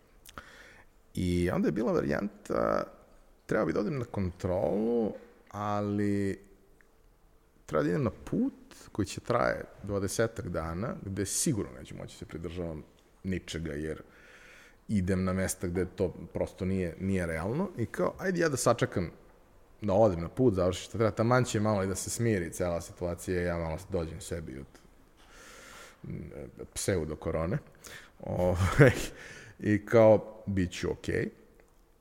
[1.13, 2.83] I onda je bila varijanta,
[3.45, 5.13] treba bi da odem na kontrolu,
[5.51, 6.39] ali
[7.65, 8.53] treba da idem na put
[8.91, 12.83] koji će traje 20 dana, gde sigurno neću moći se pridržavam
[13.23, 14.01] ničega, jer
[14.87, 19.11] idem na mesta gde to prosto nije, nije realno i kao, ajde ja da sačekam
[19.81, 22.81] da odem na put, završi što treba, taman će malo i da se smiri cela
[22.81, 24.81] situacija ja malo dođem sebi od
[26.73, 27.57] pseudo korone.
[28.19, 28.91] Ovaj,
[29.59, 31.15] I kao, bit ću okej.
[31.15, 31.29] Okay.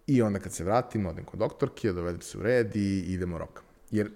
[0.06, 3.64] I onda kad se vratim, odem kod doktorke, dovedem se u red i idemo rokam.
[3.90, 4.10] Jer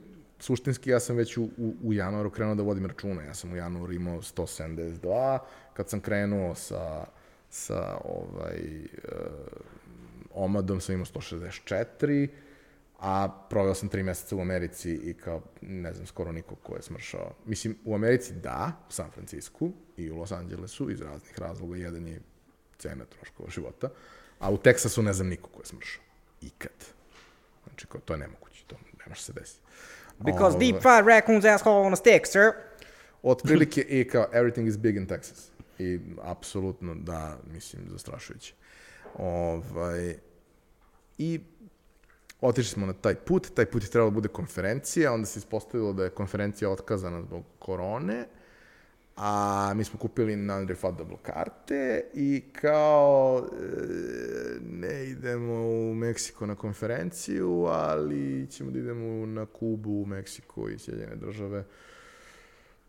[0.45, 3.23] suštinski ja sam već u, u, u januaru krenuo da vodim računa.
[3.23, 5.39] Ja sam u januaru imao 172,
[5.75, 7.05] kad sam krenuo sa,
[7.51, 9.15] sa ovaj, uh,
[10.35, 12.29] omadom sam imao 164,
[13.01, 16.83] a proveo sam tri meseca u Americi i kao, ne znam, skoro niko ko je
[16.83, 17.35] smršao.
[17.47, 21.77] Mislim, u Americi da, u San Francisku i u Los Angelesu iz raznih razloga.
[21.77, 22.21] Jedan je
[22.79, 23.89] cena troškova života,
[24.39, 26.03] a u Teksasu ne znam niko ko je smršao.
[26.43, 26.85] Ikad.
[27.65, 29.65] Znači, kao, to je nemoguće, to ne može se desiti.
[30.19, 32.53] Because deep fried raccoons asshole on a stick, sir.
[33.23, 35.51] Otprilike i kao everything is big in Texas.
[35.79, 38.55] I apsolutno da, mislim, zastrašujuće.
[39.19, 40.17] Ovaj,
[41.19, 41.41] I
[42.41, 45.93] otišli smo na taj put, taj put je trebalo da bude konferencija, onda se ispostavilo
[45.93, 48.27] da je konferencija otkazana zbog korone,
[49.17, 53.67] a mi smo kupili non-refundable karte i kao e,
[54.71, 60.79] ne idemo u Meksiko na konferenciju, ali ćemo da idemo na Kubu, u Meksiko i
[60.79, 61.65] Sjedljene države.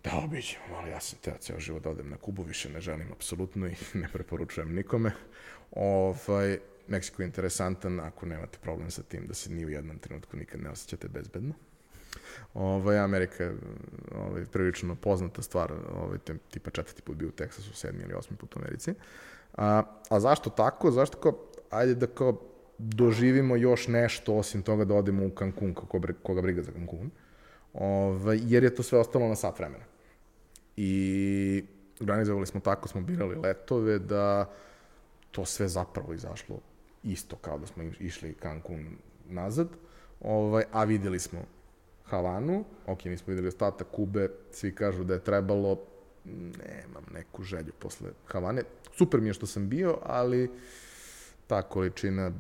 [0.04, 3.12] Da, obićemo, ali ja sam teo ceo život da odem na Kubu, više ne želim
[3.12, 5.12] apsolutno i ne preporučujem nikome.
[5.72, 6.58] Ovaj,
[6.88, 10.62] Meksiko je interesantan ako nemate problem sa tim da se ni u jednom trenutku nikad
[10.62, 11.54] ne osjećate bezbedno.
[12.54, 13.56] Ovaj, Amerika je
[14.16, 16.18] ovaj, prilično poznata stvar, ovaj,
[16.52, 18.94] tipa četvrti put bio u Teksasu, sedmi ili osmi put u Americi.
[19.58, 20.92] A, a zašto tako?
[20.92, 21.34] Zašto kao,
[21.70, 22.42] ajde da kao
[22.78, 27.12] doživimo još nešto osim toga da odemo u Cancun, kako koga briga za Cancun,
[27.74, 29.84] ovaj, jer je to sve ostalo na sat vremena.
[30.78, 31.64] I
[32.02, 34.50] organizovali smo tako, smo birali letove da
[35.32, 36.60] to sve zapravo izašlo
[37.04, 38.88] isto kao da smo išli Cancun
[39.30, 39.68] nazad,
[40.22, 41.40] ovaj, a videli smo
[42.06, 45.80] Havanu, ok, nismo videli ostatak Kube, svi kažu da je trebalo,
[46.26, 48.64] nemam neku želju posle Havane.
[48.98, 50.52] Super mi je što sam bio, ali
[51.48, 52.32] ta količina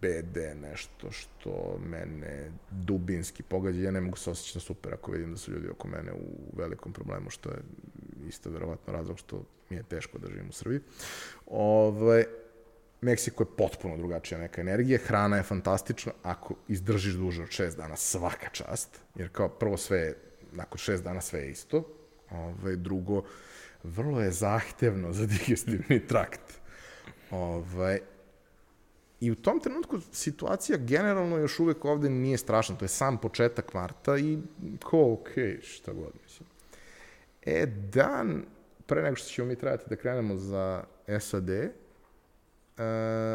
[0.00, 3.82] BD nešto što mene dubinski pogađa.
[3.82, 6.92] Ja ne mogu se osjećati super ako vidim da su ljudi oko mene u velikom
[6.92, 7.58] problemu, što je
[8.28, 10.80] isto verovatno razlog što mi je teško da živim u Srbiji.
[11.46, 12.24] Ove, ovaj,
[13.00, 17.96] Meksiko je potpuno drugačija neka energija, hrana je fantastična, ako izdržiš duže od šest dana,
[17.96, 20.14] svaka čast, jer kao prvo sve
[20.52, 21.84] nakon šest dana sve je isto,
[22.30, 23.22] Ove, drugo,
[23.82, 26.60] vrlo je zahtevno za digestivni trakt.
[27.30, 28.00] Ovaj,
[29.20, 32.76] I u tom trenutku situacija generalno još uvek ovde nije strašna.
[32.76, 34.38] To je sam početak marta i
[34.84, 35.28] ko ok,
[35.62, 36.48] šta god mislim.
[37.42, 38.44] E, dan
[38.86, 40.84] pre nego što ćemo mi trebati da krenemo za
[41.20, 41.50] SAD,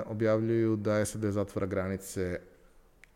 [0.06, 2.40] objavljuju da SAD zatvara granice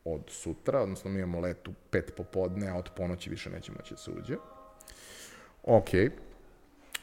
[0.05, 3.93] od sutra, odnosno mi imamo let u pet popodne, a od ponoći više neće moći
[3.93, 4.35] da se uđe.
[5.63, 5.89] Ok,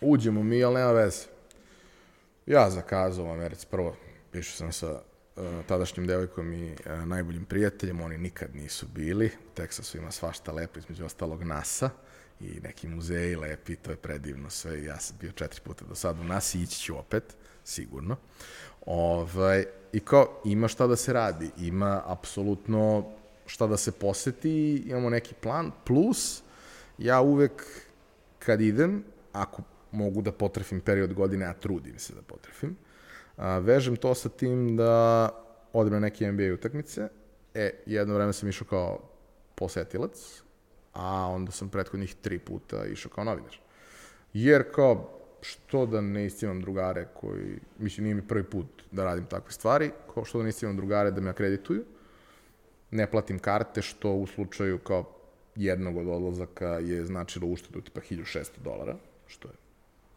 [0.01, 1.27] uđemo mi, ali nema veze.
[2.47, 3.97] Ja zakazao u Americi prvo,
[4.33, 9.55] pišu sam sa uh, tadašnjim devojkom i uh, najboljim prijateljem, oni nikad nisu bili, u
[9.55, 11.91] Teksasu ima svašta lepo, između ostalog NASA
[12.41, 16.21] i neki muzeji lepi, to je predivno sve, ja sam bio četiri puta do sada
[16.21, 18.17] u NASA i ići ću opet, sigurno.
[18.87, 23.05] Ovaj, I kao, ima šta da se radi, ima apsolutno
[23.47, 26.43] šta da se poseti, imamo neki plan, plus
[26.99, 27.63] ja uvek
[28.39, 32.77] kad idem, ako mogu da potrefim period godine, a trudim se da potrefim,
[33.37, 35.29] a, vežem to sa tim da
[35.73, 37.09] odem na neke NBA utakmice.
[37.55, 39.01] E, jedno vreme sam išao kao
[39.55, 40.43] posetilac,
[40.93, 43.59] a onda sam prethodnih tri puta išao kao novinar.
[44.33, 49.25] Jer kao, što da ne istimam drugare koji, mislim, nije mi prvi put da radim
[49.25, 51.85] takve stvari, kao što da ne istimam drugare da me akredituju,
[52.91, 55.13] ne platim karte, što u slučaju kao
[55.57, 58.97] jednog od odlazaka je značilo uštedu tipa 1600 dolara,
[59.27, 59.55] što je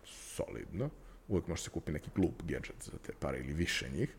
[0.06, 0.90] solidno.
[1.28, 4.16] Uvek može se kupi neki glup gadget za te pare ili više njih.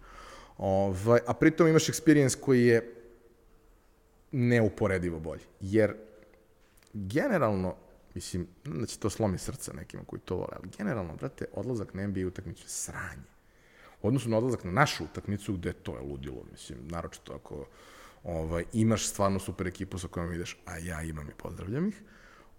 [0.59, 2.95] Ovaj, a pritom imaš experience koji je
[4.33, 5.43] neuporedivo bolji.
[5.61, 5.95] Jer
[6.93, 7.77] generalno,
[8.15, 12.07] mislim, da će to slomi srca nekima koji to vole, ali generalno, brate, odlazak na
[12.07, 13.31] NBA utakmicu je sranje.
[14.03, 17.66] U odnosu na odlazak na našu utakmicu, gde to je ludilo, mislim, naročito ako
[18.24, 22.03] ovaj, imaš stvarno super ekipu sa kojom ideš, a ja imam i pozdravljam ih,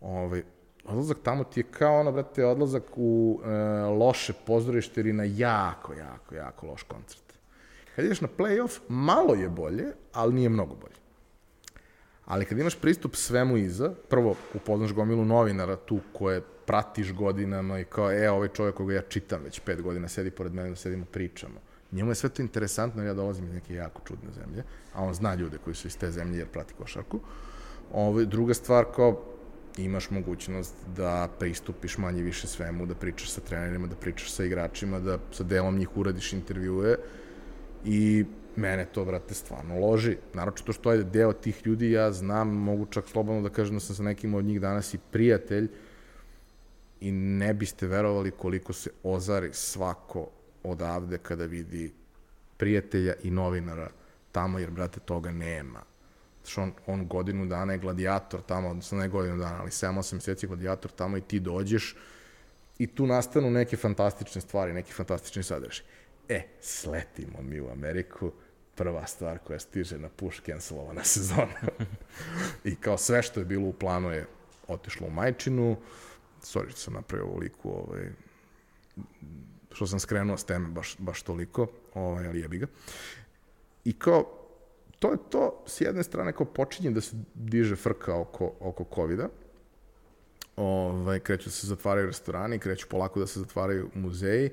[0.01, 0.43] ovaj,
[0.85, 3.49] odlazak tamo ti je kao ono, brate, odlazak u e,
[3.85, 7.33] loše pozorište ili na jako, jako, jako loš koncert.
[7.95, 10.95] Kad ideš na playoff, malo je bolje, ali nije mnogo bolje.
[12.25, 17.83] Ali kad imaš pristup svemu iza, prvo upoznaš gomilu novinara tu koje pratiš godinama i
[17.83, 21.05] kao, e, ovaj čovjek koga ja čitam već pet godina, sedi pored mene, da sedimo,
[21.05, 21.59] pričamo.
[21.91, 25.35] Njemu je sve to interesantno, ja dolazim iz neke jako čudne zemlje, a on zna
[25.35, 27.19] ljude koji su iz te zemlje jer prati košarku.
[27.93, 29.21] Ovo, ovaj, druga stvar, kao,
[29.77, 34.99] imaš mogućnost da pristupiš manje više svemu, da pričaš sa trenerima, da pričaš sa igračima,
[34.99, 36.95] da sa delom njih uradiš intervjue
[37.85, 38.25] i
[38.55, 40.17] mene to, brate, stvarno loži.
[40.33, 43.95] Naročito što je deo tih ljudi ja znam, mogu čak slobodno da kažem da sam
[43.95, 45.67] sa nekim od njih danas i prijatelj
[47.01, 50.27] i ne biste verovali koliko se ozari svako
[50.63, 51.93] odavde kada vidi
[52.57, 53.89] prijatelja i novinara
[54.31, 55.79] tamo, jer, brate, toga nema.
[56.45, 60.47] Što on, on godinu dana je gladijator tamo, odnosno ne godinu dana, ali 7-8 meseci
[60.47, 61.95] gladijator tamo i ti dođeš
[62.79, 65.85] i tu nastanu neke fantastične stvari, neki fantastični sadržaj.
[66.31, 68.31] E, sletimo mi u Ameriku,
[68.75, 71.61] prva stvar koja stiže na push cancelovana sezona.
[72.63, 74.25] I kao sve što je bilo u planu je
[74.67, 75.77] otišlo u majčinu,
[76.41, 78.09] sorry što sam napravio ovoliku, ovaj,
[79.71, 82.67] što sam skrenuo s teme baš, baš toliko, ovaj, ali jebi ga.
[83.85, 84.25] I kao,
[84.99, 89.29] to je to, s jedne strane, kao počinje da se diže frka oko, oko COVID-a,
[90.55, 94.49] ovaj, kreću da se zatvaraju restorani, kreću polako da se zatvaraju muzeji,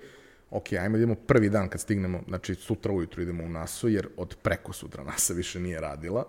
[0.51, 4.09] ok, ajmo da idemo prvi dan kad stignemo, znači sutra ujutru idemo u NASU, jer
[4.17, 6.27] od preko sutra NASA više nije radila.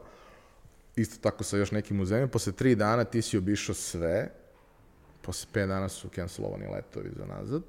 [0.96, 2.28] Isto tako sa još nekim muzejima.
[2.28, 4.30] Posle tri dana ti si obišao sve,
[5.22, 7.64] posle pet dana su cancelovani letovi za nazad.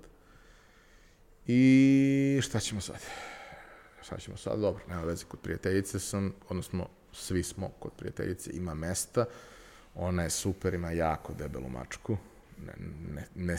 [1.46, 3.00] I šta ćemo sad?
[4.02, 4.60] Šta ćemo sad?
[4.60, 9.24] Dobro, nema veze, kod prijateljice sam, odnosno svi smo kod prijateljice, ima mesta,
[9.94, 12.16] ona je super, ima jako debelu mačku,
[12.66, 13.56] ne, ne,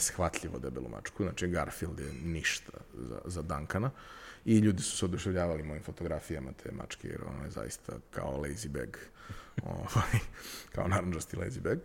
[0.62, 3.90] debelu mačku, znači Garfield je ništa za, za Duncana.
[4.44, 8.68] I ljudi su se oduševljavali mojim fotografijama te mačke, jer ona je zaista kao lazy
[8.68, 8.96] bag,
[9.74, 10.18] ovaj,
[10.72, 11.78] kao naranđasti lazy bag,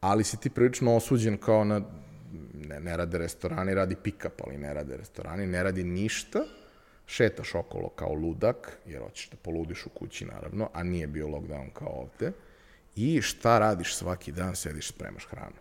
[0.00, 1.80] ali si ti prilično osuđen kao na,
[2.54, 6.44] ne, ne rade restorani, radi pick-up, ali ne rade restorani, ne radi ništa,
[7.06, 11.72] šetaš okolo kao ludak, jer hoćeš da poludiš u kući naravno, a nije bio lockdown
[11.72, 12.32] kao ovde,
[12.96, 15.56] i šta radiš svaki dan, sediš, spremaš hranu.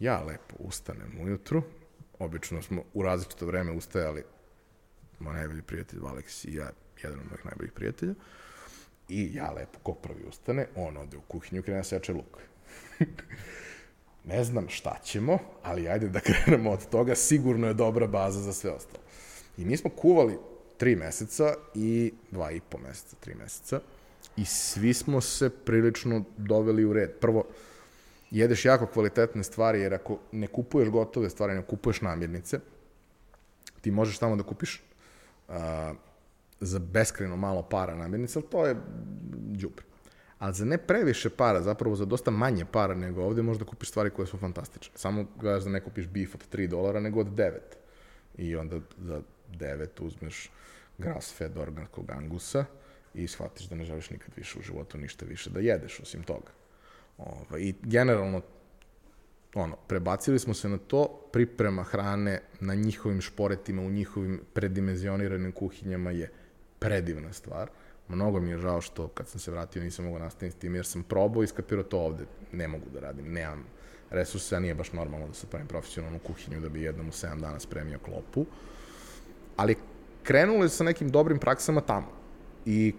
[0.00, 1.62] Ja lepo ustanem ujutru,
[2.18, 4.24] obično smo u različito vreme ustajali,
[5.18, 6.70] moj najbolji prijatelj Aleks i ja,
[7.02, 8.14] jedan od mojih najboljih prijatelja,
[9.08, 12.38] i ja lepo, ko prvi ustane, on ode u kuhinju i krene da seče luk.
[14.32, 18.52] ne znam šta ćemo, ali ajde da krenemo od toga, sigurno je dobra baza za
[18.52, 19.02] sve ostalo.
[19.56, 20.38] I mi smo kuvali
[20.76, 23.80] tri meseca i dva i po meseca, tri meseca.
[24.36, 27.10] I svi smo se prilično doveli u red.
[27.20, 27.44] Prvo,
[28.30, 32.60] jedeš jako kvalitetne stvari, jer ako ne kupuješ gotove stvari, ne kupuješ namirnice,
[33.80, 34.82] ti možeš tamo da kupiš
[35.48, 35.54] uh,
[36.60, 38.76] za beskreno malo para namirnice, ali to je
[39.52, 39.84] džubre.
[40.38, 44.10] Ali za ne previše para, zapravo za dosta manje para nego ovde, možda kupiš stvari
[44.10, 44.92] koje su fantastične.
[44.96, 47.50] Samo gledaš da ne kupiš beef od 3 dolara, nego od 9.
[48.38, 50.50] I onda za 9 uzmeš
[50.98, 52.64] grass fed organskog angusa
[53.14, 56.57] i shvatiš da ne želiš nikad više u životu ništa više da jedeš osim toga.
[57.18, 58.42] Ova, I generalno,
[59.54, 66.10] ono, prebacili smo se na to, priprema hrane na njihovim šporetima, u njihovim predimenzioniranim kuhinjama
[66.10, 66.30] je
[66.78, 67.70] predivna stvar.
[68.08, 70.86] Mnogo mi je žao što kad sam se vratio nisam mogao nastaviti s tim, jer
[70.86, 72.24] sam probao i skapirao to ovde.
[72.52, 73.64] Ne mogu da radim, nemam
[74.10, 77.40] resurse, a nije baš normalno da se pravim profesionalnu kuhinju da bi jednom u 7
[77.40, 78.46] dana spremio klopu.
[79.56, 79.76] Ali
[80.22, 82.12] krenuli sa nekim dobrim praksama tamo.
[82.66, 82.94] I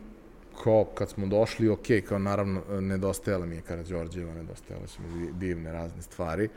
[0.64, 5.72] ko, kad smo došli, ok, kao naravno, nedostajala mi je Karadžorđeva, nedostajale su mi divne
[5.72, 6.49] razne stvari,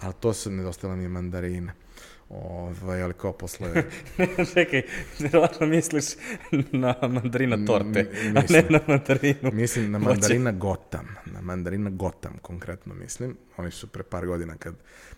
[0.00, 1.72] ali to se nedostajala mi je mandarina.
[2.28, 3.84] Ovaj, ali kao posle...
[4.54, 4.82] Čekaj,
[5.18, 6.04] vjerojatno misliš
[6.72, 8.64] na mandarina torte, M- a mislim.
[8.64, 9.50] ne na mandarinu.
[9.52, 13.36] Mislim na mandarina Gotam, na mandarina Gotam konkretno mislim.
[13.56, 14.74] Oni su pre par godina kad,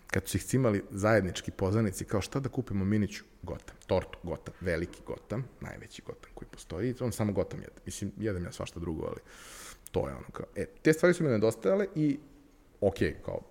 [0.07, 4.99] kad su ih cimali zajednički poznanici kao šta da kupimo Miniću Gotam, tortu Gotam, veliki
[5.05, 7.81] Gotam, najveći Gotam koji postoji, on samo Gotam jede.
[7.85, 9.19] Mislim, jedem ja svašta drugo, ali
[9.91, 12.19] to je ono kao, e, te stvari su mi nedostajale i
[12.81, 13.41] ok, kao,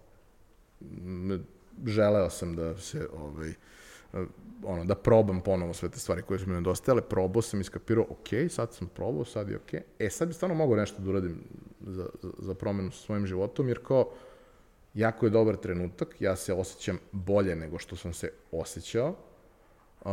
[1.87, 3.53] želeo sam da se, ovaj,
[4.65, 8.05] ono, da probam ponovo sve te stvari koje su mi nedostajale, probao sam i skapirao,
[8.05, 9.75] ok, sad sam probao, sad je ok.
[9.99, 11.41] E, sad bi stvarno mogao nešto da uradim
[11.81, 14.11] za, za, za promenu sa svojim životom, jer kao,
[14.95, 19.15] jako je dobar trenutak, ja se osjećam bolje nego što sam se osjećao.
[20.05, 20.11] Uh,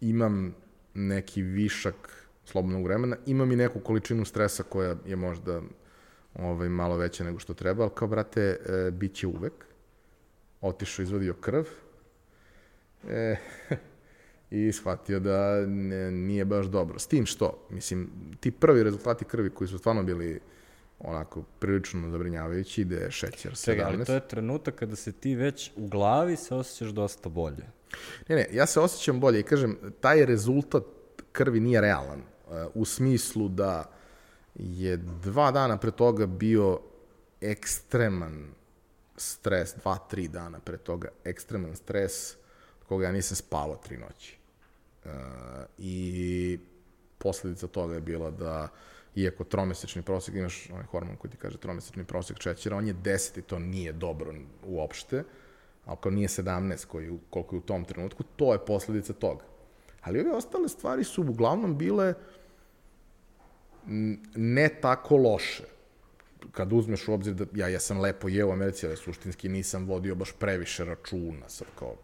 [0.00, 0.54] imam
[0.94, 5.60] neki višak slobodnog vremena, imam i neku količinu stresa koja je možda
[6.34, 9.69] ovaj, malo veća nego što treba, ali kao, brate, e, bit će uvek.
[10.60, 11.64] Otišao, izvadio krv,
[13.08, 13.36] e,
[14.50, 16.98] i shvatio da ne, nije baš dobro.
[16.98, 18.10] S tim što, mislim,
[18.40, 20.40] ti prvi rezultati krvi koji su stvarno bili
[20.98, 23.64] onako prilično zabrinjavajući, ide je šećer 17.
[23.64, 27.66] Čekaj, ali to je trenutak kada se ti već u glavi se osjećaš dosta bolje.
[28.28, 30.84] Ne, ne, ja se osjećam bolje i kažem, taj rezultat
[31.32, 32.20] krvi nije realan.
[32.20, 33.90] uh, U smislu da
[34.54, 36.80] je dva dana pre toga bio
[37.40, 38.48] ekstreman
[39.20, 42.34] stres, dva, tri dana pre toga, ekstreman stres,
[42.80, 44.38] od koga ja nisam spavao tri noći.
[45.04, 45.10] Uh,
[45.78, 46.58] I
[47.18, 48.68] posledica toga je bila da
[49.14, 53.38] iako tromesečni prosek, imaš onaj hormon koji ti kaže tromesečni prosek šećera, on je 10
[53.38, 54.34] i to nije dobro
[54.66, 55.24] uopšte,
[55.84, 59.44] ako nije 17 koji, koliko je u tom trenutku, to je posledica toga.
[60.00, 62.14] Ali ove ostale stvari su uglavnom bile
[64.34, 65.64] ne tako loše.
[66.52, 69.86] Kad uzmeš u obzir da ja, ja sam lepo jeo u Americi, ali suštinski nisam
[69.86, 71.96] vodio baš previše računa, sad kao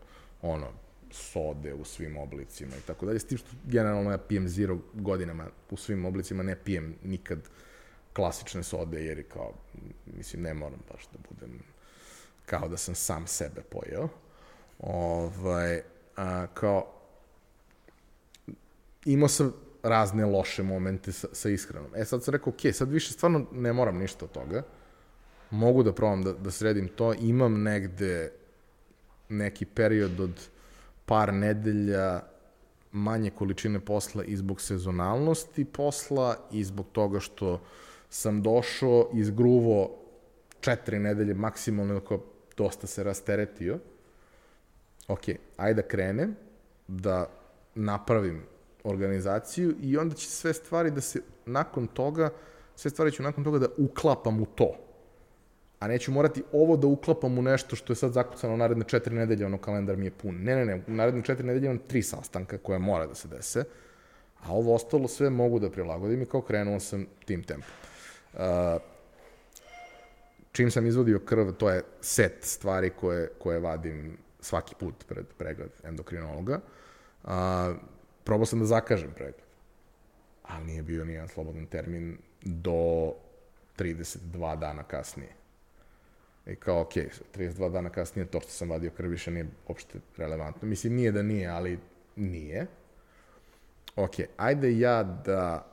[0.42, 0.66] ono,
[1.10, 3.18] sode u svim oblicima i tako dalje.
[3.18, 7.38] S tim što generalno ja pijem zero godinama u svim oblicima, ne pijem nikad
[8.12, 9.52] klasične sode, jer je kao,
[10.16, 11.58] mislim, ne moram baš da budem
[12.46, 14.08] kao da sam sam sebe pojeo.
[14.78, 15.82] Ovaj,
[16.16, 16.92] a, kao,
[19.04, 21.90] imao sam razne loše momente sa, sa ishranom.
[21.94, 24.62] E sad sam rekao, ok, sad više stvarno ne moram ništa od toga.
[25.50, 27.14] Mogu da probam da, da sredim to.
[27.14, 28.32] Imam negde
[29.28, 30.48] neki period od
[31.06, 32.20] par nedelja
[32.92, 37.60] manje količine posla i zbog sezonalnosti posla i zbog toga što
[38.10, 39.98] sam došao iz gruvo
[40.60, 42.20] četiri nedelje maksimalno, ako
[42.56, 43.78] dosta se rasteretio.
[45.08, 45.20] Ok,
[45.56, 46.36] ajde da krenem,
[46.88, 47.30] da
[47.74, 48.42] napravim
[48.86, 52.30] organizaciju i onda će sve stvari da se nakon toga,
[52.76, 54.76] sve stvari ću nakon toga da uklapam u to.
[55.80, 59.46] A neću morati ovo da uklapam u nešto što je sad zakucano naredne četiri nedelje,
[59.46, 60.34] ono kalendar mi je pun.
[60.42, 63.64] Ne, ne, ne, u naredne četiri nedelje imam tri sastanka koja mora da se dese,
[64.42, 67.72] a ovo ostalo sve mogu da prilagodim i kao krenuo sam tim tempom.
[68.34, 68.40] Uh,
[70.52, 75.70] čim sam izvodio krv, to je set stvari koje, koje vadim svaki put pred pregled
[75.84, 76.60] endokrinologa.
[77.24, 77.74] A,
[78.26, 79.44] probao sam da zakažem pregled,
[80.42, 83.12] ali nije bio nijedan slobodan termin do
[83.78, 85.32] 32 dana kasnije.
[86.46, 86.92] I kao, ok,
[87.34, 90.68] 32 dana kasnije to što sam vadio krv više nije uopšte relevantno.
[90.68, 91.78] Mislim, nije da nije, ali
[92.16, 92.66] nije.
[93.96, 95.66] Ok, ajde ja da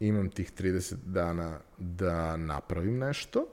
[0.00, 3.46] imam tih 30 dana da napravim nešto,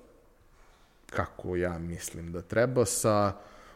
[1.09, 3.33] kako ja mislim da treba, sa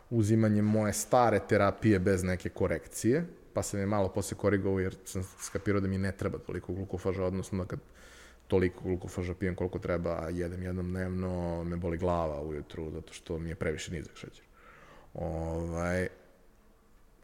[0.10, 3.26] uzimanjem moje stare terapije bez neke korekcije,
[3.58, 7.24] pa sam je malo posle korigovao jer sam skapirao da mi ne treba toliko glukofaža,
[7.26, 7.80] odnosno da kad
[8.48, 13.50] toliko glukofaža pijem koliko treba, jedem jednom dnevno, me boli glava ujutru, zato što mi
[13.50, 14.44] je previše nizak šećer.
[15.14, 16.08] Ovaj,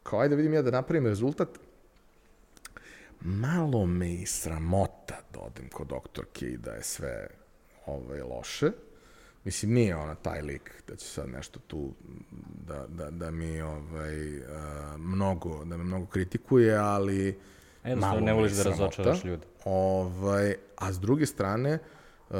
[0.03, 1.49] kao ajde vidim ja da napravim rezultat,
[3.21, 7.27] malo me i sramota da odem kod doktorke i da je sve
[7.85, 8.71] ovaj, loše.
[9.45, 11.93] Mislim, nije ona taj lik da će sad nešto tu
[12.67, 14.43] da, da, da mi ovaj, uh,
[14.97, 17.39] mnogo, da me mnogo kritikuje, ali
[17.83, 19.47] Jednostavno malo ne voliš da razočaraš ljude.
[19.65, 21.79] Ovaj, a s druge strane,
[22.29, 22.35] uh,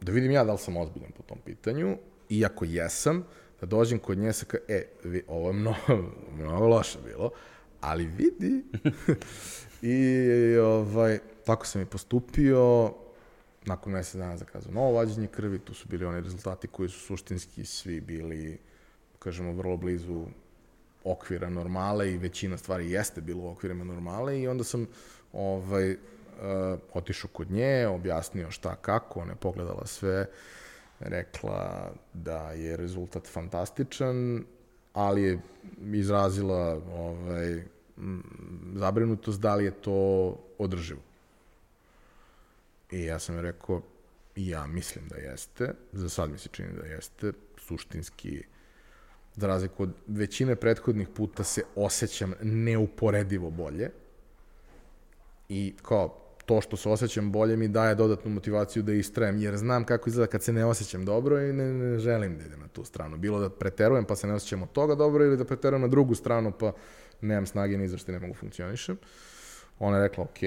[0.00, 1.96] da vidim ja da li sam ozbiljan po tom pitanju,
[2.28, 3.24] iako jesam,
[3.60, 7.30] da dođem kod nje sa ka, e, vi, ovo je mnogo, mnogo loše bilo,
[7.80, 8.64] ali vidi.
[9.82, 12.94] I ovaj, tako sam i postupio,
[13.66, 17.64] nakon mesec dana zakazao novo vađenje krvi, tu su bili oni rezultati koji su suštinski
[17.64, 18.58] svi bili,
[19.18, 20.26] kažemo, vrlo blizu
[21.04, 24.86] okvira normale i većina stvari jeste bilo u okvirima normale i onda sam
[25.32, 25.98] ovaj, uh,
[26.94, 30.26] otišao kod nje, objasnio šta kako, ona je pogledala sve,
[31.00, 34.44] rekla da je rezultat fantastičan,
[34.92, 35.38] ali je
[35.92, 37.62] izrazila ovaj,
[38.74, 41.00] zabrinutost da li je to održivo.
[42.90, 43.82] I ja sam rekao,
[44.36, 48.42] ja mislim da jeste, za sad mi se čini da jeste, suštinski,
[49.36, 53.90] za razliku od većine prethodnih puta se osjećam neuporedivo bolje
[55.48, 59.84] i kao to što se osjećam bolje mi daje dodatnu motivaciju da istrajem, jer znam
[59.84, 62.84] kako izgleda kad se ne osjećam dobro i ne, ne želim da idem na tu
[62.84, 63.16] stranu.
[63.16, 66.14] Bilo da preterujem pa se ne osjećam od toga dobro ili da preterujem na drugu
[66.14, 66.72] stranu pa
[67.20, 68.98] nemam snage ni za što ne mogu funkcionišem.
[69.78, 70.42] Ona je rekla, ok,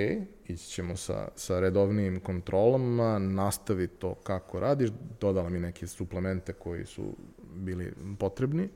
[0.47, 4.89] ići ćemo sa, sa redovnim kontrolama, nastavi to kako radiš,
[5.21, 7.15] dodala mi neke suplemente koji su
[7.55, 8.69] bili potrebni,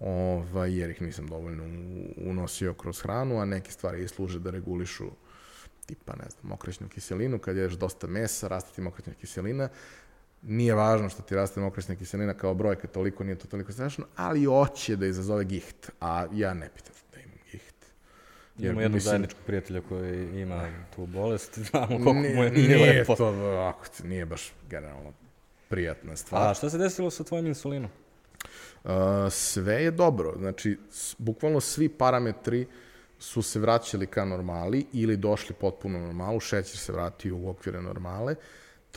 [0.00, 1.64] ovaj, jer ih nisam dovoljno
[2.16, 5.10] unosio kroz hranu, a neke stvari i služe da regulišu
[5.86, 9.68] tipa, ne znam, mokraćnu kiselinu, kad ješ dosta mesa, raste ti mokraćna kiselina,
[10.42, 14.44] nije važno što ti raste mokraćna kiselina kao brojka, toliko nije to toliko strašno, ali
[14.44, 16.94] hoće da izazove giht, a ja ne pitam.
[18.58, 22.50] Jer, Imamo jednog mislim, zajedničkog prijatelja koji ima tu bolest, znamo koliko mu je nije,
[22.50, 23.16] nije nije lepo.
[23.16, 25.12] to, ovako, nije baš generalno
[25.68, 26.50] prijatna stvar.
[26.50, 27.90] A šta se desilo sa tvojim insulinom?
[28.84, 28.90] Uh,
[29.30, 30.78] sve je dobro, znači,
[31.18, 32.66] bukvalno svi parametri
[33.18, 38.34] su se vraćali ka normali ili došli potpuno normalu, šećer se vratio u okvire normale,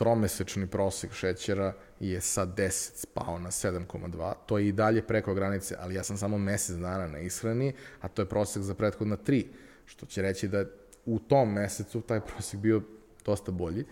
[0.00, 5.76] tromesečni prosek šećera je sa 10 spao na 7,2, to je i dalje preko granice,
[5.78, 9.44] ali ja sam samo mesec dana na ishrani, a to je prosek za prethodna 3,
[9.86, 10.64] što će reći da
[11.06, 12.82] u tom mesecu taj prosek bio
[13.24, 13.84] dosta bolji.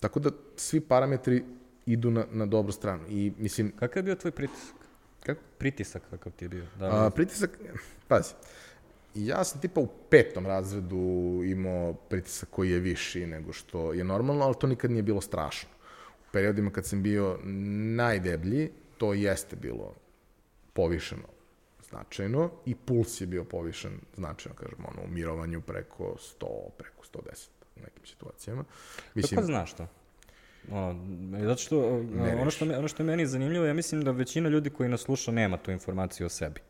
[0.00, 1.44] Tako da svi parametri
[1.86, 3.04] idu na, na dobru stranu.
[3.08, 4.76] I mislim, Kakav je bio tvoj pritisak?
[5.26, 5.40] kako?
[5.58, 6.66] Pritisak kakav ti je bio?
[6.78, 7.58] Da, A, pritisak,
[8.08, 8.34] pazi,
[9.14, 14.44] ja sam tipa u petom razredu imao pritisak koji je viši nego što je normalno,
[14.44, 15.68] ali to nikad nije bilo strašno.
[16.20, 17.38] U periodima kad sam bio
[17.96, 19.94] najdeblji, to jeste bilo
[20.72, 21.28] povišeno
[21.90, 26.46] značajno i puls je bio povišen značajno, kažem, ono, u mirovanju preko 100,
[26.78, 28.64] preko 110 u nekim situacijama.
[29.30, 29.86] Kako znaš to?
[30.70, 31.06] Ono,
[31.46, 34.48] zato što, Ne ono, što, me, ono što je meni zanimljivo, ja mislim da većina
[34.48, 36.60] ljudi koji nas sluša nema tu informaciju o sebi.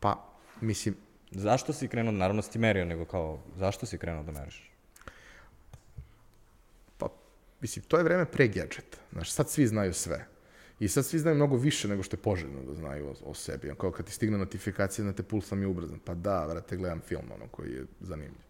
[0.00, 0.27] pa,
[0.60, 0.94] mislim,
[1.30, 4.70] Zašto si krenuo, naravno si ti merio, nego kao, zašto si krenuo da meriš?
[6.98, 7.08] Pa,
[7.60, 8.98] mislim, to je vreme pre gadgeta.
[9.12, 10.26] Znaš, sad svi znaju sve.
[10.80, 13.74] I sad svi znaju mnogo više nego što je poželjno da znaju o, o sebi.
[13.78, 15.98] Kao kad ti stigne notifikacija na te puls nam je ubrzan.
[16.04, 18.40] Pa da, vrate, gledam film, ono, koji je zanimljiv.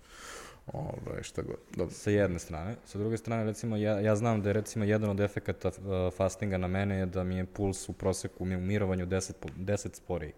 [0.72, 1.56] Ove, šta god.
[1.76, 1.94] Dobro.
[1.94, 2.76] Sa jedne strane.
[2.86, 6.58] Sa druge strane, recimo, ja, ja znam da je recimo jedan od efekata uh, fastinga
[6.58, 10.32] na mene je da mi je puls u proseku u mirovanju 10, po- 10 sporiji.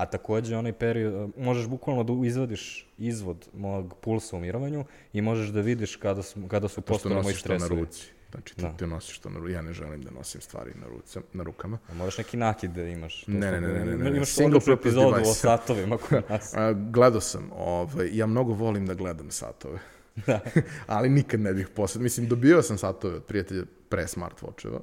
[0.00, 5.20] A takođe onaj period, uh, možeš bukvalno da izvadiš izvod mog pulsa u mirovanju i
[5.20, 7.80] možeš da vidiš kada su, kada su postali moji nosiš to na stresovi.
[7.80, 8.06] ruci.
[8.30, 8.76] Znači, ti Da.
[8.76, 9.52] te nosiš to na ruci.
[9.52, 11.78] Ja ne želim da nosim stvari na, ruce, na rukama.
[11.90, 13.24] A moraš neki nakid da imaš.
[13.24, 14.16] To Ne, ne, ne, ne, ne, ne.
[14.16, 16.54] Imaš Single odličnu epizodu o satovima kod nas.
[16.54, 19.78] A, gledao sam, ovaj, ja mnogo volim da gledam satove.
[20.26, 20.40] Da.
[20.86, 22.02] ali nikad ne bih posle.
[22.02, 24.80] Mislim, dobio sam satove od prijatelja pre smartwatcheva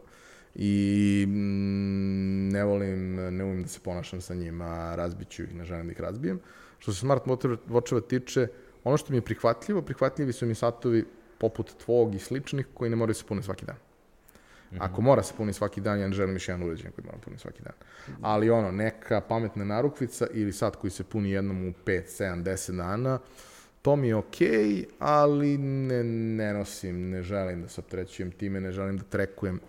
[0.59, 5.85] i mm, ne volim, ne volim da se ponašam sa njima, razbiću ih, ne želim
[5.85, 6.39] da ih razbijem.
[6.79, 8.47] Što se smartwatcheva tiče,
[8.83, 11.05] ono što mi je prihvatljivo, prihvatljivi su mi satovi
[11.37, 13.75] poput tvog i sličnih koji ne moraju se puniti svaki dan.
[14.79, 17.37] Ako mora se puni svaki dan, ja ne želim još jedan uređaj koji mora puni
[17.37, 17.73] svaki dan.
[18.21, 22.77] Ali ono, neka pametna narukvica ili sat koji se puni jednom u 5, 7, 10
[22.77, 23.19] dana,
[23.81, 28.71] to mi je okej, ali ne, ne nosim, ne želim da se optrećujem time, ne
[28.71, 29.59] želim da trekujem.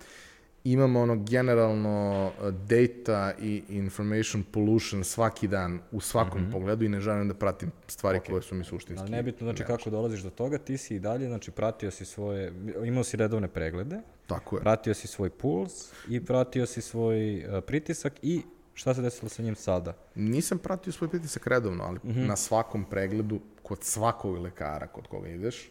[0.72, 6.52] Imam ono generalno uh, data i information pollution svaki dan u svakom mm -hmm.
[6.52, 8.30] pogledu i ne želim da pratim stvari okay.
[8.30, 9.02] koje su mi suštinski.
[9.02, 9.76] Ali nebitno, znači nevažne.
[9.76, 12.52] kako dolaziš do toga, ti si i dalje, znači pratio si svoje,
[12.84, 14.62] imao si redovne preglede, Tako je.
[14.62, 18.42] pratio si svoj puls i pratio si svoj uh, pritisak i
[18.74, 19.94] šta se desilo sa njim sada?
[20.14, 22.26] Nisam pratio svoj pritisak redovno, ali mm -hmm.
[22.26, 25.70] na svakom pregledu, kod svakog lekara kod koga ideš,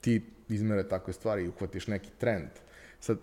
[0.00, 2.48] ti izmere takve stvari i uhvatiš neki trend.
[3.00, 3.18] Sad,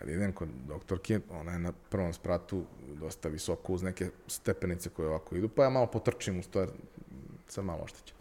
[0.00, 2.64] kad idem kod doktorke, ona je na prvom spratu
[3.00, 6.70] dosta visoko uz neke stepenice koje ovako idu, pa ja malo potrčim uz to jer
[7.48, 8.16] sam malo oštećen.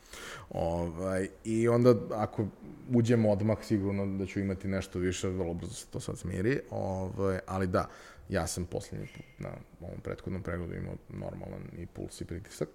[0.49, 2.47] Ovaj, I onda ako
[2.93, 7.39] uđem odmah, sigurno da ću imati nešto više, vrlo brzo se to sad smiri, ovaj,
[7.47, 7.89] ali da,
[8.29, 9.49] ja sam poslednji put na
[9.81, 12.69] ovom prethodnom pregledu imao normalan i puls i pritisak.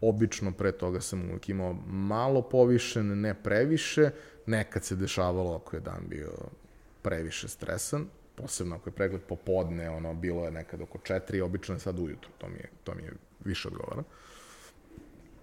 [0.00, 4.10] Obično pre toga sam uvijek imao malo povišen, ne previše,
[4.46, 6.32] nekad se dešavalo ako je dan bio
[7.02, 8.06] previše stresan,
[8.40, 12.30] posebno ako je pregled popodne, ono, bilo je nekad oko četiri, obično je sad ujutru,
[12.38, 13.12] to mi je, to mi je
[13.44, 14.02] više odgovara.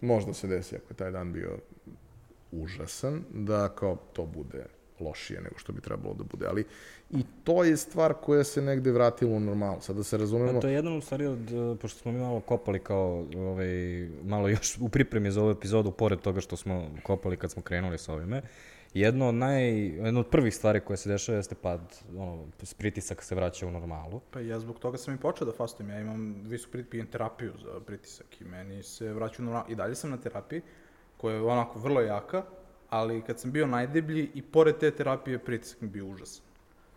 [0.02, 1.58] Možda se desi ako je taj dan bio
[2.52, 4.66] užasan, da kao to bude
[5.00, 6.66] lošije nego što bi trebalo da bude, ali
[7.12, 9.82] i to je stvar koja se negde vratila u normalu.
[9.82, 10.58] Sada da se razumemo...
[10.58, 11.40] A to je jedan u stvari od,
[11.82, 16.20] pošto smo mi malo kopali kao, ovaj, malo još u pripremi za ovu epizodu, pored
[16.20, 18.42] toga što smo kopali kad smo krenuli sa ovime,
[18.94, 21.82] jedno od naj, jedno od prvih stvari koje se dešava jeste pad,
[22.18, 22.46] ono,
[22.78, 24.22] pritisak se vraća u normalu.
[24.32, 25.90] Pa ja zbog toga sam i počeo da fastujem.
[25.90, 29.66] Ja imam visok pritisak, imam terapiju za pritisak i meni se vraća u normalu.
[29.70, 30.62] I dalje sam na terapiji
[31.18, 32.44] koja je onako vrlo jaka,
[32.90, 36.44] ali kad sam bio najdeblji i pored te terapije pritisak mi bio užasan.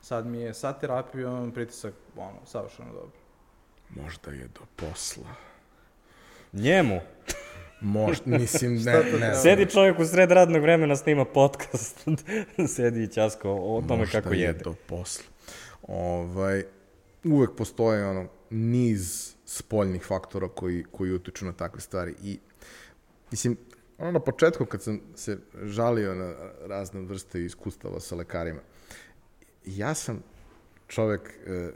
[0.03, 3.19] Sad mi je sa terapijom pritisak, ono, savršeno dobro.
[3.89, 5.35] Možda je do posla.
[6.53, 7.01] Njemu?
[7.81, 9.35] Možda, mislim, ne, ne.
[9.35, 12.09] Sedi čovjek u sred radnog vremena, snima podcast,
[12.77, 14.47] sedi i časko o tome Možda kako jede.
[14.47, 15.25] Možda je do posla.
[15.83, 16.65] Ovaj,
[17.25, 22.39] uvek postoje ono, niz spoljnih faktora koji, koji utiču na takve stvari i
[23.31, 23.57] mislim,
[23.99, 26.35] ono na početku kad sam se žalio na
[26.67, 28.61] razne vrste iskustava sa lekarima,
[29.67, 30.23] ja sam
[30.89, 31.71] čovek, e,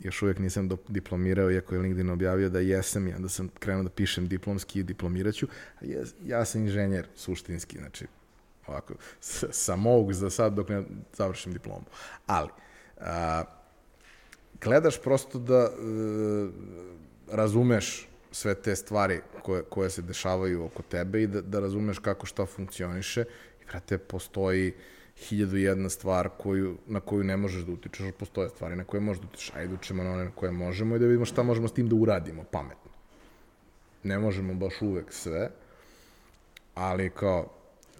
[0.00, 3.90] još uvek nisam diplomirao, iako je LinkedIn objavio da jesam i onda sam krenuo da
[3.90, 5.46] pišem diplomski i diplomiraću.
[5.82, 8.06] Ja, ja sam inženjer suštinski, znači
[8.66, 8.94] ovako,
[9.50, 10.82] sa mog za sad dok ne
[11.16, 11.84] završim diplomu.
[12.26, 12.48] Ali,
[13.00, 13.44] a,
[14.60, 15.68] gledaš prosto da e,
[17.30, 22.26] razumeš sve te stvari koje, koje se dešavaju oko tebe i da, da razumeš kako
[22.26, 23.24] šta funkcioniše.
[23.62, 24.74] I, vrate, postoji
[25.18, 29.00] hiljadu jedna stvar koju, na koju ne možeš da utičeš, ali postoje stvari na koje
[29.00, 29.52] možeš da utičeš.
[29.54, 31.96] Ajde, učemo na one na koje možemo i da vidimo šta možemo s tim da
[31.96, 32.90] uradimo, pametno.
[34.02, 35.50] Ne možemo baš uvek sve,
[36.74, 37.48] ali kao,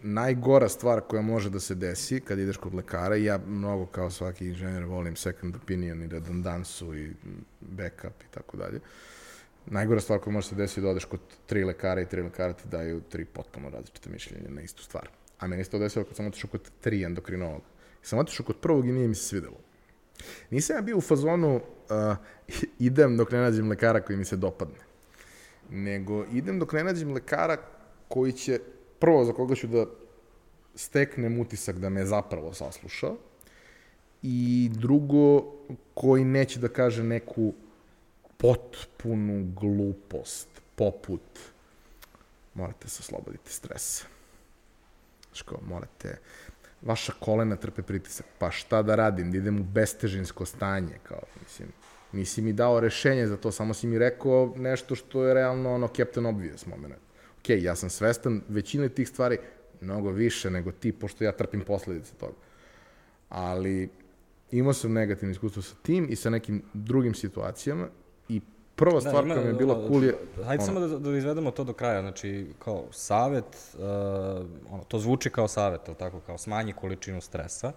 [0.02, 4.46] najgora stvar koja može da se desi kad ideš kod lekara, ja mnogo kao svaki
[4.46, 7.12] inženjer volim second opinion i redundansu i
[7.60, 8.80] backup i tako dalje,
[9.66, 12.22] najgora stvar koja može da se desiti je da odeš kod tri lekara i tri
[12.22, 15.08] lekara ti daju tri potpuno različite mišljenja na istu stvar.
[15.39, 17.65] A meni se to desilo kad sam otišao kod tri endokrinologa.
[18.02, 19.56] Sam otišao kod prvog i nije mi se svidelo.
[20.51, 22.16] Nisam ja bio u fazonu uh,
[22.78, 24.78] idem dok ne nađem lekara koji mi se dopadne.
[25.70, 27.56] Nego idem dok ne nađem lekara
[28.09, 28.60] koji će,
[28.98, 29.86] prvo za koga ću da
[30.74, 33.16] steknem utisak da me zapravo saslušao
[34.23, 35.52] i drugo
[35.94, 37.52] koji neće da kaže neku
[38.36, 41.39] potpunu glupost poput
[42.55, 44.17] morate se osloboditi stresa
[45.32, 46.18] Znaš morate,
[46.82, 51.68] vaša kolena trpe pritisak, pa šta da radim, da idem u bestežinsko stanje, kao, mislim,
[52.12, 55.88] nisi mi dao rešenje za to, samo si mi rekao nešto što je realno ono
[55.88, 56.94] Captain Obvious moment.
[57.40, 59.38] Ok, ja sam svestan većine tih stvari,
[59.80, 62.36] mnogo više nego ti, pošto ja trpim posledice toga.
[63.28, 63.88] Ali
[64.50, 67.88] imao sam negativno iskustvo sa tim i sa nekim drugim situacijama
[68.28, 68.40] i
[68.78, 70.14] prva da, stvar koja mi je bila cool je...
[70.44, 73.44] Hajde ono, samo da, da izvedemo to do kraja, znači, kao savet,
[73.74, 73.80] uh,
[74.70, 77.72] ono, to zvuči kao savet, ali tako, kao smanji količinu stresa,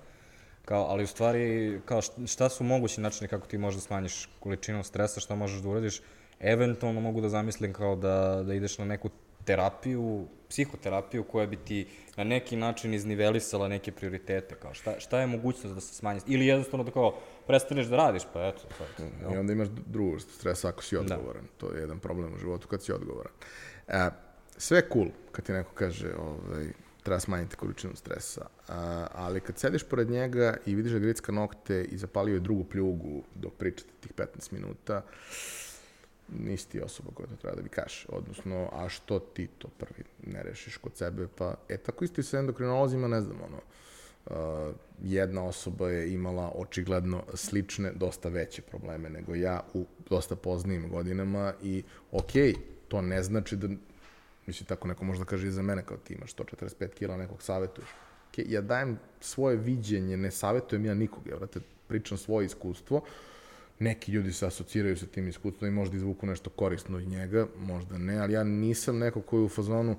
[0.66, 4.84] kao, ali u stvari, kao šta su mogući načini kako ti možeš da smanjiš količinu
[4.84, 6.02] stresa, šta možeš da uradiš,
[6.40, 9.10] eventualno mogu da zamislim kao da, da ideš na neku
[9.46, 11.88] terapiju, psihoterapiju koja bi ti
[12.18, 16.48] na neki način iznivelisala neke prioritete, kao šta, šta je mogućnost da se smanji, ili
[16.48, 17.16] jednostavno da kao
[17.48, 18.62] prestaneš da radiš, pa eto.
[18.78, 21.02] Sad, I onda imaš drugu vrstu stresa ako si da.
[21.02, 21.58] odgovoran, da.
[21.58, 23.34] to je jedan problem u životu kad si odgovoran.
[23.88, 24.10] E,
[24.58, 26.66] sve cool kad ti neko kaže ovaj,
[27.04, 31.84] treba smanjiti količinu stresa, a, ali kad sediš pored njega i vidiš da gricka nokte
[31.84, 35.02] i zapalio je drugu pljugu dok pričate tih 15 minuta,
[36.28, 38.06] nisi ti osoba koja to treba da mi kaže.
[38.10, 41.28] Odnosno, a što ti to prvi ne rešiš kod sebe?
[41.38, 43.58] Pa, e, tako isto i sa endokrinolozima, ne znam, ono,
[44.26, 44.36] Uh,
[45.04, 51.54] jedna osoba je imala očigledno slične, dosta veće probleme nego ja u dosta poznijim godinama
[51.64, 52.54] i okej,
[52.88, 53.68] to ne znači da,
[54.46, 57.90] mislim, tako neko možda kaže i za mene, kao ti imaš 145 kila, nekog savjetuješ.
[58.32, 63.02] Okay, ja dajem svoje viđenje, ne savjetujem ja nikog, ja, vrate, pričam svoje iskustvo,
[63.82, 67.98] neki ljudi se asociraju sa tim iskustvom i možda izvuku nešto korisno iz njega, možda
[67.98, 69.96] ne, ali ja nisam neko koji u fazonu,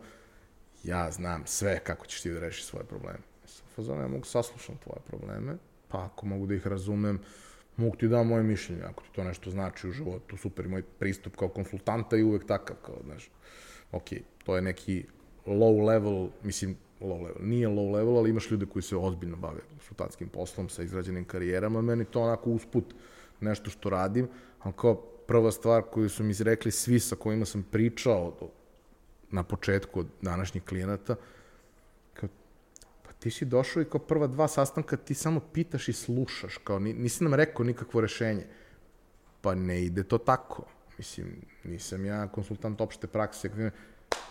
[0.84, 3.18] ja znam sve kako ćeš ti da rešiš svoje probleme.
[3.44, 5.56] Sam u fazonu, ja mogu saslušam tvoje probleme,
[5.88, 7.20] pa ako mogu da ih razumem,
[7.76, 11.36] mogu ti da moje mišljenje, ako ti to nešto znači u životu, super, moj pristup
[11.36, 13.30] kao konsultanta je uvek takav, kao, znaš,
[13.92, 14.08] ok,
[14.44, 15.04] to je neki
[15.46, 19.60] low level, mislim, low level, nije low level, ali imaš ljude koji se ozbiljno bave
[19.70, 22.94] konsultantskim poslom sa izgrađenim karijerama, meni to onako usput
[23.42, 24.28] nešto što radim,
[24.58, 24.94] ali kao
[25.26, 28.48] prva stvar koju su mi izrekli svi sa kojima sam pričao do,
[29.30, 31.16] na početku od današnjih klijenata,
[32.14, 32.28] kao,
[33.02, 36.78] pa ti si došao i kao prva dva sastanka ti samo pitaš i slušaš, kao
[36.78, 38.46] nisi nam rekao nikakvo rešenje.
[39.40, 40.64] Pa ne ide to tako.
[40.98, 41.26] Mislim,
[41.64, 43.50] nisam ja konsultant opšte prakse,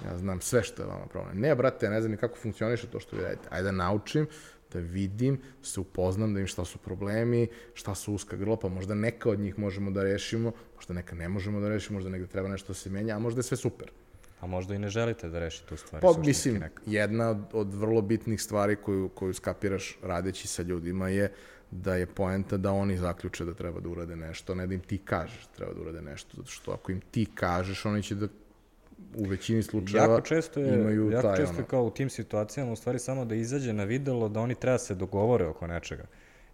[0.05, 1.39] ja znam sve što je vama problem.
[1.39, 3.47] Ne, brate, ja ne znam ni kako funkcioniše to što vi radite.
[3.51, 4.27] Ajde da naučim,
[4.73, 8.69] da vidim, da se upoznam, da im šta su problemi, šta su uska grla, pa
[8.69, 12.27] možda neka od njih možemo da rešimo, možda neka ne možemo da rešimo, možda negde
[12.27, 13.91] treba nešto da se menja, a možda je sve super.
[14.39, 16.01] A možda i ne želite da rešite u stvari.
[16.01, 16.81] Pa, mislim, neka.
[16.85, 21.31] jedna od, od vrlo bitnih stvari koju, koju skapiraš radeći sa ljudima je
[21.71, 24.97] da je poenta da oni zaključe da treba da urade nešto, ne da im ti
[24.97, 28.27] kažeš da treba da urade nešto, zato što ako im ti kažeš, oni će da
[29.15, 31.65] u većini slučajeva jako često je, imaju jako taj, često ono...
[31.65, 34.95] kao u tim situacijama u stvari samo da izađe na videlo da oni treba se
[34.95, 36.03] dogovore oko nečega.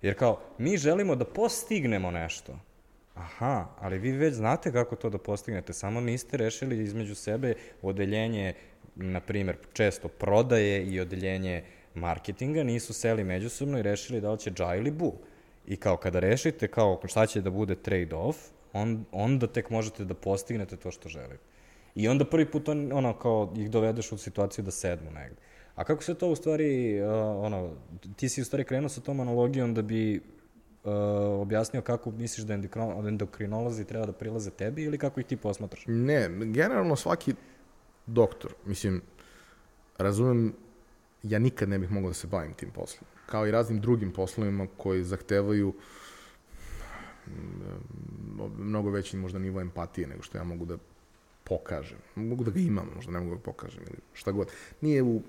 [0.02, 2.60] Jer kao, mi želimo da postignemo nešto.
[3.16, 8.54] Aha, ali vi već znate kako to da postignete, samo niste rešili između sebe odeljenje,
[8.96, 11.64] na primer, često prodaje i odeljenje
[11.94, 15.14] marketinga, nisu seli međusobno i rešili da li će dža ili bu.
[15.68, 18.36] I kao kada rešite kao šta će da bude trade-off,
[18.74, 21.44] on, onda tek možete da postignete to što želite.
[21.98, 25.42] I onda prvi put on, ono, kao, ih dovedeš u situaciju da sednu negde.
[25.76, 27.10] A kako se to u stvari, uh,
[27.46, 27.74] ono,
[28.16, 30.92] ti si u stvari krenuo sa tom analogijom da bi uh,
[31.42, 32.60] objasnio kako misliš da
[33.08, 35.84] endokrinolozi treba da prilaze tebi ili kako ih ti posmatraš?
[35.88, 37.34] Ne, generalno svaki
[38.06, 39.02] doktor, mislim,
[39.98, 40.54] razumem,
[41.24, 43.10] ja nikad ne bih mogao da se bavim tim poslom.
[43.26, 45.74] Kao i raznim drugim poslovima koji zahtevaju
[47.28, 47.32] mm,
[48.58, 50.78] mnogo veći možda nivo empatije nego što ja mogu da
[51.48, 51.98] pokažem.
[52.16, 54.52] Mogu da ga imam, možda ne mogu da pokažem ili šta god.
[54.82, 55.22] Nije u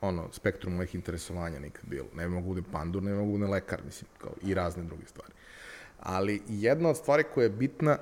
[0.00, 2.08] ono, spektrum mojih interesovanja nikad bilo.
[2.16, 5.32] Ne mogu da pandur, ne mogu da lekar, mislim, kao i razne druge stvari.
[6.00, 7.98] Ali jedna od stvari koja je bitna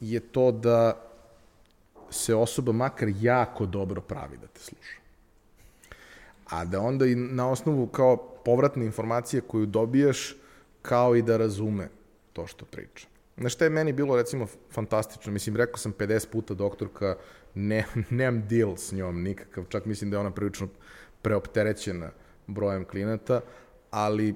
[0.00, 1.00] je to da
[2.10, 4.98] se osoba makar jako dobro pravi da te sluša.
[6.48, 10.36] A da onda i na osnovu kao povratne informacije koju dobijaš,
[10.82, 11.88] kao i da razume
[12.32, 13.06] to što priča.
[13.36, 17.16] Znaš šta je meni bilo recimo fantastično, mislim rekao sam 50 puta doktorka,
[17.54, 20.68] ne, nemam deal s njom nikakav, čak mislim da je ona prilično
[21.22, 22.10] preopterećena
[22.46, 23.40] brojem klijenata,
[23.90, 24.34] ali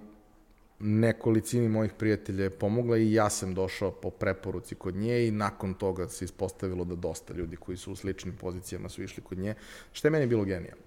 [0.80, 5.74] nekolicini mojih prijatelja je pomogla i ja sam došao po preporuci kod nje i nakon
[5.74, 9.54] toga se ispostavilo da dosta ljudi koji su u sličnim pozicijama su išli kod nje.
[9.92, 10.82] Šta je meni bilo genijalno?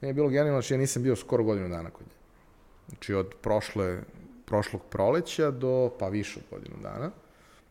[0.00, 2.14] Meni je bilo genijalno, znači ja nisam bio skoro godinu dana kod nje.
[2.88, 4.00] Znači od prošle,
[4.46, 7.10] prošlog proleća do pa više od godinu dana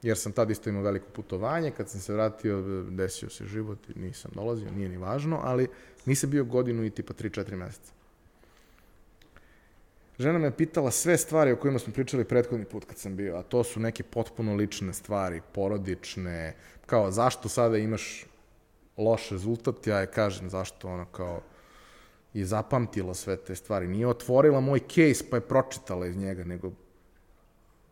[0.02, 4.32] jer sam tad isto imao veliko putovanje, kad sam se vratio, desio se život nisam
[4.36, 5.68] dolazio, nije ni važno, ali
[6.06, 7.92] nisam bio godinu i tipa 3-4 meseca.
[10.20, 13.44] Žena me pitala sve stvari o kojima smo pričali prethodni put kad sam bio, a
[13.44, 16.56] to su neke potpuno lične stvari, porodične,
[16.86, 18.26] kao zašto sada imaš
[18.98, 21.42] loš rezultat, ja je kažem zašto ona kao
[22.34, 23.88] je zapamtila sve te stvari.
[23.88, 26.72] Nije otvorila moj case pa je pročitala iz njega, nego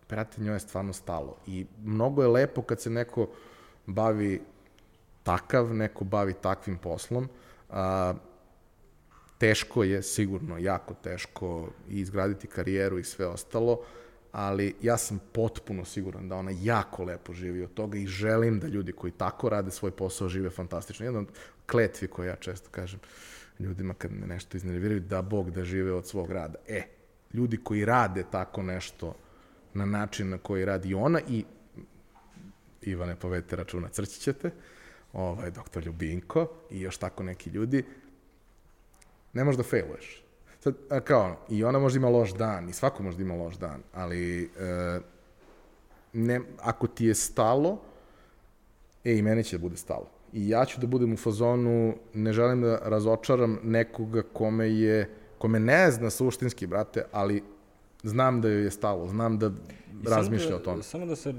[0.10, 1.38] brate, njoj je stvarno stalo.
[1.48, 3.30] I mnogo je lepo kad se neko
[3.86, 4.42] bavi
[5.24, 7.30] takav, neko bavi takvim poslom.
[7.70, 8.14] A,
[9.38, 13.82] teško je, sigurno, jako teško i izgraditi karijeru i sve ostalo,
[14.32, 18.68] ali ja sam potpuno siguran da ona jako lepo živi od toga i želim da
[18.68, 21.06] ljudi koji tako rade svoj posao žive fantastično.
[21.06, 21.28] Jedna od
[21.66, 23.00] kletvi koje ja često kažem
[23.60, 26.60] ljudima kad me nešto iznerviraju, da Bog da žive od svog rada.
[26.68, 26.82] E,
[27.34, 29.16] ljudi koji rade tako nešto
[29.73, 31.45] na način na koji radi ona i
[32.81, 34.52] Ivane, povedite računa, crći ćete,
[35.14, 37.84] ovaj, doktor Ljubinko i još tako neki ljudi,
[39.34, 40.23] ne možeš da failuješ.
[40.60, 44.44] Sad, kao, i ona možda ima loš dan, i svako možda ima loš dan, ali
[44.44, 44.99] e,
[46.14, 47.81] ne, ako ti je stalo,
[49.03, 50.10] e, i mene će da bude stalo.
[50.34, 55.60] I ja ću da budem u fazonu, ne želim da razočaram nekoga kome je, kome
[55.60, 57.44] ne zna suštinski, brate, ali
[58.03, 59.52] znam da joj je stalo, znam da
[60.06, 60.84] razmišlja samo o da, tome.
[60.84, 61.34] Samo da se,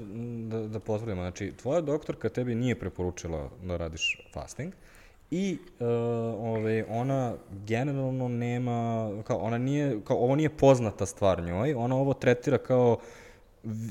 [0.49, 4.73] da, da potvrdimo, znači, tvoja doktorka tebi nije preporučila da radiš fasting
[5.31, 5.87] i uh,
[6.39, 7.33] ove, ona
[7.65, 12.97] generalno nema, kao, ona nije, kao, ovo nije poznata stvar njoj, ona ovo tretira kao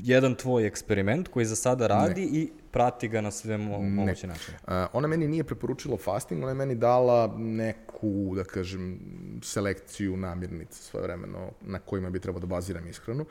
[0.03, 2.27] jedan tvoj eksperiment koji za sada radi ne.
[2.27, 4.57] i prati ga na sve mo moguće načine.
[4.67, 8.99] Uh, ona meni nije preporučila fasting, ona je meni dala neku, da kažem,
[9.43, 13.25] selekciju namirnica svoje vremeno na kojima bi trebao da baziram ishranu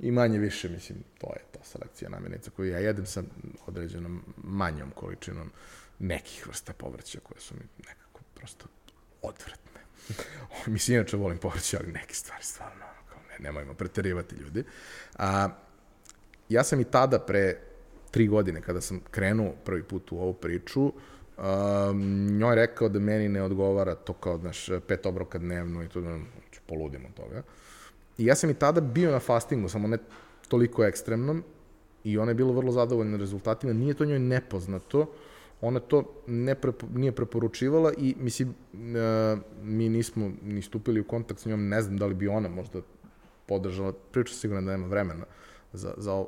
[0.00, 3.22] i manje više, mislim, to je ta selekcija namirnica koju ja jedem sa
[3.66, 5.50] određenom manjom količinom
[5.98, 8.66] nekih vrsta povrća koje su mi nekako prosto
[9.22, 9.80] odvratne.
[10.66, 14.64] mislim, inače volim povrće, ali neke stvari stvarno, kao ne, nemojmo preterivati ljudi.
[15.18, 15.48] A,
[16.48, 17.56] ja sam i tada pre
[18.14, 23.28] tri godine kada sam krenuo prvi put u ovu priču, um, njoj rekao da meni
[23.28, 26.18] ne odgovara to kao, znaš, pet obroka dnevno i to da
[26.50, 27.42] ću poludim od toga.
[28.18, 29.98] I ja sam i tada bio na fastingu, samo ne
[30.48, 31.42] toliko ekstremnom,
[32.04, 33.72] i ona je bila vrlo zadovoljna rezultatima.
[33.72, 35.06] Nije to njoj nepoznato,
[35.60, 41.40] ona to ne prepo, nije preporučivala i, mislim, uh, mi nismo ni stupili u kontakt
[41.40, 42.80] s njom, ne znam da li bi ona možda
[43.46, 45.24] podržala, priča sigurno da nema vremena
[45.72, 46.24] za, za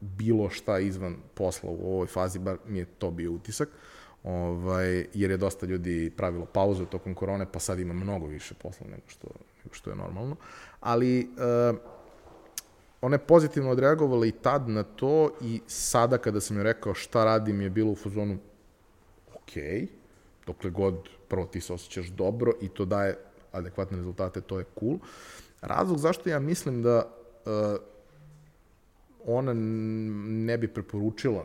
[0.00, 3.68] bilo šta izvan posla u ovoj fazi, bar mi je to bio utisak,
[4.24, 8.86] ovaj, jer je dosta ljudi pravilo pauzu tokom korone, pa sad ima mnogo više posla
[8.86, 9.28] nego što,
[9.64, 10.36] nego što je normalno.
[10.80, 11.28] Ali
[11.72, 11.78] uh,
[13.00, 17.24] ona je pozitivno odreagovala i tad na to i sada kada sam joj rekao šta
[17.24, 18.38] radim je bilo u fazonu
[19.34, 19.52] ok,
[20.46, 23.16] dokle god prvo ti se osjećaš dobro i to daje
[23.52, 24.98] adekvatne rezultate, to je cool.
[25.60, 27.52] Razlog zašto ja mislim da uh,
[29.34, 31.44] ona ne bi preporučila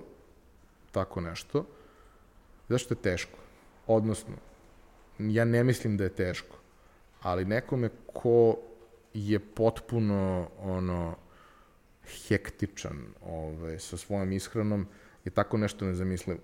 [0.92, 1.66] tako nešto,
[2.70, 3.38] zašto je teško.
[3.88, 4.34] Odnosno,
[5.20, 6.58] ja ne mislim da je teško,
[7.22, 8.58] ali nekome ko
[9.14, 11.16] je potpuno ono
[12.28, 14.88] hektičan ovaj, sa svojom ishranom
[15.26, 16.40] je tako nešto nezamislivo.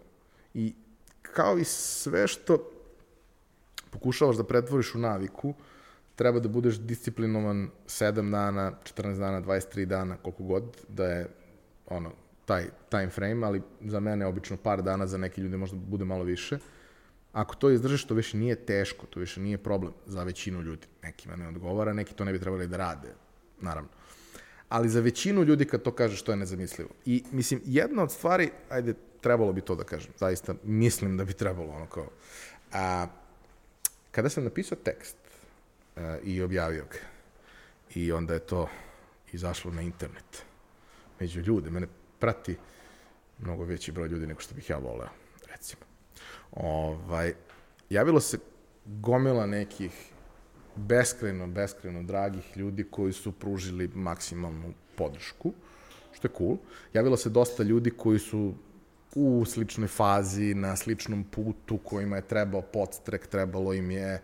[0.54, 0.74] I
[1.22, 2.72] kao i sve što
[3.92, 5.54] pokušavaš da pretvoriš u naviku,
[6.20, 11.28] treba da budeš disciplinovan 7 dana, 14 dana, 23 dana, koliko god, da je
[11.88, 12.12] ono,
[12.46, 16.24] taj time frame, ali za mene obično par dana, za neke ljude možda bude malo
[16.24, 16.58] više.
[17.34, 20.88] Ako to izdržiš, to više nije teško, to više nije problem za većinu ljudi.
[21.04, 23.14] Nekima ne odgovara, neki to ne bi trebali da rade,
[23.62, 23.90] naravno.
[24.70, 26.90] Ali za većinu ljudi kad to kažeš, to je nezamislivo.
[27.06, 31.34] I, mislim, jedna od stvari, ajde, trebalo bi to da kažem, zaista mislim da bi
[31.34, 32.10] trebalo, ono kao,
[32.74, 33.08] a,
[34.12, 35.29] kada sam napisao tekst
[36.24, 36.98] i objavio ga,
[37.96, 38.70] i onda je to
[39.32, 40.44] izašlo na internet,
[41.20, 41.88] među ljude, mene
[42.20, 42.58] prati
[43.40, 45.10] mnogo veći broj ljudi nego što bih ja voleo,
[45.52, 45.82] recimo.
[46.52, 47.34] Ovaj,
[47.90, 48.38] javilo se
[48.86, 49.92] gomila nekih
[50.76, 55.54] beskreno, beskreno dragih ljudi koji su pružili maksimalnu podršku,
[56.12, 56.58] što je cool.
[56.94, 58.54] Javilo se dosta ljudi koji su
[59.16, 64.22] u sličnoj fazi, na sličnom putu, kojima je trebao podstrek, trebalo im je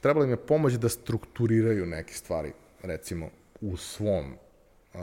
[0.00, 2.52] trebalo im je pomoć da strukturiraju neke stvari,
[2.82, 3.30] recimo,
[3.60, 4.34] u svom
[4.94, 5.00] uh,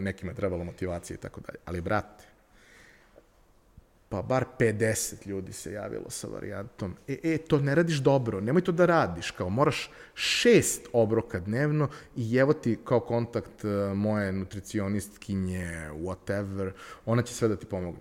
[0.00, 1.58] nekima je trebalo motivacije i tako dalje.
[1.64, 2.24] Ali, brate,
[4.12, 8.64] pa bar 50 ljudi se javilo sa varijantom, e, e, to ne radiš dobro, nemoj
[8.64, 14.32] to da radiš, kao moraš šest obroka dnevno i evo ti kao kontakt uh, moje
[14.32, 16.70] nutricionistkinje, whatever,
[17.06, 18.00] ona će sve da ti pomogne.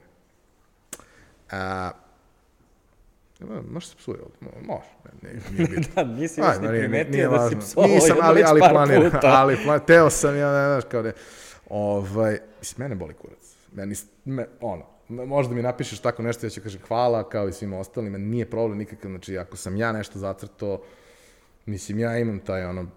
[1.52, 1.92] A,
[3.72, 4.62] Može se psuje ovdje?
[4.68, 4.90] Može.
[5.22, 5.94] Ne, ne, nije bitno.
[5.96, 9.28] da, nisi još ni primetio da si psovao Nisam, jedno ali, ali planiram, puta.
[9.42, 11.14] ali plan, teo sam, ja ne znaš, kao ne,
[11.70, 13.56] ovaj, mislim, mene boli kurac.
[13.72, 13.96] Meni,
[14.26, 18.18] me, ono, možda mi napišeš tako nešto, ja ću kažem hvala, kao i svima ostalima,
[18.18, 20.84] nije problem nikakav, znači, ako sam ja nešto zacrto,
[21.66, 22.88] mislim, ja imam taj, ono,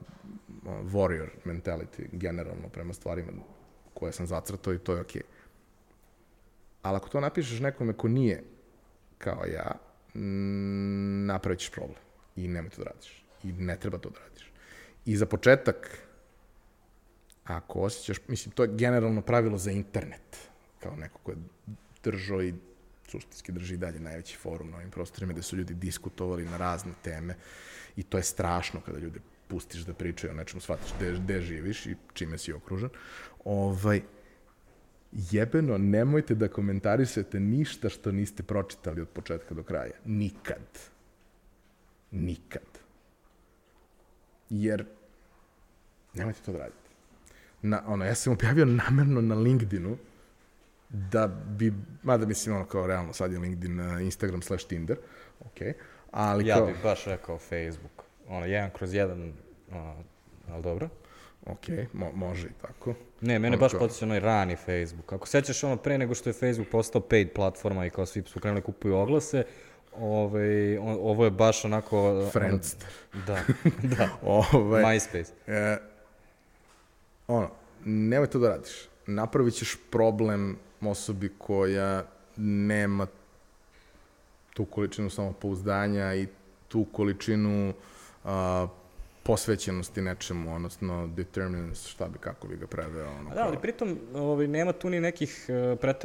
[0.65, 3.33] warrior mentality, generalno, prema stvarima
[3.95, 5.23] koje sam zacrtao i to je okej.
[5.23, 5.25] Okay.
[6.83, 8.43] Ali ako to napišeš nekome ko nije
[9.19, 9.73] kao ja,
[10.15, 11.99] napravit ćeš problem.
[12.37, 13.25] I nemoj to da radiš.
[13.45, 14.51] I ne treba to da radiš.
[15.05, 15.99] I za početak,
[17.45, 20.49] ako osjećaš, mislim, to je generalno pravilo za internet,
[20.81, 21.37] kao neko ko je
[22.05, 22.55] držao i
[23.09, 27.37] suštinski drži dalje najveći forum na ovim prostorima gde su ljudi diskutovali na razne teme
[27.97, 31.87] i to je strašno kada ljude pustiš da pričaju o nečemu, shvatiš gde, gde živiš
[31.87, 32.91] i čime si okružen.
[33.45, 34.03] Ovaj,
[35.15, 39.93] jebeno, nemojte da komentarišete ništa što niste pročitali od početka do kraja.
[40.05, 40.63] Nikad.
[42.11, 42.63] Nikad.
[44.51, 44.85] Jer
[46.15, 46.79] nemojte to da radite.
[47.63, 49.97] Na, ono, ja sam objavio namerno na LinkedInu
[50.89, 51.73] da bi,
[52.03, 54.97] mada mislim ono kao realno, sad je LinkedIn, uh, Instagram slash Tinder,
[55.41, 55.59] ok,
[56.11, 58.03] ali Ja kao, bih baš rekao Facebook.
[58.29, 59.33] Ono, jedan kroz jedan,
[59.73, 59.97] ono,
[60.49, 60.89] ali dobro.
[61.47, 62.95] Ok, mo može i tako.
[63.21, 65.13] Ne, mene Ono baš podsjeća onaj rani Facebook.
[65.13, 68.41] Ako sećaš ono pre nego što je Facebook postao paid platforma i kao svi su
[68.41, 69.45] krenuli kupuju oglase,
[69.97, 72.29] ovaj, on, ovo je baš onako...
[72.33, 72.89] Friendster.
[73.15, 73.39] Ono, da,
[73.97, 74.09] da.
[74.23, 75.31] Ovaj, MySpace.
[75.47, 75.79] E,
[77.27, 77.51] ono,
[77.85, 78.89] nemoj to da radiš.
[79.07, 82.05] Napravit ćeš problem osobi koja
[82.37, 83.07] nema
[84.55, 86.27] tu količinu samopouzdanja i
[86.69, 87.73] tu količinu
[88.25, 88.67] a,
[89.25, 93.11] posvećenosti nečemu, odnosno determinance, šta bi, kako bi ga preveo.
[93.11, 95.47] Ono, da, ali pritom ovaj, nema tu ni nekih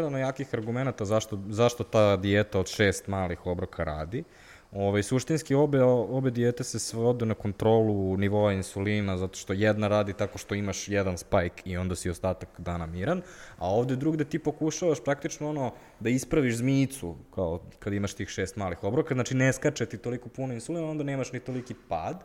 [0.07, 4.23] uh, jakih argumenta zašto, zašto ta dijeta od šest malih obroka radi.
[4.71, 10.13] Ovaj, suštinski obe, obe dijete se svode na kontrolu nivoa insulina, zato što jedna radi
[10.13, 13.21] tako što imaš jedan spike i onda si ostatak dana miran,
[13.57, 18.55] a ovde drugde ti pokušavaš praktično ono da ispraviš zmijicu, kao kad imaš tih šest
[18.55, 22.23] malih obroka, znači ne skače ti toliko puno insulina, onda nemaš ni toliki pad,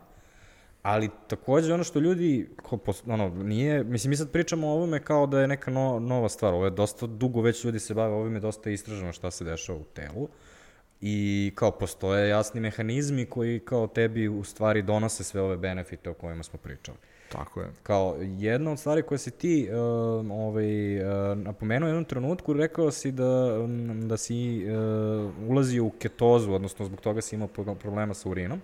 [0.85, 5.27] Ali takođe ono što ljudi, ko, ono, nije, mislim, mi sad pričamo o ovome kao
[5.27, 8.39] da je neka no, nova stvar, ovo je dosta dugo već ljudi se bave ovime,
[8.39, 10.27] dosta je istraženo šta se dešava u telu
[11.01, 16.13] i kao postoje jasni mehanizmi koji kao tebi u stvari donose sve ove benefite o
[16.13, 16.97] kojima smo pričali.
[17.31, 17.67] Tako je.
[17.83, 19.77] Kao jedna od stvari koje si ti uh,
[20.31, 25.89] ovaj, uh, napomenuo u jednom trenutku, rekao si da, um, da si uh, ulazio u
[25.89, 28.61] ketozu, odnosno zbog toga si imao pro- problema sa urinom.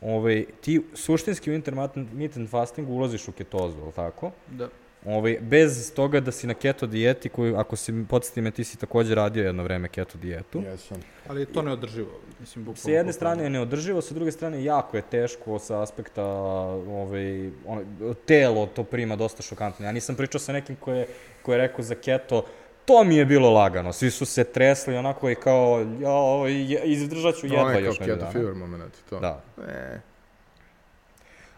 [0.00, 4.30] Ovaj, ti suštinski u intermittent fastingu ulaziš u ketozu, je li tako?
[4.50, 4.68] Da.
[5.04, 8.78] Ovaj, bez toga da si na keto dijeti, koju, ako si, podsjeti me, ti si
[8.78, 10.62] takođe radio jedno vreme keto dijetu.
[10.62, 11.00] Jesam.
[11.28, 12.10] Ali je to neodrživo,
[12.40, 12.82] mislim, bukvalno.
[12.82, 17.82] Sa jedne strane je neodrživo, sa druge strane jako je teško sa aspekta ovaj, ono,
[18.26, 19.86] telo to prima dosta šokantno.
[19.86, 21.06] Ja nisam pričao sa nekim ko je,
[21.42, 22.44] ko je rekao za keto,
[22.88, 27.46] to mi je bilo lagano, svi su se tresli onako i kao, ja, izdržat ću
[27.46, 28.32] jedva je kao još nedelju keto dana.
[28.32, 29.20] fever moment, to.
[29.20, 30.00] Da, E,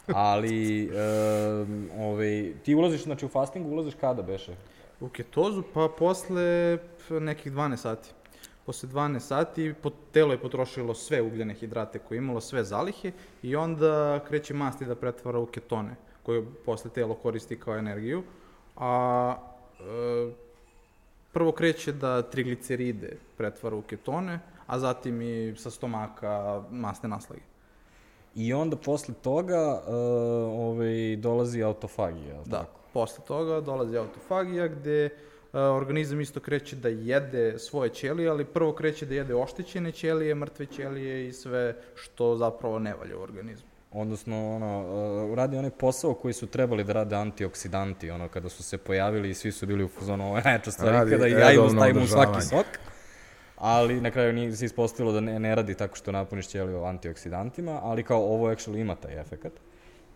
[0.15, 4.53] ali um, ovaj, ti ulaziš znači, u fastingu, ulaziš kada beše?
[5.01, 6.79] U ketozu, pa posle
[7.11, 8.09] nekih 12 sati.
[8.67, 13.13] Posle 12 sati po, telo je potrošilo sve ugljene hidrate koje je imalo, sve zalihe
[13.43, 18.23] i onda kreće masti da pretvara u ketone, koje posle telo koristi kao energiju.
[18.77, 19.37] A
[19.81, 20.50] e,
[21.33, 27.43] prvo kreće da trigliceride pretvara u ketone, a zatim i sa stomaka masne naslage.
[28.35, 29.95] I onda posle toga uh,
[30.61, 32.59] ovaj, dolazi autofagija, Da.
[32.59, 32.81] tako?
[32.93, 35.09] Posle toga dolazi autofagija gde
[35.53, 40.35] a, organizam isto kreće da jede svoje ćelije, ali prvo kreće da jede oštećene ćelije,
[40.35, 43.70] mrtve ćelije i sve što zapravo ne valja u organizmu.
[43.93, 48.63] Odnosno, ono, uh, radi onaj posao koji su trebali da rade antioksidanti, ono, kada su
[48.63, 51.31] se pojavili i svi su bili u fazonu, ovo je najča stvari, Radi kada i
[51.31, 52.67] ja imam redovno stavim u svaki sok.
[53.57, 57.81] Ali na kraju nije se ispostavilo da ne, ne radi tako što napuniš ćeliju antioksidantima,
[57.83, 59.53] ali kao ovo actually ima taj efekat.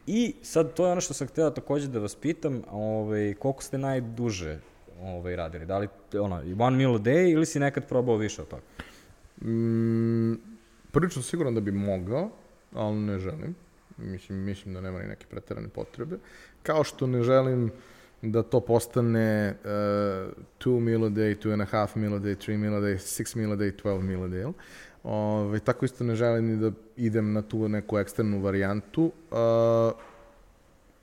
[0.07, 3.79] I sad to je ono što sam htela takođe da vas pitam, ovaj, koliko ste
[3.79, 4.59] najduže
[5.03, 5.67] ovaj, radili?
[5.67, 5.89] Da li
[6.21, 8.63] ono, one meal a day ili si nekad probao više od toga?
[9.43, 10.35] Mm,
[10.93, 12.31] prilično siguran da bi mogao,
[12.75, 13.64] ali ne želim.
[13.97, 16.17] Mislim, mislim da nema ni neke preterane potrebe.
[16.63, 17.73] Kao što ne želim
[18.23, 19.69] da to postane uh,
[20.59, 22.99] two meal a day, two and a half meal a day, three meal a day,
[22.99, 24.53] six meal a day, 12 meal a day.
[25.03, 29.13] Ove, tako isto ne želim ni da idem na tu neku eksternu varijantu.
[29.31, 29.93] Uh,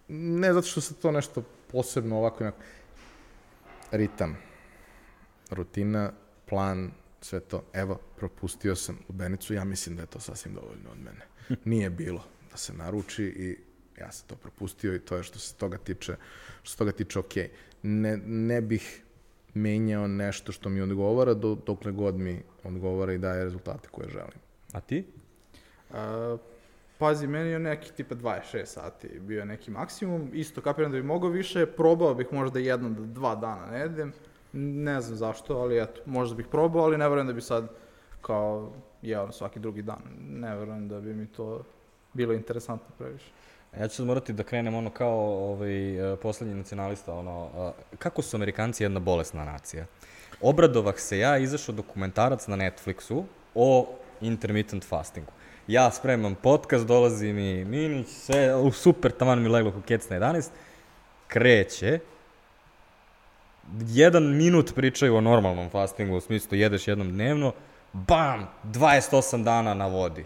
[0.08, 2.58] ne zato što se to nešto posebno ovako onako.
[3.92, 4.38] Ritam,
[5.50, 6.12] rutina,
[6.50, 6.92] plan,
[7.22, 7.64] sve to.
[7.74, 11.26] Evo, propustio sam lubenicu, ja mislim da je to sasvim dovoljno od mene.
[11.66, 13.58] Nije bilo da se naruči i
[14.02, 16.16] ja sam to propustio i to je što se toga tiče,
[16.64, 17.36] što se toga tiče ok.
[17.84, 19.04] Ne, ne bih
[19.54, 24.40] menjao nešto što mi odgovara do, dokle god mi odgovara i daje rezultate koje želim.
[24.74, 25.06] A ti?
[25.94, 26.38] A,
[26.98, 30.30] pazi, meni je neki tipa 26 sati bio neki maksimum.
[30.34, 34.14] Isto kapiram da bi mogao više, probao bih možda jednom do dva dana ne jedem.
[34.54, 37.70] Ne znam zašto, ali eto, možda bih probao, ali ne verujem da bi sad
[38.22, 40.02] kao jeo svaki drugi dan.
[40.20, 41.64] Ne verujem da bi mi to
[42.14, 43.26] bilo interesantno previše.
[43.80, 48.38] Ja ću sad morati da krenem ono kao ovaj, eh, poslednji nacionalista, ono, kako su
[48.38, 49.86] Amerikanci jedna bolesna nacija.
[50.42, 53.24] Obradovah se ja, izašao dokumentarac na Netflixu
[53.56, 55.32] o intermittent fastingu.
[55.68, 60.50] Ja spremam podcast, dolazi mi Minić, sve, u, super, taman mi leglo kukec na 11,
[61.28, 62.00] kreće,
[63.80, 67.54] jedan minut pričaju o normalnom fastingu, u smislu jedeš jednom dnevno,
[67.94, 70.26] bam, 28 dana na vodi.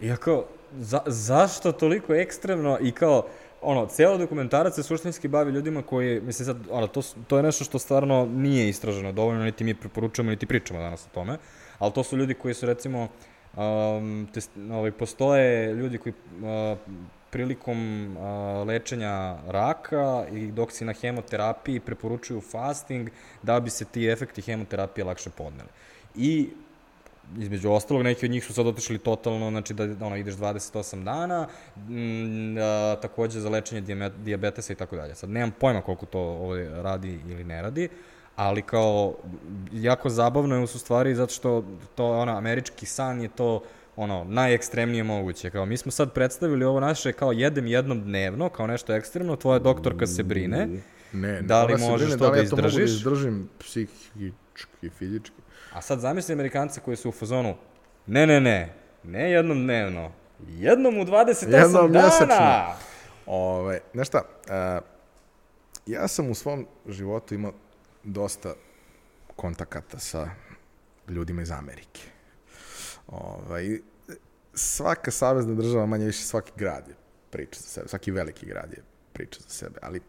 [0.00, 3.26] I ja kao, za, zašto toliko ekstremno i kao,
[3.62, 7.64] ono, ceo dokumentarac se suštinski bavi ljudima koji, mislim sad, ono, to, to je nešto
[7.64, 11.38] što stvarno nije istraženo dovoljno, niti mi preporučujemo, niti pričamo danas o tome,
[11.78, 13.08] ali to su ljudi koji su, recimo,
[13.56, 16.78] um, test, ovaj, postoje ljudi koji uh,
[17.30, 23.10] prilikom a, lečenja raka i dok si na hemoterapiji preporučuju fasting
[23.42, 25.68] da bi se ti efekti hemoterapije lakše podneli.
[26.14, 26.48] I
[27.38, 31.48] između ostalog, neki od njih su sad otišli totalno, znači da ono, ideš 28 dana,
[31.76, 35.14] m, a, takođe za lečenje diabetesa i tako dalje.
[35.14, 37.88] Sad nemam pojma koliko to ovaj, radi ili ne radi,
[38.36, 39.14] ali kao
[39.72, 43.62] jako zabavno je u stvari zato što to ono američki san je to
[43.96, 45.50] ono najekstremnije moguće.
[45.50, 49.58] Kao mi smo sad predstavili ovo naše kao jedem jednom dnevno, kao nešto ekstremno, tvoja
[49.58, 50.68] doktorka se brine.
[51.12, 52.90] Ne, Da li ona možeš brine to da li da ja to mogu da izdržiš?
[52.96, 55.36] izdržim psihički, fizički.
[55.72, 57.54] A sad zamisli Amerikanca koji su u fazonu
[58.06, 58.72] ne, ne, ne,
[59.04, 60.12] ne jednom dnevno,
[60.48, 62.04] jednom u 28 Jednom dana.
[62.04, 62.74] mesečno.
[63.26, 64.80] Ove, znaš šta, a,
[65.86, 67.52] ja sam u svom životu imao
[68.04, 68.54] dosta
[69.36, 70.30] kontakata sa
[71.08, 72.00] ljudima iz Amerike.
[73.06, 73.78] Ovaj,
[74.54, 76.94] svaka savezna država, manje više svaki grad je
[77.30, 78.82] priča za sebe, svaki veliki grad je
[79.12, 80.00] priča za sebe, ali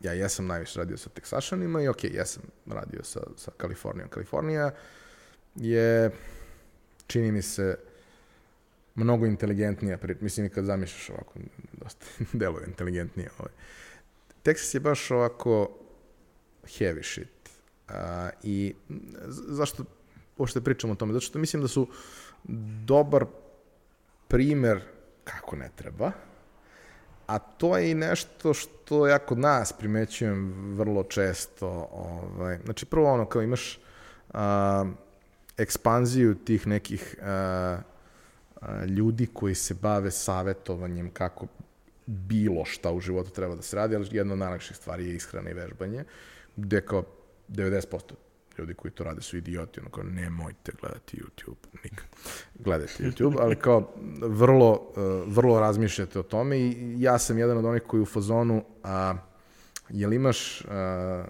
[0.00, 4.08] ja jesam najviše radio sa Teksašanima i okej, jesam radio sa, sa Kalifornijom.
[4.08, 4.70] Kalifornija
[5.54, 6.10] je,
[7.06, 7.78] čini mi se,
[8.94, 11.32] mnogo inteligentnija, mislim i kad zamišljaš ovako,
[11.72, 13.30] dosta deluje inteligentnije.
[13.38, 13.52] Ovaj.
[14.44, 15.78] Texas je baš ovako
[16.64, 17.28] heavy shit.
[17.88, 18.74] A, I
[19.28, 19.84] zašto
[20.36, 21.12] uopšte pričam o tome?
[21.12, 21.88] Zato što mislim da su
[22.84, 23.24] dobar
[24.28, 24.80] primer
[25.24, 26.12] kako ne treba,
[27.26, 31.88] a to je i nešto što ja kod nas primećujem vrlo često.
[31.92, 33.78] Ovaj, znači, prvo ono, kao imaš
[34.32, 34.84] a,
[35.58, 37.78] ekspanziju tih nekih a,
[38.86, 41.46] ljudi koji se bave savetovanjem kako
[42.06, 45.50] bilo šta u životu treba da se radi, ali jedna od najlakših stvari je ishrana
[45.50, 46.04] i vežbanje,
[46.56, 47.04] gde kao
[47.48, 48.00] 90%
[48.58, 52.06] ljudi koji to rade su idioti, ono kao nemojte gledati YouTube, nikad.
[52.54, 57.64] Gledajte YouTube, ali kao vrlo, uh, vrlo razmišljate o tome i ja sam jedan od
[57.64, 59.14] onih koji u fazonu, a,
[59.88, 61.24] jel imaš a,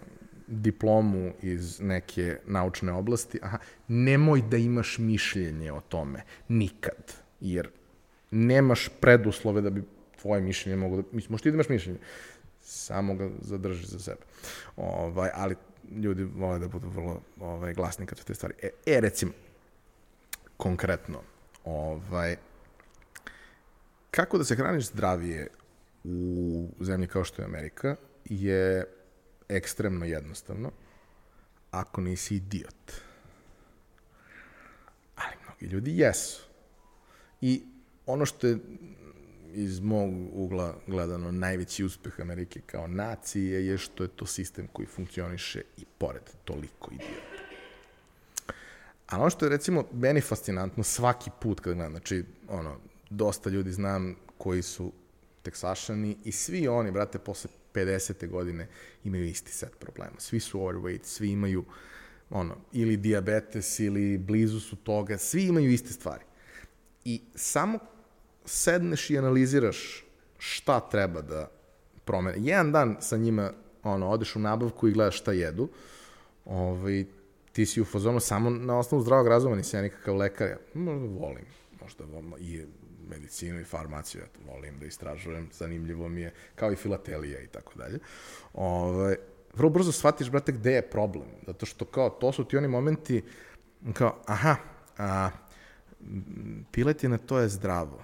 [0.47, 7.69] diplomu iz neke naučne oblasti, aha, nemoj da imaš mišljenje o tome, nikad, jer
[8.31, 9.83] nemaš preduslove da bi
[10.23, 11.99] tvoje mišljenje mogo da, mislim, možda ti da imaš mišljenje,
[12.61, 14.21] samo ga zadrži za sebe.
[14.77, 15.55] Ovaj, ali
[15.91, 18.55] ljudi vole da budu vrlo ovaj, glasni kad su te stvari.
[18.63, 19.33] E, e recimo,
[20.57, 21.23] konkretno,
[21.65, 22.37] ovaj,
[24.11, 25.49] kako da se hraniš zdravije
[26.05, 28.85] u zemlji kao što je Amerika je
[29.49, 30.71] ekstremno jednostavno
[31.71, 32.93] ako nisi idiot.
[35.17, 36.43] Ali mnogi ljudi jesu.
[37.41, 37.63] I
[38.07, 38.59] ono što je
[39.55, 44.87] iz mog ugla gledano najveći uspeh Amerike kao nacije je što je to sistem koji
[44.87, 47.45] funkcioniše i pored toliko idiota.
[49.07, 52.79] A ono što je recimo meni fascinantno svaki put kad gledam, znači ono,
[53.11, 54.93] dosta ljudi znam koji su
[55.43, 58.29] teksašani i svi oni, brate, posle 50.
[58.29, 58.69] godine
[59.05, 60.15] imaju isti set problema.
[60.19, 61.65] Svi su overweight, svi imaju
[62.31, 66.25] ono, ili diabetes ili blizu su toga, svi imaju iste stvari.
[67.05, 67.79] I samo
[68.45, 70.05] sedneš i analiziraš
[70.39, 71.51] šta treba da
[72.05, 72.37] promene.
[72.41, 73.53] Jedan dan sa njima
[73.83, 75.69] ono, odeš u nabavku i gledaš šta jedu,
[76.45, 77.05] ovaj,
[77.53, 81.07] ti si u fazonu samo na osnovu zdravog razuma, nisi ja nikakav lekar, ja možda
[81.07, 81.45] volim,
[81.83, 82.67] možda volim i
[83.09, 87.73] medicinu i farmaciju, ja volim da istražujem, zanimljivo mi je, kao i filatelija i tako
[87.75, 87.99] dalje.
[88.55, 89.17] Ovaj,
[89.55, 93.23] vrlo brzo shvatiš, brate, gde je problem, zato što kao, to su ti oni momenti,
[93.93, 94.57] kao, aha,
[94.99, 95.31] a,
[96.73, 98.03] piletina to je zdravo,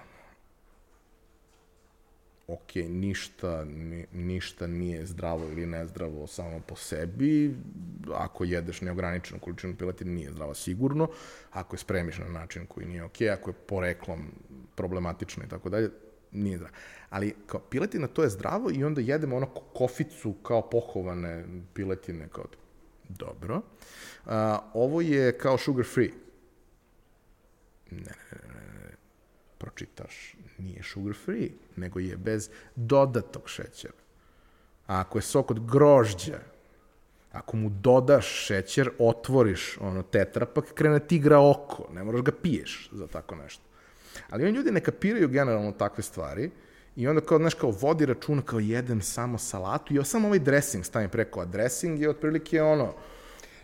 [2.53, 7.55] ok, ništa, ni, ništa nije zdravo ili nezdravo samo po sebi,
[8.13, 11.09] ako jedeš neograničenu količinu piletine nije zdravo sigurno,
[11.51, 14.31] ako je spremiš na način koji nije ok, ako je poreklom
[14.75, 15.89] problematično i tako dalje,
[16.31, 16.75] nije zdravo.
[17.09, 22.45] Ali kao piletina to je zdravo i onda jedemo ono koficu kao pohovane piletine kao
[23.09, 23.61] dobro.
[24.25, 26.11] A, ovo je kao sugar free.
[27.91, 28.95] Ne, ne, ne, ne,
[29.57, 33.93] pročitaš, nije sugar free, nego je bez dodatog šećera.
[34.87, 36.39] A ako je sok od grožđa,
[37.31, 42.89] ako mu dodaš šećer, otvoriš ono tetrapak, krene ti igra oko, ne moraš ga piješ
[42.91, 43.63] za tako nešto.
[44.29, 46.51] Ali oni ljudi ne kapiraju generalno takve stvari
[46.95, 50.85] i onda kao, znaš, kao vodi računa kao jedem samo salatu i samo ovaj dressing
[50.85, 52.93] stavim preko, a dressing je otprilike ono,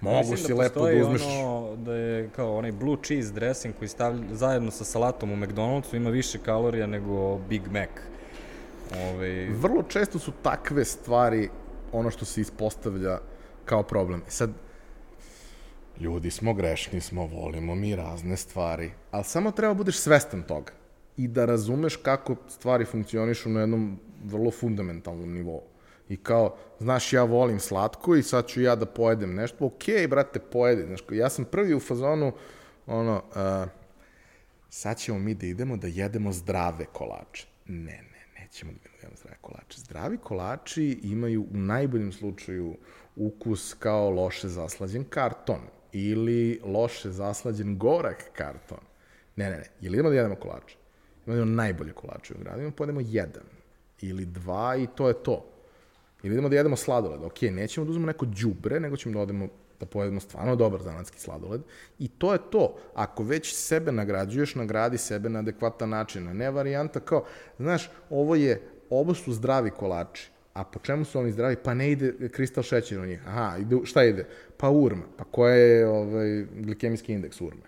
[0.01, 1.21] mogu Mislim si da lepo da uzmeš...
[1.25, 5.95] ono da je kao onaj blue cheese dressing koji stavlja zajedno sa salatom u McDonald'su
[5.95, 7.89] ima više kalorija nego Big Mac.
[9.09, 11.49] Ove, vrlo često su takve stvari
[11.91, 13.19] ono što se ispostavlja
[13.65, 14.21] kao problem.
[14.27, 14.49] Sad,
[15.99, 20.71] ljudi smo grešni, smo, volimo mi razne stvari, ali samo treba budeš svestan toga.
[21.17, 25.61] i da razumeš kako stvari funkcionišu na jednom vrlo fundamentalnom nivou.
[26.09, 29.65] I kao, znaš, ja volim slatko i sad ću ja da pojedem nešto.
[29.65, 30.83] Okay, brate, pojedi.
[30.85, 32.31] Znaš, ja sam prvi u fazonu,
[32.87, 33.69] ono, uh,
[34.69, 37.47] sad ćemo mi da idemo da jedemo zdrave kolače.
[37.65, 39.79] Ne, ne, nećemo da jedemo zdrave kolače.
[39.79, 42.75] Zdravi kolači imaju u najboljem slučaju
[43.15, 45.61] ukus kao loše zaslađen karton
[45.91, 48.79] ili loše zaslađen gorak karton.
[49.35, 49.69] Ne, ne, ne.
[49.81, 50.75] Ili idemo da jedemo kolače?
[51.25, 52.59] Imamo najbolje kolače u gradu.
[52.59, 53.43] Imamo pojedemo jedan
[54.01, 55.56] ili dva i to je to.
[56.27, 57.23] Ili idemo da jedemo sladoled.
[57.23, 59.47] Ok, nećemo da uzmemo neko đubre, nego ćemo da odemo
[59.79, 61.61] da pojedemo stvarno dobar zanatski sladoled.
[61.99, 62.75] I to je to.
[62.95, 66.27] Ako već sebe nagrađuješ, nagradi sebe na adekvatan način.
[66.27, 67.25] A ne varijanta kao,
[67.59, 70.29] znaš, ovo je, ovo su zdravi kolači.
[70.53, 71.55] A po čemu su oni zdravi?
[71.55, 73.27] Pa ne ide kristal šećer u njih.
[73.27, 74.25] Aha, ide, šta ide?
[74.57, 75.03] Pa urma.
[75.17, 77.61] Pa koja je ovaj, glikemijski indeks urme?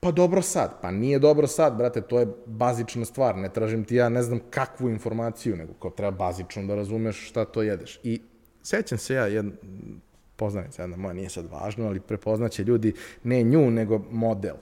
[0.00, 0.80] Pa dobro sad.
[0.82, 3.36] Pa nije dobro sad, brate, to je bazična stvar.
[3.36, 7.44] Ne tražim ti ja ne znam kakvu informaciju, nego kao treba bazično da razumeš šta
[7.44, 8.00] to jedeš.
[8.02, 8.20] I
[8.62, 9.52] sećam se ja, jedan
[10.36, 14.56] poznanica jedna moja, nije sad važno, ali prepoznaće ljudi ne nju, nego model.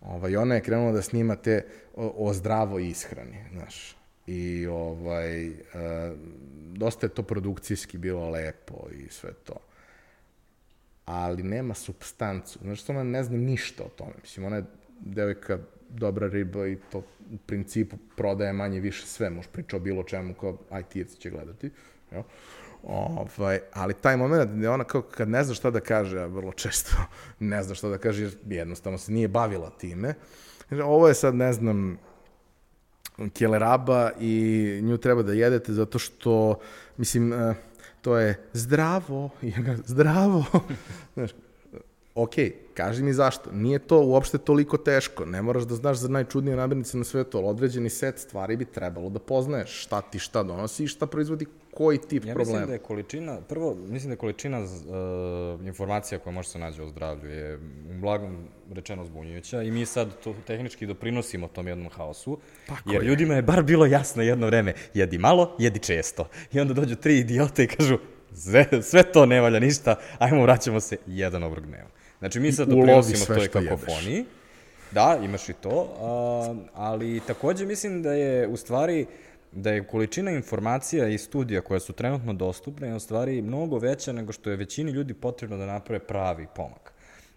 [0.00, 3.96] Ovaj, ona je krenula da snima te o, o zdravoj ishrani, znaš.
[4.26, 5.52] I ovaj, e,
[6.72, 9.54] dosta je to produkcijski bilo lepo i sve to
[11.04, 12.58] ali nema substancu.
[12.62, 14.12] Znaš što ona ne zna ništa o tome.
[14.22, 14.64] Mislim, ona je
[15.00, 15.58] devojka
[15.88, 16.98] dobra riba i to
[17.32, 19.30] u principu prodaje manje više sve.
[19.30, 21.70] Možeš pričati o bilo čemu kao IT-evci će gledati.
[22.12, 22.22] Jo?
[22.82, 26.52] Ovaj, ali taj moment gde ona kao kad ne zna šta da kaže, a vrlo
[26.52, 26.96] često
[27.38, 30.14] ne zna šta da kaže jer jednostavno se nije bavila time.
[30.84, 31.98] Ovo je sad, ne znam,
[33.34, 36.58] keleraba i nju treba da jedete zato što,
[36.96, 37.56] mislim, uh,
[38.04, 39.30] to je zdravo,
[39.92, 40.44] zdravo.
[41.14, 41.30] Znaš,
[42.14, 42.34] ok,
[42.74, 43.52] kaži mi zašto.
[43.52, 45.24] Nije to uopšte toliko teško.
[45.24, 49.08] Ne moraš da znaš za najčudnije namirnice na svetu, ali određeni set stvari bi trebalo
[49.08, 52.58] da poznaješ šta ti šta donosi i šta proizvodi koji tip ja problema.
[52.58, 56.58] Ja mislim da je količina, prvo, mislim da je količina uh, informacija koja može se
[56.58, 57.56] nađe o zdravlju je
[57.90, 63.02] u blagom rečeno zbunjujuća i mi sad to tehnički doprinosimo tom jednom haosu, Tako jer
[63.02, 63.08] je.
[63.08, 66.28] ljudima je bar bilo jasno jedno vreme, jedi malo, jedi često.
[66.52, 67.98] I onda dođu tri idiota i kažu,
[68.34, 71.93] sve, sve to ne valja ništa, ajmo vraćamo se jedan obrok dnevno.
[72.24, 74.14] Znači mi sad doprinosimo toj kakofoniji.
[74.14, 74.32] Jedeš.
[74.90, 79.06] Da, imaš i to, a, ali takođe mislim da je u stvari
[79.52, 84.12] da je količina informacija i studija koja su trenutno dostupne je u stvari mnogo veća
[84.12, 86.92] nego što je većini ljudi potrebno da naprave pravi pomak.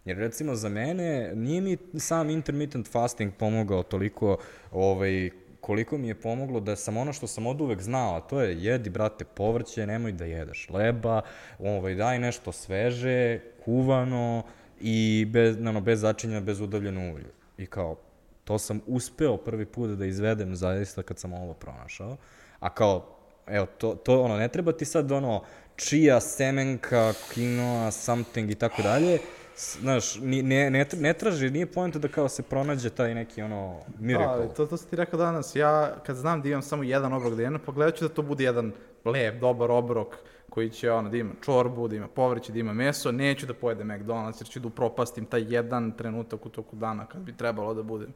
[0.05, 4.37] Jer recimo za mene nije mi sam intermittent fasting pomogao toliko
[4.71, 5.29] ovaj,
[5.61, 8.63] koliko mi je pomoglo da sam ono što sam od uvek znao, a to je
[8.63, 11.21] jedi, brate, povrće, nemoj da jedeš leba,
[11.59, 14.43] ovaj, daj nešto sveže, kuvano
[14.79, 17.31] i bez, ano, bez začinja, bez udavljeno ulju.
[17.57, 17.95] I kao,
[18.43, 22.17] to sam uspeo prvi put da izvedem zaista kad sam ovo pronašao.
[22.59, 23.17] A kao,
[23.47, 25.43] evo, to, to ono, ne treba ti sad ono,
[25.75, 29.19] čija, semenka, quinoa, something i tako dalje,
[29.57, 34.45] znaš, ne, ne, ne traži, nije pojenta da kao se pronađe taj neki ono miracle.
[34.45, 37.33] Da, to, to sam ti rekao danas, ja kad znam da imam samo jedan obrok
[37.33, 38.71] dnevno, pogledat ću da to bude jedan
[39.05, 40.15] lep, dobar obrok
[40.57, 43.87] koji će ono, da ima čorbu, da ima povrće, da ima meso, neću da pojedem
[43.87, 47.83] McDonald's jer ću da upropastim taj jedan trenutak u toku dana kad bi trebalo da
[47.83, 48.13] budem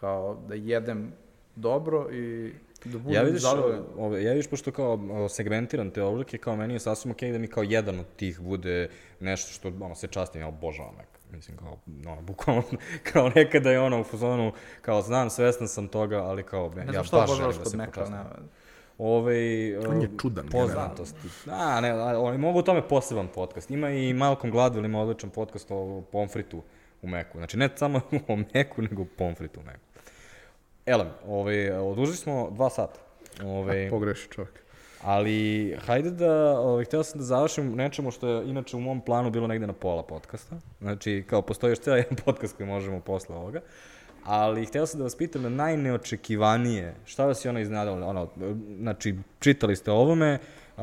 [0.00, 1.12] kao da jedem
[1.56, 2.52] dobro i
[2.84, 3.42] da budem ja vidiš,
[3.96, 4.98] ove, ja vidiš pošto kao
[5.28, 8.40] segmentiran te obroke, kao meni je sasvim okej okay da mi kao jedan od tih
[8.40, 8.90] bude
[9.20, 11.06] nešto što ono, se častim, ja obožavam Mac.
[11.32, 12.62] Mislim, kao, ono, bukvalno,
[13.12, 14.52] kao nekada je ono u fuzonu,
[14.82, 18.18] kao znam, svestan sam toga, ali kao, ne, ja baš želim da se počastim.
[18.98, 20.48] Ove, On je čudan.
[20.48, 21.28] Poznatosti.
[21.50, 23.70] A, ne, oni mogu o tome poseban podcast.
[23.70, 26.62] Ima i Malcolm Gladwell ima odličan podcast o pomfritu
[27.02, 27.38] u Meku.
[27.38, 29.80] Znači, ne samo o Meku, nego o pomfritu u Meku.
[30.86, 33.00] Elem, ovaj, odužili smo dva sata.
[33.44, 34.64] Ovaj, Pogreši čovjek.
[35.02, 39.30] Ali, hajde da, ovaj, htio sam da završim nečemu što je inače u mom planu
[39.30, 40.56] bilo negde na pola podcasta.
[40.80, 43.60] Znači, kao postoji još cijela jedan podcast koji možemo posle ovoga.
[44.24, 48.06] Ali, htio sam da vas pitam na najneočekivanije, šta vas je ono iznadalo?
[48.06, 48.30] Ono,
[48.78, 50.38] znači, čitali ste o ovome,
[50.76, 50.82] uh,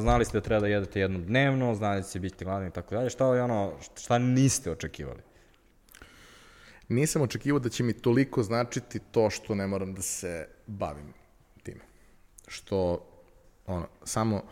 [0.00, 2.94] znali ste da treba da jedete jednom dnevno, znali da će biti gladni i tako
[2.94, 3.10] dalje.
[3.10, 5.20] Šta je ono, šta niste očekivali?
[6.88, 11.14] nisam očekivao da će mi toliko značiti to što ne moram da se bavim
[11.62, 11.80] time.
[12.48, 13.08] Što,
[13.66, 14.42] ono, samo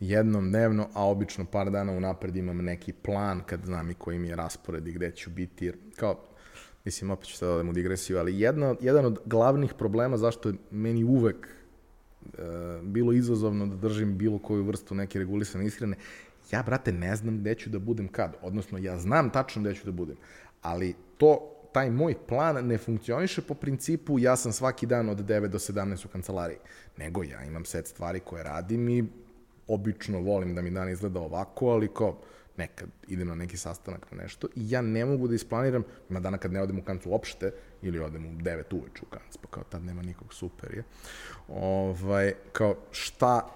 [0.00, 4.28] jednom dnevno, a obično par dana unapred imam neki plan kad znam i koji mi
[4.28, 6.24] je raspored i gde ću biti, jer kao,
[6.84, 10.54] mislim, opet ću sad odem u digresiju, ali jedna, jedan od glavnih problema zašto je
[10.70, 12.38] meni uvek e,
[12.82, 15.96] bilo izazovno da držim bilo koju vrstu neke regulisane ishrane,
[16.50, 18.36] ja, brate, ne znam gde ću da budem kad.
[18.42, 20.16] Odnosno, ja znam tačno gde ću da budem,
[20.62, 25.46] ali to taj moj plan ne funkcioniše po principu ja sam svaki dan od 9
[25.46, 26.58] do 17 u kancelariji,
[26.96, 29.04] nego ja imam set stvari koje radim i
[29.68, 32.20] obično volim da mi dan izgleda ovako, ali kao
[32.56, 36.38] nekad idem na neki sastanak na nešto i ja ne mogu da isplaniram, ima dana
[36.38, 37.52] kad ne odem u kancu uopšte,
[37.82, 40.82] ili odem u 9 uveče u kanc, pa kao tad nema nikog super je.
[41.48, 43.48] Ovaj, kao šta,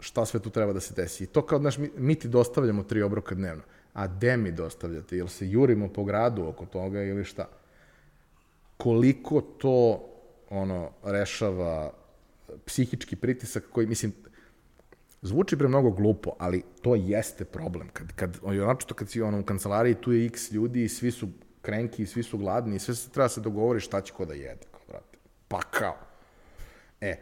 [0.00, 1.24] šta sve tu treba da se desi.
[1.24, 3.62] I to kao, znaš, mi, mi ti dostavljamo tri obroka dnevno,
[3.92, 5.16] a de mi dostavljate?
[5.16, 7.48] Jel se jurimo po gradu oko toga ili šta?
[8.76, 10.08] Koliko to
[10.50, 11.92] ono rešava
[12.64, 14.12] psihički pritisak koji, mislim,
[15.22, 17.88] Zvuči pre mnogo glupo, ali to jeste problem.
[17.92, 21.28] Kad, kad, onačito kad si ono, u kancelariji, tu je x ljudi i svi su
[21.62, 24.34] krenki i svi su gladni i sve se treba se dogovori šta će ko da
[24.34, 24.66] jede.
[24.70, 25.18] Kao, brate.
[25.48, 25.96] Pa kao.
[27.00, 27.16] E,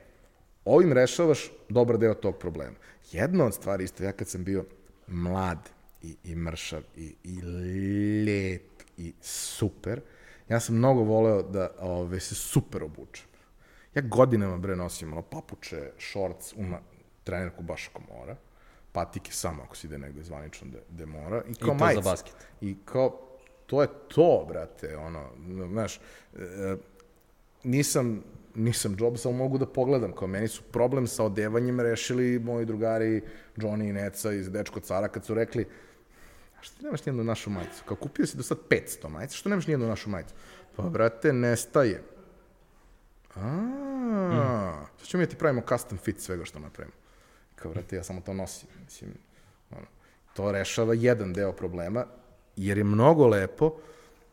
[0.64, 2.76] ovim rešavaš dobar deo tog problema.
[3.12, 4.64] Jedna od stvari isto, ja kad sam bio
[5.06, 5.70] mlad
[6.02, 7.40] i, i mršav i, i
[8.26, 10.00] lep i super,
[10.48, 13.26] ja sam mnogo voleo da ove, se super obučem.
[13.94, 16.80] Ja godinama bre nosim ono, papuče, shorts, uma,
[17.24, 18.36] trenerku baš ako mora,
[18.92, 21.42] patike samo ako se ide negde zvanično da, da mora.
[21.48, 22.02] I, kao I to majice.
[22.02, 22.34] za basket.
[22.60, 23.20] I kao,
[23.66, 25.30] to je to, brate, ono,
[25.70, 26.00] znaš,
[26.36, 26.76] e,
[27.64, 28.22] nisam,
[28.54, 33.22] nisam job, samo mogu da pogledam, kao meni su problem sa odevanjem rešili moji drugari
[33.56, 35.66] Johnny i Neca iz Dečko Cara kad su rekli,
[36.60, 37.84] što ti nemaš nijednu našu majicu?
[37.84, 40.34] Kao kupio si do sad 500 majica, što nemaš nijednu našu majicu?
[40.76, 42.02] Pa, brate, nestaje.
[43.34, 44.86] A, mm.
[44.98, 47.03] sad ćemo mi da ti pravimo custom fit svega što napravimo.
[47.64, 48.68] Kao, vrate, ja samo to nosim.
[48.84, 49.10] Mislim,
[49.70, 49.86] ono,
[50.34, 52.06] to rešava jedan deo problema,
[52.56, 53.76] jer je mnogo lepo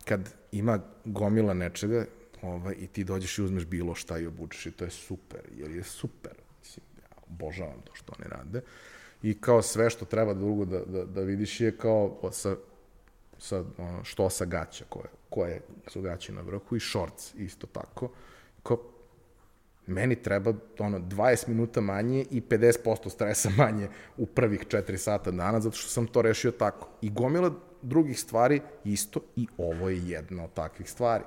[0.06, 2.06] kad ima gomila nečega
[2.41, 5.72] ovaj, i ti dođeš i uzmeš bilo šta i obučeš i to je super, jer
[5.72, 6.32] je super.
[6.60, 8.62] Mislim, ja obožavam to što oni rade.
[9.24, 12.56] I kao sve što treba drugo da, da, da vidiš je kao sa,
[13.38, 18.12] sa ono, što sa gaća, koje, koje su gaće na vrhu i shorts isto tako.
[18.64, 18.78] Kao
[19.91, 23.88] meni treba ono 20 minuta manje i 50% stresa manje
[24.18, 26.89] u prvih 4 sata dana zato što sam to rešio tako.
[27.01, 27.51] I gomila
[27.81, 31.23] drugih stvari isto i ovo je jedna od takvih stvari.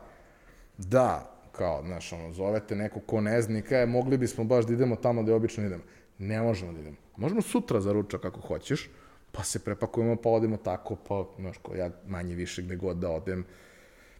[0.78, 4.72] Da, kao, znaš, ono, zovete neko ko ne zna i kaje, mogli bismo baš da
[4.72, 5.82] idemo tamo da obično idemo.
[6.18, 6.96] Ne možemo da idemo.
[7.16, 8.90] Možemo sutra za ručak kako hoćeš,
[9.32, 13.10] pa se prepakujemo, pa odemo tako, pa, znaš, ko ja manje više gde god da
[13.10, 13.44] odem,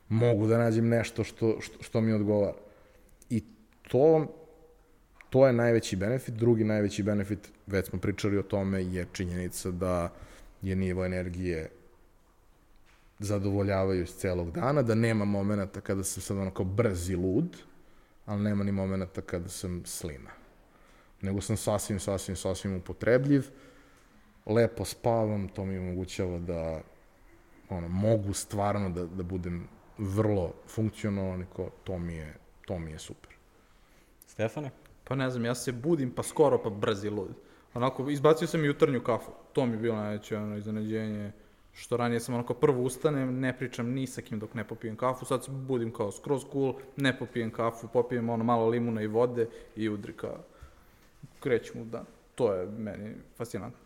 [0.09, 2.53] mogu da nađem nešto što, što, što mi odgovara
[3.89, 4.27] to,
[5.31, 6.35] to je najveći benefit.
[6.35, 10.13] Drugi najveći benefit, već smo pričali o tome, je činjenica da
[10.63, 11.71] je nivo energije
[13.19, 17.57] zadovoljavaju iz celog dana, da nema momenta kada sam sad onako brz i lud,
[18.27, 20.31] ali nema ni momenta kada sam slina.
[21.21, 23.47] Nego sam sasvim, sasvim, sasvim upotrebljiv,
[24.47, 26.81] lepo spavam, to mi omogućava da
[27.69, 31.47] ono, mogu stvarno da, da budem vrlo funkcionalan,
[31.85, 32.35] to mi je,
[32.67, 33.34] to mi je super.
[34.35, 34.71] Stefane?
[35.05, 37.35] Pa ne znam, ja se budim pa skoro pa brzi lud.
[37.75, 39.31] Onako, izbacio sam jutarnju kafu.
[39.53, 41.33] To mi je bilo najveće ono, iznenađenje.
[41.73, 45.25] Što ranije sam onako prvo ustanem, ne pričam ni sa kim dok ne popijem kafu,
[45.25, 49.49] sad se budim kao skroz cool, ne popijem kafu, popijem ono malo limuna i vode
[49.77, 50.39] i udri kao
[51.41, 52.05] krećem u dan.
[52.35, 53.79] To je meni fascinantno.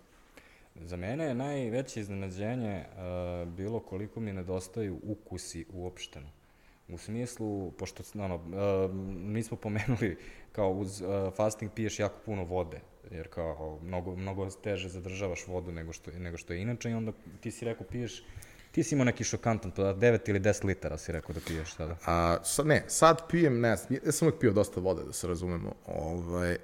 [0.75, 6.29] Za mene je najveće iznenađenje uh, bilo koliko mi nedostaju ukusi uopšteno.
[6.89, 10.17] U smislu, pošto ono, uh, nismo pomenuli
[10.53, 12.81] kao uz uh, fasting piješ jako puno vode,
[13.11, 17.13] jer kao mnogo, mnogo teže zadržavaš vodu nego što, nego što je inače i onda
[17.41, 18.23] ti si rekao piješ
[18.73, 21.97] Ti si imao neki šokantan, to 9 ili 10 litara si rekao da piješ tada.
[22.07, 25.75] A, sa, ne, sad pijem, ne, ja sam uvijek pio dosta vode, da se razumemo.
[25.87, 26.57] Ovaj,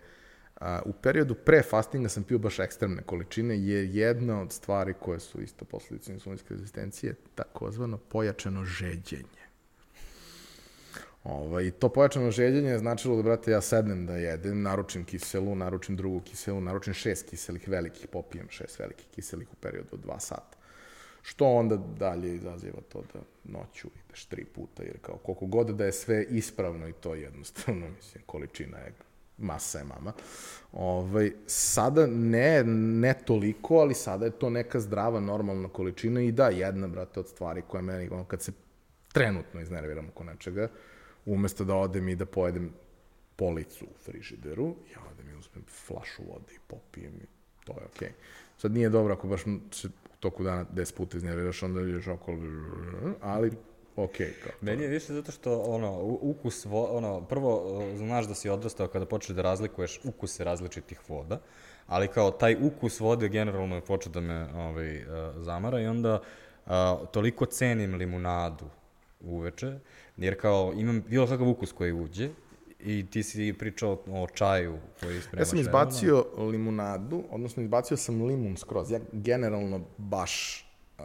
[0.60, 5.20] a, u periodu pre fastinga sam pio baš ekstremne količine, je jedna od stvari koje
[5.20, 9.43] su isto posledice insulinske rezistencije, takozvano pojačano žeđenje.
[11.24, 15.96] Ovaj, to pojačano željenje je značilo da, brate, ja sednem da jedem, naručim kiselu, naručim
[15.96, 20.56] drugu kiselu, naručim šest kiselih velikih, popijem šest velikih kiselih u periodu od dva sata.
[21.22, 25.84] Što onda dalje izaziva to da noću ideš tri puta, jer kao koliko god da
[25.84, 28.92] je sve ispravno i to jednostavno, mislim, količina je
[29.38, 30.12] masa je mama.
[30.72, 36.48] Ovaj, sada ne, ne toliko, ali sada je to neka zdrava, normalna količina i da,
[36.48, 38.52] jedna, brate, od stvari koja meni, ono, kad se
[39.12, 40.68] trenutno iznerviram oko nečega,
[41.26, 42.72] umesto da odem i da pojedem
[43.36, 47.26] policu u frižideru, ja odem i uzmem flašu vode i popijem i
[47.64, 48.08] to je okej.
[48.08, 48.12] Okay.
[48.58, 52.38] Sad nije dobro ako baš se u toku dana 10 puta iznerviraš, onda ideš okolo,
[53.20, 53.52] ali
[53.96, 54.26] okej.
[54.26, 58.88] Okay, Meni je više zato što ono, ukus, vo, ono, prvo znaš da si odrastao
[58.88, 61.40] kada počneš da razlikuješ ukuse različitih voda,
[61.86, 65.04] ali kao taj ukus vode generalno je počeo da me ovaj,
[65.36, 66.20] zamara i onda
[66.66, 66.72] uh,
[67.12, 68.64] toliko cenim limunadu,
[69.20, 69.78] uveče,
[70.16, 72.30] jer kao imam bilo kakav ukus koji uđe
[72.80, 75.40] i ti si pričao o čaju koji spremaš.
[75.40, 78.90] Ja sam izbacio limunadu, odnosno izbacio sam limun skroz.
[78.90, 80.64] Ja generalno baš
[80.98, 81.04] uh,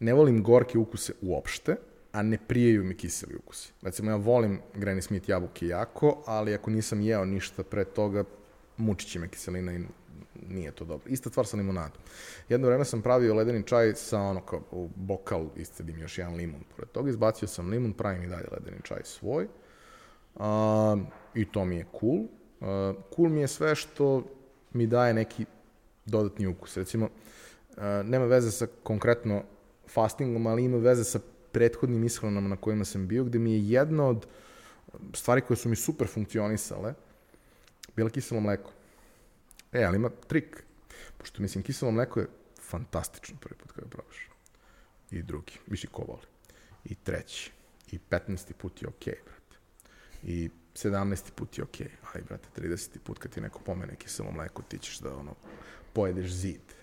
[0.00, 1.76] ne volim gorke ukuse uopšte,
[2.12, 3.72] a ne prijeju mi kiseli ukusi.
[3.82, 8.24] Recimo, ja volim Granny Smith jabuke jako, ali ako nisam jeo ništa pre toga,
[8.76, 9.80] mučit će me kiselina i
[10.48, 11.10] nije to dobro.
[11.10, 12.00] Ista stvar sa limonadom.
[12.48, 16.60] Jedno vreme sam pravio ledeni čaj sa ono kao u bokal iscedim još jedan limun.
[16.76, 19.48] Pored toga izbacio sam limun, pravim i dalje ledeni čaj svoj.
[20.34, 20.44] Uh,
[21.34, 22.20] I to mi je cool.
[22.20, 24.24] Uh, cool mi je sve što
[24.72, 25.44] mi daje neki
[26.04, 26.76] dodatni ukus.
[26.76, 29.42] Recimo, uh, nema veze sa konkretno
[29.88, 31.20] fastingom, ali ima veze sa
[31.52, 34.26] prethodnim ishranama na kojima sam bio, gde mi je jedna od
[35.14, 36.94] stvari koje su mi super funkcionisale,
[37.96, 38.70] bila kiselo mleko.
[39.72, 40.64] E, ali ima trik.
[41.18, 42.26] Pošto, mislim, kiselo mleko je
[42.62, 44.28] fantastično prvi put kada probaš.
[45.10, 46.26] I drugi, više ko voli.
[46.84, 47.52] I treći.
[47.92, 48.52] I 15.
[48.52, 49.56] put je okej, okay, brate.
[50.22, 51.30] I 17.
[51.34, 51.86] put je okej.
[51.86, 52.16] Okay.
[52.16, 52.98] Aj, brate, 30.
[52.98, 55.34] put kad ti neko pomene kiselo mleko, ti ćeš da, ono,
[55.92, 56.74] pojedeš zid.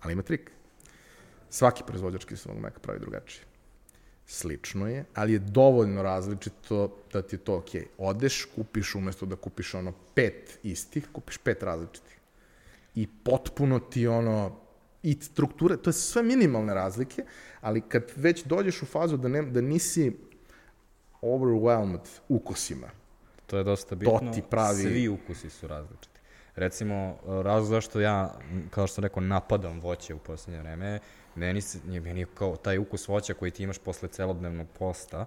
[0.00, 0.50] Ali ima trik.
[1.50, 3.51] Svaki proizvođač kiselog mleka pravi drugačije
[4.32, 7.52] slično je, ali je dovoljno različito da ti je to.
[7.52, 7.84] Okay.
[7.98, 12.18] Odeš, kupiš umesto da kupiš ono pet istih, kupiš pet različitih.
[12.94, 14.56] I potpuno ti ono,
[15.02, 17.24] i strukture, to je sve minimalne razlike,
[17.60, 20.12] ali kad već dođeš u fazu da, ne, da nisi
[21.22, 22.90] overwhelmed ukusima,
[23.46, 24.82] to je dosta bitno, to ti pravi...
[24.82, 26.20] svi ukusi su različiti.
[26.56, 28.38] Recimo, razlog zašto ja,
[28.70, 30.98] kao što sam rekao, napadam voće u poslednje vreme,
[31.34, 35.26] meni, se, meni je kao taj ukus voća koji ti imaš posle celodnevnog posta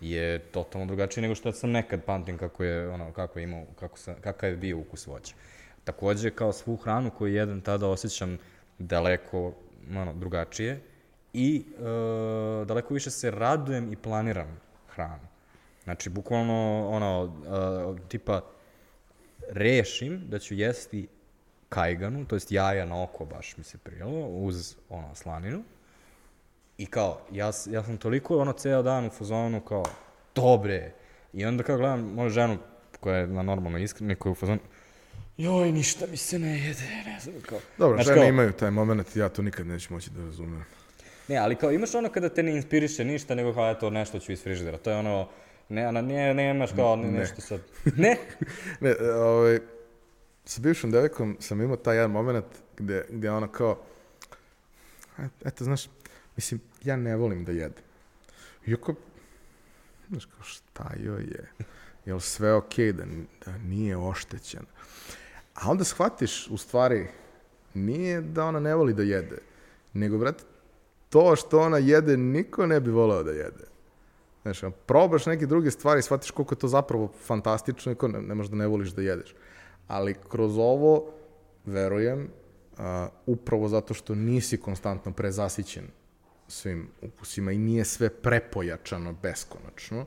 [0.00, 3.98] je totalno drugačiji nego što sam nekad pamtim kako je, ono, kako je imao, kako
[3.98, 5.34] sam, kakav je bio ukus voća.
[5.84, 8.38] Takođe, kao svu hranu koju jedem tada osjećam
[8.78, 9.54] daleko
[9.96, 10.80] ono, drugačije
[11.32, 15.26] i e, daleko više se radujem i planiram hranu.
[15.84, 17.32] Znači, bukvalno, ono,
[17.98, 18.40] e, tipa,
[19.48, 21.08] rešim da ću jesti
[21.68, 25.62] kajganu, to jest jaja na oko baš mi se prijelo, uz ono slaninu.
[26.78, 29.84] I kao, ja, ja sam toliko ono ceo dan u fazonu kao,
[30.34, 30.92] dobre.
[31.32, 32.58] I onda kao gledam moju ženu
[33.00, 34.60] koja je na normalno iskreni, koja je u fazonu,
[35.36, 37.58] joj, ništa mi se ne jede, ne znam, kao.
[37.78, 40.64] Dobro, znači, žene kao, imaju taj moment, ja to nikad neću moći da razumem.
[41.28, 44.32] Ne, ali kao imaš ono kada te ne inspiriše ništa, nego kao eto nešto ću
[44.32, 44.78] iz frižidera.
[44.78, 45.28] To je ono,
[45.68, 47.10] ne, ona, ne, nemaš kao ne.
[47.10, 47.60] nešto sad.
[47.96, 48.16] Ne?
[48.80, 49.58] ne, ovaj,
[50.46, 52.46] sa bivšom devojkom sam imao taj jedan moment
[52.76, 53.78] gde, gde ona kao,
[55.44, 55.88] eto, znaš,
[56.36, 57.84] mislim, ja ne volim da jedem.
[58.66, 58.94] Iako,
[60.08, 61.50] znaš, kao, šta joj je?
[62.06, 63.04] Je li sve okej okay, da,
[63.44, 64.66] da nije oštećen?
[65.54, 67.08] A onda shvatiš, u stvari,
[67.74, 69.38] nije da ona ne voli da jede,
[69.92, 70.44] nego, brate,
[71.10, 73.64] to što ona jede, niko ne bi voleo da jede.
[74.42, 78.34] Znaš, probaš neke druge stvari, shvatiš koliko je to zapravo fantastično i ko ne, ne
[78.34, 79.34] možeš da ne voliš da jedeš
[79.86, 81.12] ali kroz ovo,
[81.64, 82.28] verujem,
[82.72, 82.84] uh,
[83.26, 85.84] upravo zato što nisi konstantno prezasićen
[86.48, 90.04] svim ukusima i nije sve prepojačano beskonačno,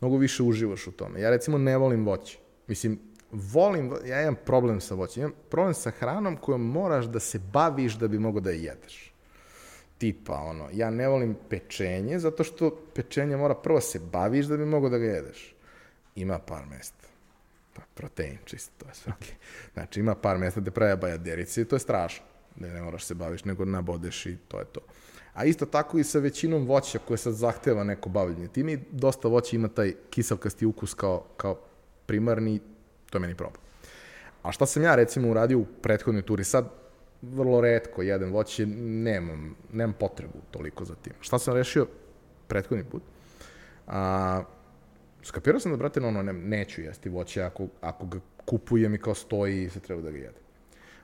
[0.00, 1.20] mnogo više uživaš u tome.
[1.20, 2.38] Ja recimo ne volim voće.
[2.66, 2.98] Mislim,
[3.32, 7.94] volim, ja imam problem sa voćem, imam problem sa hranom kojom moraš da se baviš
[7.94, 9.12] da bi mogo da je jedeš.
[9.98, 14.64] Tipa, ono, ja ne volim pečenje, zato što pečenje mora prvo se baviš da bi
[14.64, 15.54] mogo da ga jedeš.
[16.14, 16.99] Ima par mesta
[17.74, 19.12] Pa, protein, čisto, to je sve.
[19.12, 19.34] Okay.
[19.74, 22.24] Znači, ima par mesta gde praja bajaderice i to je strašno.
[22.56, 24.80] Da ne moraš se baviš, nego nabodeš i to je to.
[25.34, 28.48] A isto tako i sa većinom voća koje sad zahteva neko bavljenje.
[28.48, 31.60] Ti mi dosta voća ima taj kiselkasti ukus kao, kao
[32.06, 32.60] primarni,
[33.10, 33.62] to je meni problem.
[34.42, 36.44] A šta sam ja recimo uradio u prethodnoj turi?
[36.44, 36.68] Sad
[37.22, 41.12] vrlo redko jedem voće, nemam, nemam potrebu toliko za tim.
[41.20, 41.86] Šta sam rešio
[42.48, 43.02] prethodni put?
[43.86, 44.42] A,
[45.22, 49.14] skapirao sam da, brate, ono, ne, neću jesti voće ako, ako ga kupujem i kao
[49.14, 50.38] stoji i se treba da ga jede.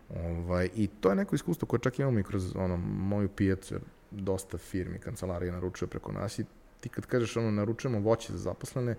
[0.08, 3.82] Ovaj, I to je neko iskustvo koje čak imamo i kroz ono, moju pijacu, jer
[4.10, 6.44] dosta firmi, kancelarija naručuje preko nas i
[6.80, 8.94] ti kad kažeš ono, naručujemo voće za zaposlene,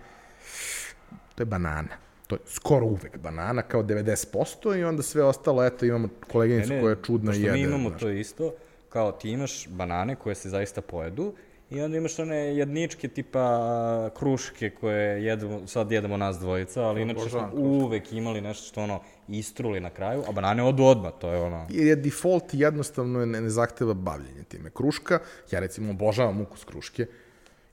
[1.35, 1.89] to je banana.
[2.27, 6.89] To je skoro uvek banana, kao 90% i onda sve ostalo, eto, imamo koleginicu koja
[6.89, 7.51] je čudna i jede.
[7.51, 8.01] mi imamo znaš.
[8.01, 8.53] to isto,
[8.89, 11.33] kao ti imaš banane koje se zaista pojedu
[11.69, 17.29] I onda imaš one jedničke tipa kruške koje jedemo, sad jedemo nas dvojica, ali inače
[17.29, 21.41] smo uvek imali nešto što ono istruli na kraju, a banane odu odmah, to je
[21.41, 21.67] ono...
[21.69, 24.69] Jer je default jednostavno ne, ne zahteva bavljenje time.
[24.69, 25.19] Kruška,
[25.51, 27.05] ja recimo obožavam ukus kruške,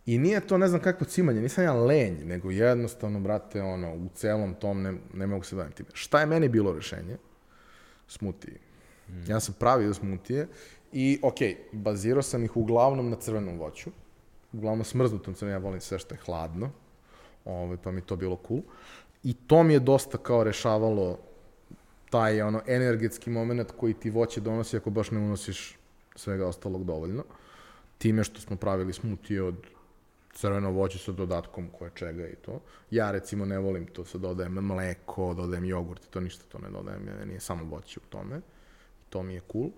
[0.06, 4.08] I nije to ne znam kakvo cimanje, nisam ja lenj, nego jednostavno, brate, ono, u
[4.14, 5.88] celom tom ne, ne mogu se baviti time.
[5.92, 7.16] Šta je meni bilo rešenje?
[8.08, 8.58] Smutije.
[9.08, 9.30] Mm.
[9.30, 10.48] Ja sam pravio smutije
[10.96, 11.38] I, ok,
[11.72, 13.90] bazirao sam ih uglavnom na crvenom voću.
[14.52, 16.70] uglavnom smrznutom crnom, ja volim sve što je hladno,
[17.44, 18.60] ovaj, pa mi to bilo cool.
[19.22, 21.18] I to mi je dosta kao rešavalo
[22.10, 25.78] taj ono energetski moment koji ti voće donosi ako baš ne unosiš
[26.16, 27.24] svega ostalog dovoljno.
[27.98, 29.56] Time što smo pravili smutije od
[30.32, 32.60] crveno voće sa dodatkom koje čega i to.
[32.90, 37.08] Ja recimo ne volim to, sa dodajem mleko, dodajem jogurt, to ništa to ne dodajem,
[37.08, 38.40] ja, nije samo voće u tome.
[39.10, 39.70] To mi je cool.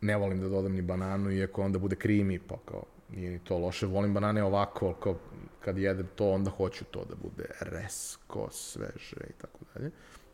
[0.00, 3.58] Ne volim da dodam ni bananu, iako onda bude krimi, pa kao nije ni to
[3.58, 3.86] loše.
[3.86, 5.16] Volim banane ovako, kao
[5.60, 9.90] kad jedem to, onda hoću to da bude resko, sveže i tako dalje.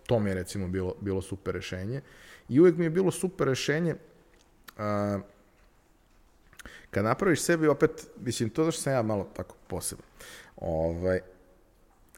[0.06, 2.00] To mi je recimo bilo, bilo super rešenje.
[2.48, 3.94] I uvek mi je bilo super rešenje
[4.78, 5.18] a,
[6.90, 10.06] kad napraviš sebi opet, mislim, to da što sam ja malo tako poseban,
[10.56, 11.20] ovaj,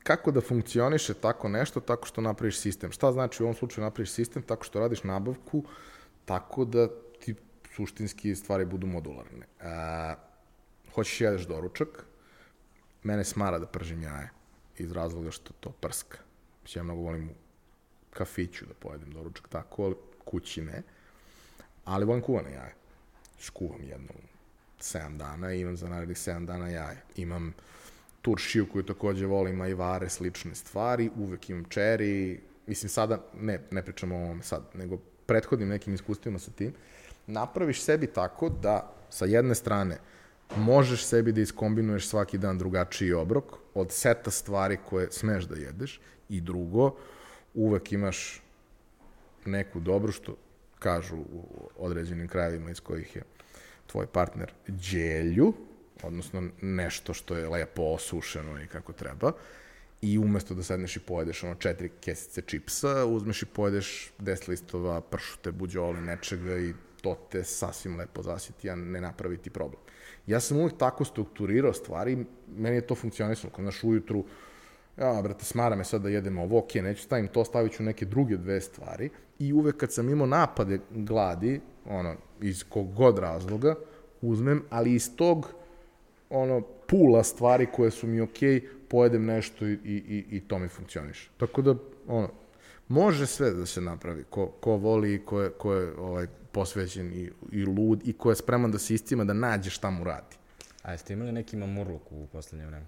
[0.03, 2.93] kako da funkcioniše tako nešto, tako što napraviš sistem.
[2.93, 4.43] Šta znači u ovom slučaju napraviš sistem?
[4.43, 5.65] Tako što radiš nabavku,
[6.25, 6.89] tako da
[7.77, 9.47] suštinski stvari budu modularne.
[9.61, 10.15] A,
[10.95, 12.05] hoćeš jedeš doručak,
[13.03, 14.31] mene smara da pržim jaje,
[14.79, 16.19] iz razloga što to prska.
[16.75, 17.35] Ja mnogo volim u
[18.11, 19.95] kafiću da pojedem doručak tako, ali
[20.25, 20.83] kući ne.
[21.85, 22.75] Ali volim kuvane jaje.
[23.39, 24.13] Skuvam jedno
[24.81, 27.03] 7 dana i imam za narednih 7 dana jaje.
[27.17, 27.55] Imam
[28.23, 31.11] turšiju koju takođe volim, a i vare, slične stvari.
[31.17, 32.41] Uvek imam čeri.
[32.67, 36.75] Mislim, sada, ne, ne pričamo o ovome sad, nego prethodnim nekim iskustvima sa tim.
[37.27, 39.99] Napraviš sebi tako da sa jedne strane
[40.57, 43.45] možeš sebi da iskombinuješ svaki dan drugačiji obrok
[43.75, 46.97] od seta stvari koje smeš da jedeš i drugo,
[47.55, 48.43] uvek imaš
[49.45, 50.37] neku dobru, što
[50.79, 53.23] kažu u određenim krajevima iz kojih je
[53.87, 55.53] tvoj partner dželju,
[56.03, 59.33] odnosno nešto što je lepo osušeno i kako treba,
[60.03, 65.01] i umesto da sedneš i pojedeš ono četiri kesice čipsa, uzmeš i pojedeš 10 listova
[65.01, 66.75] pršute, buđole, nečega i
[67.07, 69.81] to te sasvim lepo zasiti, a ne napravi ti problem.
[70.27, 72.25] Ja sam uvijek tako strukturirao stvari,
[72.57, 74.25] meni je to funkcionisalo, kao naš ujutru,
[74.99, 78.05] ja, brate, smara me sad da jedemo ovo, ok, neću stavim to, stavit ću neke
[78.05, 83.75] druge dve stvari i uvek kad sam imao napade gladi, ono, iz kog god razloga,
[84.21, 85.53] uzmem, ali iz tog,
[86.31, 88.39] ono, pula stvari koje su mi ok,
[88.89, 91.31] pojedem nešto i, i, i to mi funkcioniše.
[91.37, 91.75] Tako da,
[92.07, 92.29] ono,
[92.89, 96.27] može sve da se napravi, ko, ko voli i ko je, ko je ovaj,
[96.57, 100.05] posvećen i, i lud i ko je spreman da se istima da nađe šta mu
[100.05, 100.37] radi.
[100.83, 102.87] A jeste imali neki mamurluk u poslednje vreme?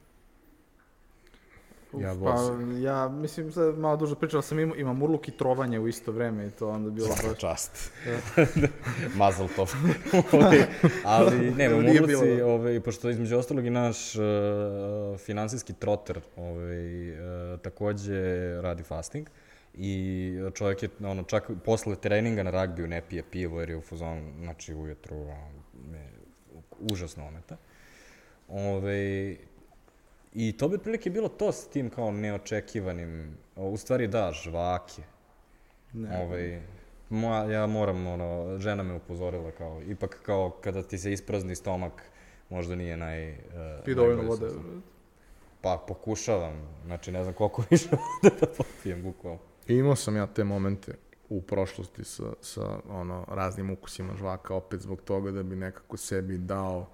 [2.00, 2.36] Ja, pa,
[2.78, 6.46] ja mislim, sad malo duže pričao sam, ima, imam urluk i trovanje u isto vreme
[6.46, 7.38] i to onda bilo baš...
[7.38, 7.92] čast.
[9.20, 9.72] Mazel tov.
[11.04, 14.22] ali, ne, urluci, ovaj, pošto između ostalog i naš uh,
[15.18, 19.28] finansijski troter ovaj, uh, takođe radi fasting,
[19.74, 23.82] i čovjek je, ono, čak posle treninga na ragbiju ne pije pivo jer je u
[23.82, 25.26] fazonu, znači ujutru,
[25.90, 26.08] me
[26.92, 27.56] užasno ometa.
[28.48, 29.36] Ove,
[30.34, 35.02] I to bi otprilike bilo to s tim kao neočekivanim, u stvari da, žvake.
[35.92, 36.22] Ne.
[36.22, 36.62] Ove,
[37.08, 42.02] moja, ja moram, ono, žena me upozorila kao, ipak kao kada ti se isprazni stomak,
[42.50, 43.30] možda nije naj...
[43.30, 43.38] Uh,
[43.84, 44.46] Pi dovoljno vode.
[45.60, 47.88] Pa pokušavam, znači ne znam koliko više
[48.22, 49.47] vode da popijem, bukvalno.
[49.68, 50.94] Imao sam ja te momente
[51.28, 56.38] u prošlosti sa, sa ono, raznim ukusima žvaka, opet zbog toga da bi nekako sebi
[56.38, 56.90] dao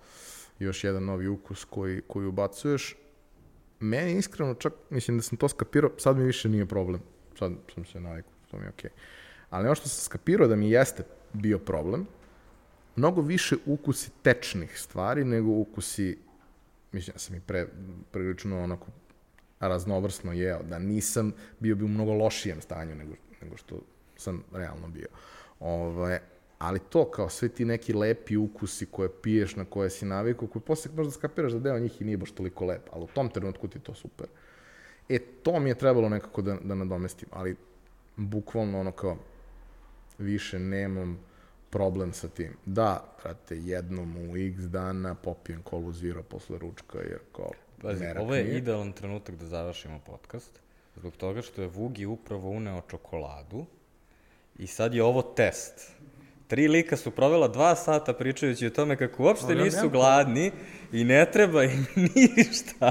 [0.59, 2.97] još jedan novi ukus koji, koji ubacuješ,
[3.81, 7.01] meni iskreno čak, mislim da sam to skapirao, sad mi više nije problem.
[7.39, 8.91] Sad sam se navikao, to mi je okej.
[8.91, 8.95] Okay.
[9.51, 12.07] Ali ono što sam skapirao da mi jeste bio problem,
[12.97, 16.19] mnogo više ukusi tečnih stvari nego ukusi,
[16.93, 17.67] mislim da sam i pre,
[18.11, 18.87] prilično onako
[19.61, 23.81] raznovrsno jeo, da nisam bio bi u mnogo lošijem stanju nego, nego što
[24.17, 25.07] sam realno bio.
[25.61, 26.19] Ovaj,
[26.59, 30.63] ali to kao sve ti neki lepi ukusi koje piješ, na koje si navikao, koji
[30.63, 33.69] posle možda skapiraš da deo njih i nije baš toliko lep, ali u tom trenutku
[33.69, 34.27] ti to super.
[35.09, 37.57] E, to mi je trebalo nekako da, da nadomestim, ali
[38.17, 39.17] bukvalno ono kao
[40.19, 41.19] više nemam
[41.71, 42.57] problem sa tim.
[42.67, 47.51] Da, brate, jednom u x dana popijem kolu zira posle ručka, jer kao
[47.85, 48.59] Pazi, ovo je nije.
[48.59, 50.61] idealan trenutak da završimo podcast,
[50.97, 53.67] zbog toga što je Vugi upravo uneo čokoladu
[54.59, 55.93] i sad je ovo test
[56.47, 60.51] Tri lika su provela dva sata pričajući o tome kako uopšte nisu gladni
[60.93, 62.91] i ne treba im ništa.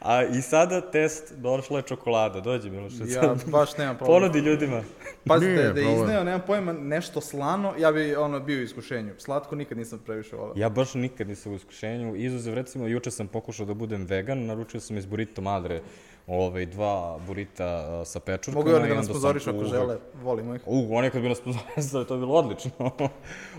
[0.00, 2.40] A i sada test, došla je čokolada.
[2.40, 2.92] Dođi, Miloš.
[3.06, 4.20] Ja baš nemam problem.
[4.20, 4.82] Ponudi ljudima.
[5.28, 9.12] Pazite, Nije da je izneo, nemam pojma, nešto slano, ja bi ono bio u iskušenju.
[9.18, 10.54] Slatko nikad nisam previše volao.
[10.56, 12.16] Ja baš nikad nisam u iskušenju.
[12.16, 15.82] Izuzev, recimo, juče sam pokušao da budem vegan, naručio sam iz Burrito Madre
[16.26, 18.56] ovaj, dva burita uh, sa pečurkama.
[18.56, 20.62] Mogu i oni da nas sponzorišu ako uvek- žele, volimo ih.
[20.66, 22.70] U, oni kad bi nas sponzorisali, to bi bilo odlično.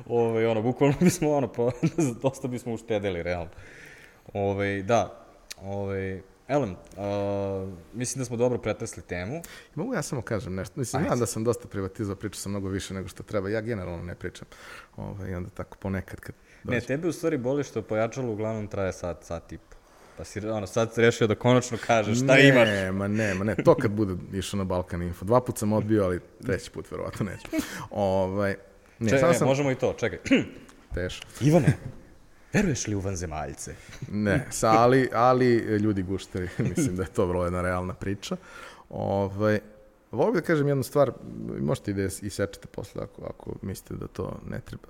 [0.07, 1.71] Ove, ono, bukvalno bismo, ono, po,
[2.23, 3.49] dosta bismo uštedeli, realno.
[4.33, 5.25] Ove, da,
[5.61, 6.77] ove, Elem, uh,
[7.93, 9.41] mislim da smo dobro pretresli temu.
[9.75, 10.79] Mogu ja samo kažem nešto.
[10.79, 11.07] Mislim, Ajde.
[11.07, 13.49] znam da sam dosta privatizao, pričao sam mnogo više nego što treba.
[13.49, 14.47] Ja generalno ne pričam.
[14.97, 16.85] Ovaj, I onda tako ponekad kad Ne, dođe.
[16.87, 19.76] tebe u stvari boli što pojačalo uglavnom traje sat, sat i po.
[20.17, 22.67] Pa si, ono, sad si rešio da konačno kažeš šta ne, imaš.
[22.93, 25.25] ma ne, ma ne, to kad bude išao na Balkan Info.
[25.25, 27.47] Dva put sam odbio, ali treći put verovatno neću.
[27.89, 28.55] ovaj,
[28.99, 30.19] ne, samo ne, sam možemo i to, čekaj.
[30.95, 31.27] teško.
[31.41, 31.77] Ivane,
[32.53, 33.75] veruješ li u vanzemaljce?
[34.11, 38.35] Ne, sa, ali, ali ljudi gušteri, mislim da je to vrlo jedna realna priča.
[38.89, 39.59] Ovaj,
[40.11, 41.11] Volio bih da kažem jednu stvar,
[41.59, 44.87] možete i da je i sečete posle ako, ako mislite da to ne treba.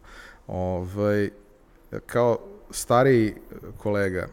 [0.47, 1.29] Ovaj,
[2.05, 2.39] kao
[2.71, 3.35] stariji
[3.77, 4.27] kolega,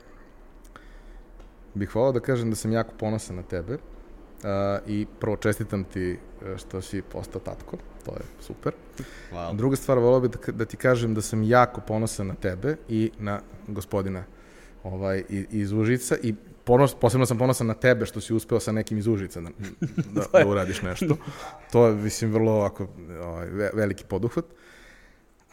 [1.74, 3.78] bih volao da kažem da sam jako ponosan na tebe uh,
[4.86, 8.72] i prvo čestitam ti uh, što si postao tatko, to je super.
[9.30, 9.52] Hvala.
[9.52, 13.10] Druga stvar, volao bih da, da ti kažem da sam jako ponosan na tebe i
[13.18, 14.24] na gospodina
[14.82, 16.34] ovaj, iz Užica i
[16.64, 19.50] ponos, posebno sam ponosan na tebe što si uspeo sa nekim iz Užica da,
[20.14, 21.16] da, da uradiš nešto.
[21.72, 22.88] To je, mislim, vrlo ovako,
[23.22, 24.44] ovaj, ve- veliki poduhvat.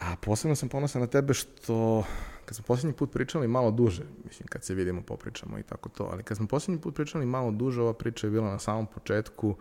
[0.00, 2.04] A posebno sam ponosan na tebe što,
[2.44, 6.08] kad smo posljednji put pričali malo duže, mislim, kad se vidimo, popričamo i tako to,
[6.12, 9.56] ali kad smo posljednji put pričali malo duže, ova priča je bila na samom početku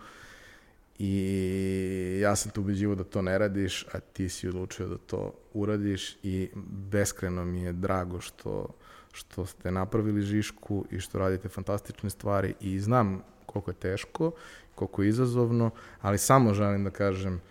[0.99, 5.33] i ja sam te ubeđivo da to ne radiš, a ti si odlučio da to
[5.53, 6.49] uradiš i
[6.91, 8.67] beskreno mi je drago što,
[9.11, 14.31] što ste napravili Žišku i što radite fantastične stvari i znam koliko je teško,
[14.75, 15.69] koliko je izazovno,
[16.01, 17.41] ali samo želim da kažem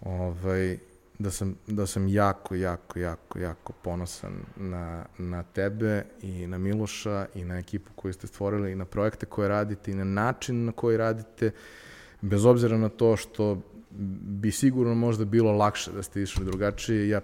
[0.00, 0.78] ovaj,
[1.18, 7.26] da, sam, da sam jako, jako, jako, jako ponosan na, na tebe i na Miloša
[7.34, 10.72] i na ekipu koju ste stvorili i na projekte koje radite i na način na
[10.72, 11.50] koji radite,
[12.20, 13.60] bez obzira na to što
[14.38, 17.20] bi sigurno možda bilo lakše da ste išli drugačije, ja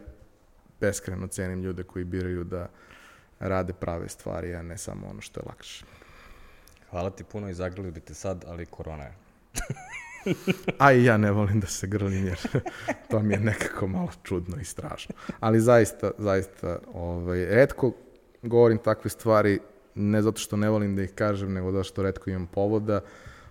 [0.81, 2.69] beskreno cenim ljude koji biraju da
[3.41, 5.85] rade prave stvari, a ne samo ono što je lakše.
[6.91, 9.15] Hvala ti puno i zagrali bi te sad, ali korona je.
[10.79, 12.41] A i ja ne volim da se grlim jer
[13.11, 15.15] to mi je nekako malo čudno i strašno.
[15.41, 17.93] Ali zaista, zaista, ovaj, redko
[18.43, 19.59] govorim takve stvari,
[19.95, 23.01] ne zato što ne volim da ih kažem, nego zato što redko imam povoda.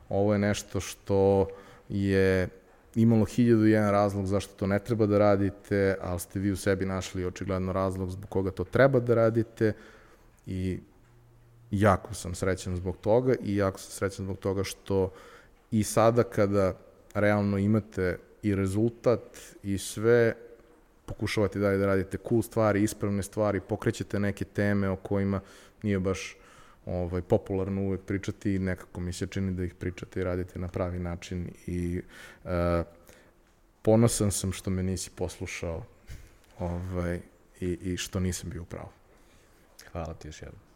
[0.09, 1.47] Ovo je nešto što
[1.89, 2.49] je
[2.95, 6.57] imalo hiljadu i jedan razlog zašto to ne treba da radite, ali ste vi u
[6.57, 9.73] sebi našli očigledno razlog zbog koga to treba da radite
[10.45, 10.79] i
[11.71, 15.11] jako sam srećan zbog toga i jako sam srećan zbog toga što
[15.71, 16.73] i sada kada
[17.13, 20.35] realno imate i rezultat i sve,
[21.05, 25.41] pokušavate dalje da radite cool stvari, ispravne stvari, pokrećete neke teme o kojima
[25.83, 26.37] nije baš
[26.85, 30.67] ovaj, popularno uvek pričati i nekako mi se čini da ih pričate i radite na
[30.67, 32.01] pravi način i
[32.43, 32.51] uh,
[33.81, 35.85] ponosan sam što me nisi poslušao
[36.59, 37.19] ovaj,
[37.59, 38.89] i, i što nisam bio u pravu.
[39.91, 40.70] Hvala ti još jednom.